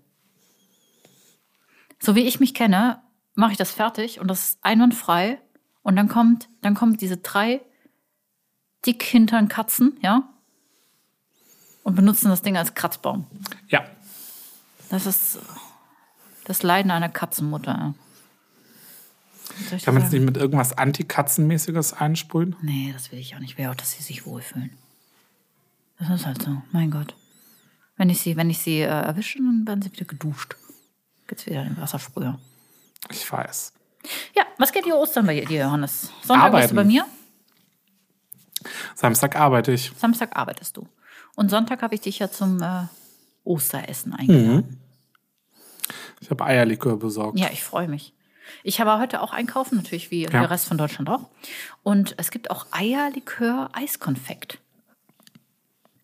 So 2.00 2.16
wie 2.16 2.28
ich 2.28 2.40
mich 2.40 2.54
kenne, 2.54 3.02
mache 3.36 3.54
ich 3.54 3.58
das 3.58 3.72
fertig 3.72 4.20
und 4.20 4.28
das 4.28 4.46
ist 4.46 4.60
einwandfrei. 4.62 5.40
Und 5.84 5.96
dann 5.96 6.08
kommt, 6.08 6.50
dann 6.62 6.76
kommen 6.76 6.98
diese 6.98 7.18
drei 7.18 7.62
dick 8.86 9.04
hintern 9.04 9.48
Katzen, 9.48 9.98
ja? 10.02 10.30
Und 11.84 11.96
benutzen 11.96 12.30
das 12.30 12.42
Ding 12.42 12.56
als 12.58 12.74
Kratzbaum. 12.74 13.28
Ja. 13.68 13.86
Das 14.90 15.06
ist 15.06 15.40
das 16.46 16.64
Leiden 16.64 16.92
einer 16.92 17.10
Katzenmutter. 17.10 17.94
Kann 19.84 19.94
man 19.94 20.04
es 20.04 20.12
nicht 20.12 20.24
mit 20.24 20.38
irgendwas 20.38 20.78
Antikatzenmäßiges 20.78 21.94
einsprühen? 21.94 22.56
Nee, 22.62 22.92
das 22.94 23.12
will 23.12 23.20
ich 23.20 23.36
auch 23.36 23.40
nicht. 23.40 23.52
Ich 23.52 23.58
will 23.58 23.68
auch, 23.68 23.76
dass 23.76 23.92
sie 23.92 24.04
sich 24.04 24.26
wohlfühlen. 24.26 24.72
Das 26.00 26.10
ist 26.10 26.26
halt 26.26 26.42
so. 26.42 26.62
Mein 26.72 26.92
Gott. 26.92 27.16
Wenn 28.04 28.10
ich 28.10 28.20
sie, 28.20 28.36
wenn 28.36 28.50
ich 28.50 28.60
sie 28.60 28.82
äh, 28.82 28.88
erwische, 28.88 29.38
dann 29.38 29.66
werden 29.66 29.82
sie 29.82 29.90
wieder 29.94 30.04
geduscht. 30.04 30.58
Geht's 31.26 31.46
wieder 31.46 31.62
in 31.62 31.70
den 31.70 31.82
Wassersprüher. 31.82 32.38
Ich 33.10 33.32
weiß. 33.32 33.72
Ja, 34.36 34.44
was 34.58 34.74
geht 34.74 34.84
hier 34.84 34.98
Ostern 34.98 35.26
bei 35.26 35.40
dir, 35.40 35.62
Johannes? 35.62 36.12
Sonntag 36.22 36.52
bist 36.52 36.72
du 36.72 36.74
Arbeiten. 36.74 36.76
bei 36.76 36.84
mir, 36.84 37.06
Samstag 38.94 39.38
arbeite 39.38 39.72
ich. 39.72 39.94
Samstag 39.96 40.36
arbeitest 40.36 40.76
du. 40.76 40.86
Und 41.36 41.50
Sonntag 41.50 41.82
habe 41.82 41.96
ich 41.96 42.02
dich 42.02 42.20
ja 42.20 42.30
zum 42.30 42.62
äh, 42.62 42.88
Osteressen 43.46 44.12
eingeladen. 44.14 44.82
Ich 46.20 46.30
habe 46.30 46.44
Eierlikör 46.44 46.98
besorgt. 46.98 47.40
Ja, 47.40 47.52
ich 47.54 47.64
freue 47.64 47.88
mich. 47.88 48.14
Ich 48.64 48.82
habe 48.82 49.00
heute 49.00 49.22
auch 49.22 49.32
einkaufen, 49.32 49.78
natürlich 49.78 50.12
wie 50.12 50.26
der 50.26 50.50
Rest 50.50 50.68
von 50.68 50.78
Deutschland 50.78 51.10
auch. 51.10 51.30
Und 51.84 52.16
es 52.18 52.32
gibt 52.32 52.52
auch 52.52 52.66
Eierlikör-Eiskonfekt. 52.72 54.60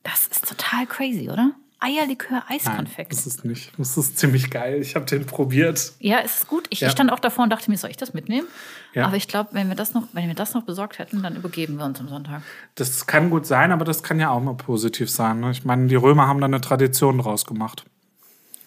Das 0.04 0.28
ist 0.28 0.48
total 0.48 0.88
crazy, 0.88 1.30
oder? 1.30 1.52
Eierlikör-Eiskonfekt. 1.80 3.12
das 3.12 3.26
ist 3.26 3.46
nicht. 3.46 3.72
Das 3.78 3.98
ist 3.98 4.18
ziemlich 4.18 4.50
geil. 4.50 4.80
Ich 4.82 4.96
habe 4.96 5.06
den 5.06 5.26
probiert. 5.26 5.94
Ja, 6.00 6.20
es 6.20 6.40
ist 6.40 6.48
gut. 6.48 6.68
Ich, 6.70 6.82
Ja. 6.82 6.90
stand 6.90 7.12
auch 7.12 7.20
davor 7.20 7.44
und 7.46 7.50
dachte 7.52 7.70
mir, 7.72 7.78
soll 7.78 7.90
ich 7.90 7.98
das 7.98 8.14
mitnehmen? 8.14 8.48
Ja. 8.94 9.06
Aber 9.08 9.16
ich 9.16 9.28
glaube, 9.28 9.50
wenn 9.54 9.68
wir 9.70 9.76
das 9.76 9.94
noch, 9.94 10.04
wenn 10.14 10.28
wir 10.28 10.36
das 10.36 10.54
noch 10.54 10.64
besorgt 10.64 11.00
hätten, 11.00 11.22
dann 11.24 11.36
übergeben 11.36 11.78
wir 11.78 11.86
uns 11.86 12.00
am 12.00 12.10
Sonntag. 12.10 12.42
Das 12.76 13.06
kann 13.08 13.30
gut 13.30 13.46
sein, 13.46 13.72
aber 13.72 13.86
das 13.86 14.04
kann 14.04 14.20
ja 14.20 14.30
auch 14.30 14.42
mal 14.42 14.56
positiv 14.56 15.10
sein. 15.10 15.40
Ne? 15.40 15.52
Ich 15.52 15.64
meine, 15.66 15.88
die 15.88 15.96
Römer 15.96 16.28
haben 16.28 16.40
da 16.42 16.46
eine 16.46 16.62
Tradition 16.62 17.18
draus 17.20 17.46
gemacht. 17.46 17.86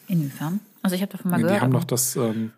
Inwiefern? 0.08 0.60
Also 0.82 0.96
ich 0.96 1.02
habe 1.02 1.12
davon 1.12 1.30
mal 1.30 1.36
Die 1.38 1.42
gehört. 1.44 1.60
haben 1.60 1.70
aber- 1.72 1.80
doch 1.80 1.86
das, 1.86 2.16
ähm, 2.16 2.52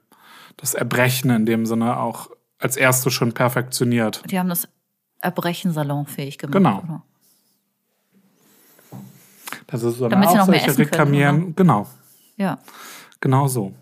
das 0.57 0.75
Erbrechen 0.75 1.31
in 1.31 1.47
dem 1.47 1.67
Sinne 1.67 1.99
auch 1.99 2.31
als 2.59 2.77
erstes 2.77 3.13
schon 3.13 3.33
perfektioniert. 3.33 4.23
Die 4.31 4.39
haben 4.39 4.49
das 4.49 4.69
Erbrechen 5.21 5.73
salonfähig 5.73 6.39
gemacht. 6.39 6.55
Genau. 6.55 6.79
Oder? 6.79 7.03
Das 9.67 9.83
ist 9.83 9.99
so 9.99 10.05
eine 10.07 10.15
Damit 10.15 10.31
sie 10.31 10.37
noch 10.37 10.47
mehr 10.47 10.61
solche 10.61 10.83
essen 10.83 10.91
können. 10.91 11.55
Genau, 11.57 11.87
Ja, 12.37 12.59
genau 13.21 13.49
so. 13.49 13.73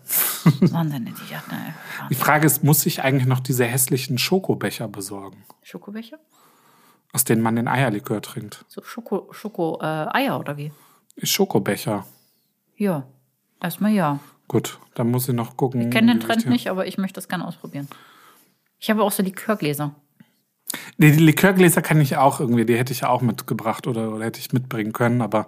Wahnsinn. 0.61 1.07
Ich 1.07 1.29
dachte, 1.31 1.51
ey, 1.51 1.57
Die 1.57 1.99
Wahnsinn. 2.01 2.17
Frage 2.17 2.45
ist, 2.47 2.63
muss 2.63 2.85
ich 2.85 3.03
eigentlich 3.03 3.27
noch 3.27 3.39
diese 3.39 3.65
hässlichen 3.65 4.17
Schokobecher 4.17 4.87
besorgen, 4.87 5.43
Schokobecher? 5.61 6.17
aus 7.13 7.23
denen 7.23 7.41
man 7.41 7.55
den 7.55 7.67
Eierlikör 7.67 8.21
trinkt? 8.21 8.65
So 8.67 8.81
Schoko, 8.83 9.27
Schoko 9.31 9.79
äh, 9.81 9.85
Eier 9.85 10.39
oder 10.39 10.57
wie? 10.57 10.71
Schokobecher. 11.21 12.05
Ja, 12.75 13.03
erstmal 13.61 13.91
ja. 13.91 14.19
Gut, 14.47 14.79
dann 14.95 15.11
muss 15.11 15.29
ich 15.29 15.35
noch 15.35 15.55
gucken. 15.57 15.81
Ich 15.81 15.91
kenne 15.91 16.13
den 16.13 16.19
Trend 16.19 16.47
nicht, 16.47 16.69
aber 16.69 16.87
ich 16.87 16.97
möchte 16.97 17.15
das 17.15 17.27
gerne 17.27 17.47
ausprobieren. 17.47 17.87
Ich 18.79 18.89
habe 18.89 19.03
auch 19.03 19.11
so 19.11 19.23
Likörgläser. 19.23 19.95
Nee, 20.97 21.11
die 21.11 21.19
Likörgläser 21.23 21.81
kann 21.81 22.01
ich 22.01 22.17
auch 22.17 22.39
irgendwie, 22.39 22.65
die 22.65 22.77
hätte 22.77 22.93
ich 22.93 23.01
ja 23.01 23.09
auch 23.09 23.21
mitgebracht 23.21 23.87
oder, 23.87 24.11
oder 24.11 24.25
hätte 24.25 24.39
ich 24.39 24.53
mitbringen 24.53 24.93
können. 24.93 25.21
Aber 25.21 25.47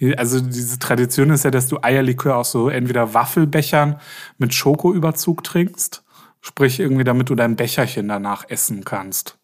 die, 0.00 0.16
also 0.16 0.40
diese 0.40 0.78
Tradition 0.78 1.30
ist 1.30 1.44
ja, 1.44 1.50
dass 1.50 1.68
du 1.68 1.78
Eierlikör 1.82 2.36
aus 2.36 2.50
so 2.50 2.68
entweder 2.68 3.14
Waffelbechern 3.14 4.00
mit 4.38 4.54
Schokoüberzug 4.54 5.44
trinkst, 5.44 6.02
sprich 6.40 6.80
irgendwie, 6.80 7.04
damit 7.04 7.30
du 7.30 7.34
dein 7.34 7.56
Becherchen 7.56 8.08
danach 8.08 8.44
essen 8.48 8.84
kannst. 8.84 9.36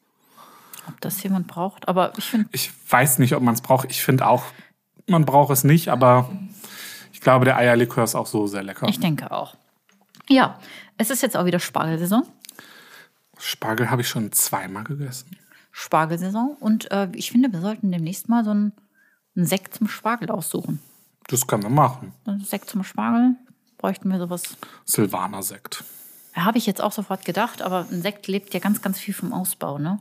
Ob 0.89 1.01
das 1.01 1.23
jemand 1.23 1.47
braucht. 1.47 1.89
Aber 1.89 2.13
ich 2.17 2.25
finde, 2.25 2.49
Ich 2.53 2.71
weiß 2.91 3.19
nicht, 3.19 3.35
ob 3.35 3.43
man 3.43 3.55
es 3.55 3.63
braucht. 3.63 3.91
Ich 3.91 4.03
finde 4.03 4.27
auch, 4.27 4.45
man 5.07 5.25
braucht 5.25 5.53
es 5.53 5.65
nicht, 5.65 5.89
aber 5.89 6.31
ich 7.13 7.21
glaube, 7.21 7.45
der 7.45 7.57
Eierlikör 7.57 8.05
ist 8.05 8.15
auch 8.15 8.27
so 8.27 8.47
sehr 8.47 8.63
lecker. 8.63 8.87
ich 8.89 9.01
denke 9.01 9.31
auch. 9.31 9.55
Ja, 10.29 10.59
es 10.97 11.11
ist 11.11 11.23
jetzt 11.23 11.37
auch 11.37 11.45
wieder 11.45 11.59
Spargelsaison. 11.59 12.25
Spargel 13.45 13.91
habe 13.91 14.03
ich 14.03 14.09
schon 14.09 14.33
zweimal 14.33 14.85
gegessen. 14.85 15.37
Spargelsaison. 15.71 16.57
Und 16.61 16.91
äh, 16.91 17.09
ich 17.15 17.31
finde, 17.31 17.53
wir 17.53 17.61
sollten 17.61 17.93
demnächst 17.93 18.29
mal 18.29 18.45
so 18.45 18.51
einen, 18.51 18.73
einen 19.37 19.45
Sekt 19.45 19.75
zum 19.75 19.89
Spargel 19.89 20.31
aussuchen. 20.31 20.81
Das 21.27 21.47
können 21.47 21.63
wir 21.63 21.71
machen. 21.71 22.13
Ein 22.25 22.41
Sekt 22.41 22.71
zum 22.71 22.85
Spargel 22.85 23.37
bräuchten 23.77 24.09
wir 24.11 24.19
sowas. 24.19 24.57
Silvaner-Sekt. 24.85 25.85
Habe 26.35 26.59
ich 26.59 26.67
jetzt 26.67 26.81
auch 26.81 26.93
sofort 26.93 27.25
gedacht, 27.25 27.63
aber 27.63 27.87
ein 27.91 28.03
Sekt 28.03 28.29
lebt 28.29 28.55
ja 28.55 28.61
ganz, 28.61 28.83
ganz 28.83 28.99
viel 28.99 29.15
vom 29.15 29.33
Ausbau, 29.33 29.79
ne? 29.79 30.01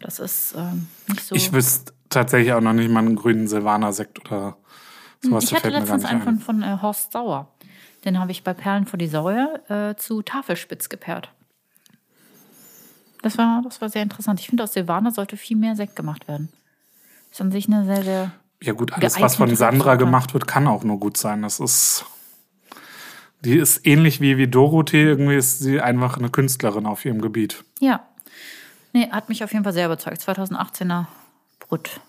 Das 0.00 0.18
ist 0.18 0.54
ähm, 0.56 0.88
nicht 1.08 1.22
so. 1.22 1.34
Ich 1.34 1.52
wüsste 1.52 1.92
tatsächlich 2.10 2.52
auch 2.52 2.60
noch 2.60 2.72
nicht 2.72 2.90
mal 2.90 3.00
einen 3.00 3.16
grünen 3.16 3.48
Silvaner-Sekt 3.48 4.20
oder 4.26 4.56
sowas. 5.22 5.44
ich 5.44 5.54
hatte 5.54 5.70
letztens 5.70 6.04
einen 6.04 6.22
von, 6.22 6.38
von 6.40 6.62
äh, 6.62 6.78
Horst 6.82 7.12
Sauer. 7.12 7.54
Den 8.04 8.18
habe 8.18 8.32
ich 8.32 8.44
bei 8.44 8.52
Perlen 8.52 8.86
vor 8.86 8.98
die 8.98 9.08
Säue 9.08 9.62
äh, 9.68 9.96
zu 9.96 10.22
Tafelspitz 10.22 10.88
gepaart. 10.88 11.33
Das 13.24 13.38
war, 13.38 13.62
das 13.62 13.80
war 13.80 13.88
sehr 13.88 14.02
interessant. 14.02 14.38
Ich 14.38 14.48
finde, 14.48 14.64
aus 14.64 14.74
Silvaner 14.74 15.10
sollte 15.10 15.38
viel 15.38 15.56
mehr 15.56 15.76
Sekt 15.76 15.96
gemacht 15.96 16.28
werden. 16.28 16.50
Ist 17.30 17.40
an 17.40 17.50
sich 17.50 17.66
eine 17.66 17.86
sehr, 17.86 18.02
sehr. 18.02 18.32
Ja 18.62 18.74
gut, 18.74 18.92
alles, 18.92 19.18
was 19.18 19.36
von 19.36 19.56
Sandra 19.56 19.94
gemacht 19.94 20.34
wird, 20.34 20.46
kann 20.46 20.66
auch 20.66 20.84
nur 20.84 21.00
gut 21.00 21.16
sein. 21.16 21.40
Das 21.40 21.58
ist... 21.58 22.04
Die 23.40 23.56
ist 23.56 23.86
ähnlich 23.86 24.20
wie, 24.20 24.36
wie 24.36 24.46
Dorothee. 24.46 25.04
Irgendwie 25.04 25.36
ist 25.36 25.60
sie 25.60 25.80
einfach 25.80 26.18
eine 26.18 26.28
Künstlerin 26.28 26.84
auf 26.84 27.04
ihrem 27.06 27.22
Gebiet. 27.22 27.64
Ja. 27.80 28.06
Nee, 28.92 29.08
hat 29.10 29.30
mich 29.30 29.42
auf 29.42 29.52
jeden 29.52 29.64
Fall 29.64 29.72
sehr 29.72 29.86
überzeugt. 29.86 30.20
2018er 30.20 31.06
Brut. 31.60 32.00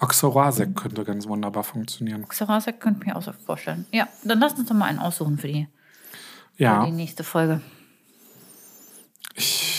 Auxerrois-Sekt 0.00 0.74
könnte 0.74 1.04
ganz 1.04 1.28
wunderbar 1.28 1.62
funktionieren. 1.62 2.26
Xerasek 2.26 2.80
könnte 2.80 3.00
ich 3.00 3.06
mir 3.06 3.16
auch 3.16 3.22
so 3.22 3.32
vorstellen. 3.32 3.86
Ja, 3.92 4.08
dann 4.24 4.40
lass 4.40 4.54
uns 4.54 4.68
doch 4.68 4.74
mal 4.74 4.86
einen 4.86 4.98
aussuchen 4.98 5.38
für 5.38 5.48
die, 5.48 5.68
für 6.56 6.62
Ja, 6.64 6.84
die 6.84 6.92
nächste 6.92 7.22
Folge. 7.22 7.60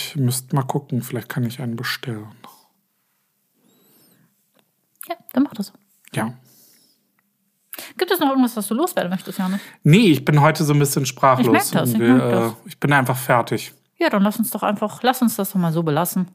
Ich 0.09 0.15
müsste 0.15 0.55
mal 0.55 0.63
gucken. 0.63 1.01
Vielleicht 1.01 1.29
kann 1.29 1.43
ich 1.43 1.61
einen 1.61 1.75
bestellen. 1.75 2.27
Ja, 5.07 5.15
dann 5.33 5.43
mach 5.43 5.53
das. 5.53 5.73
Ja. 6.13 6.33
Gibt 7.97 8.11
es 8.11 8.19
noch 8.19 8.29
irgendwas, 8.29 8.55
was 8.57 8.67
du 8.67 8.73
loswerden 8.75 9.09
möchtest, 9.09 9.39
Janne? 9.39 9.59
Nee, 9.83 10.11
ich 10.11 10.25
bin 10.25 10.41
heute 10.41 10.63
so 10.63 10.73
ein 10.73 10.79
bisschen 10.79 11.05
sprachlos. 11.05 11.47
Ich 11.47 11.51
merk 11.51 11.71
das, 11.71 11.93
ich 11.93 11.97
merk 11.99 12.19
das. 12.19 12.51
äh, 12.51 12.55
ich 12.65 12.79
bin 12.79 12.93
einfach 12.93 13.17
fertig. 13.17 13.73
Ja, 13.97 14.09
dann 14.09 14.21
lass 14.23 14.37
uns 14.37 14.51
doch 14.51 14.63
einfach, 14.63 15.01
lass 15.03 15.21
uns 15.21 15.35
das 15.35 15.51
doch 15.51 15.59
mal 15.59 15.71
so 15.73 15.83
belassen. 15.83 16.27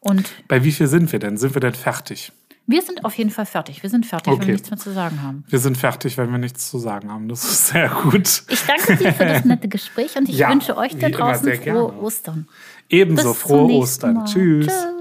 Und 0.00 0.32
Bei 0.48 0.64
wie 0.64 0.72
viel 0.72 0.86
sind 0.86 1.12
wir 1.12 1.18
denn? 1.18 1.36
Sind 1.36 1.54
wir 1.54 1.60
denn 1.60 1.74
fertig? 1.74 2.32
wir 2.66 2.82
sind 2.82 3.04
auf 3.04 3.18
jeden 3.18 3.30
Fall 3.30 3.46
fertig. 3.46 3.82
Wir 3.82 3.90
sind 3.90 4.06
fertig, 4.06 4.28
wenn 4.28 4.34
Okay. 4.38 4.46
wir 4.46 4.52
nichts 4.54 4.70
mehr 4.70 4.78
zu 4.78 4.92
sagen 4.92 5.22
haben. 5.22 5.44
Wir 5.48 5.58
sind 5.58 5.76
fertig, 5.76 6.16
wenn 6.16 6.30
wir 6.30 6.38
nichts 6.38 6.70
zu 6.70 6.78
sagen 6.78 7.10
haben. 7.10 7.28
Das 7.28 7.42
ist 7.42 7.66
sehr 7.68 7.88
gut. 7.88 8.44
Ich 8.48 8.64
danke 8.64 8.96
dir 8.96 9.12
für 9.12 9.24
das 9.24 9.44
nette 9.44 9.66
Gespräch 9.66 10.16
und 10.16 10.28
ich 10.28 10.36
Ja, 10.38 10.50
wünsche 10.50 10.76
euch 10.76 10.96
da 10.96 11.08
draußen 11.08 11.52
frohe. 11.60 11.92
Ostern. 12.00 12.48
Ebenso 12.90 13.34
frohe 13.34 13.72
Ostern. 13.72 14.14
Mal. 14.14 14.24
Tschüss. 14.26 14.66
Tschüss. 14.66 14.99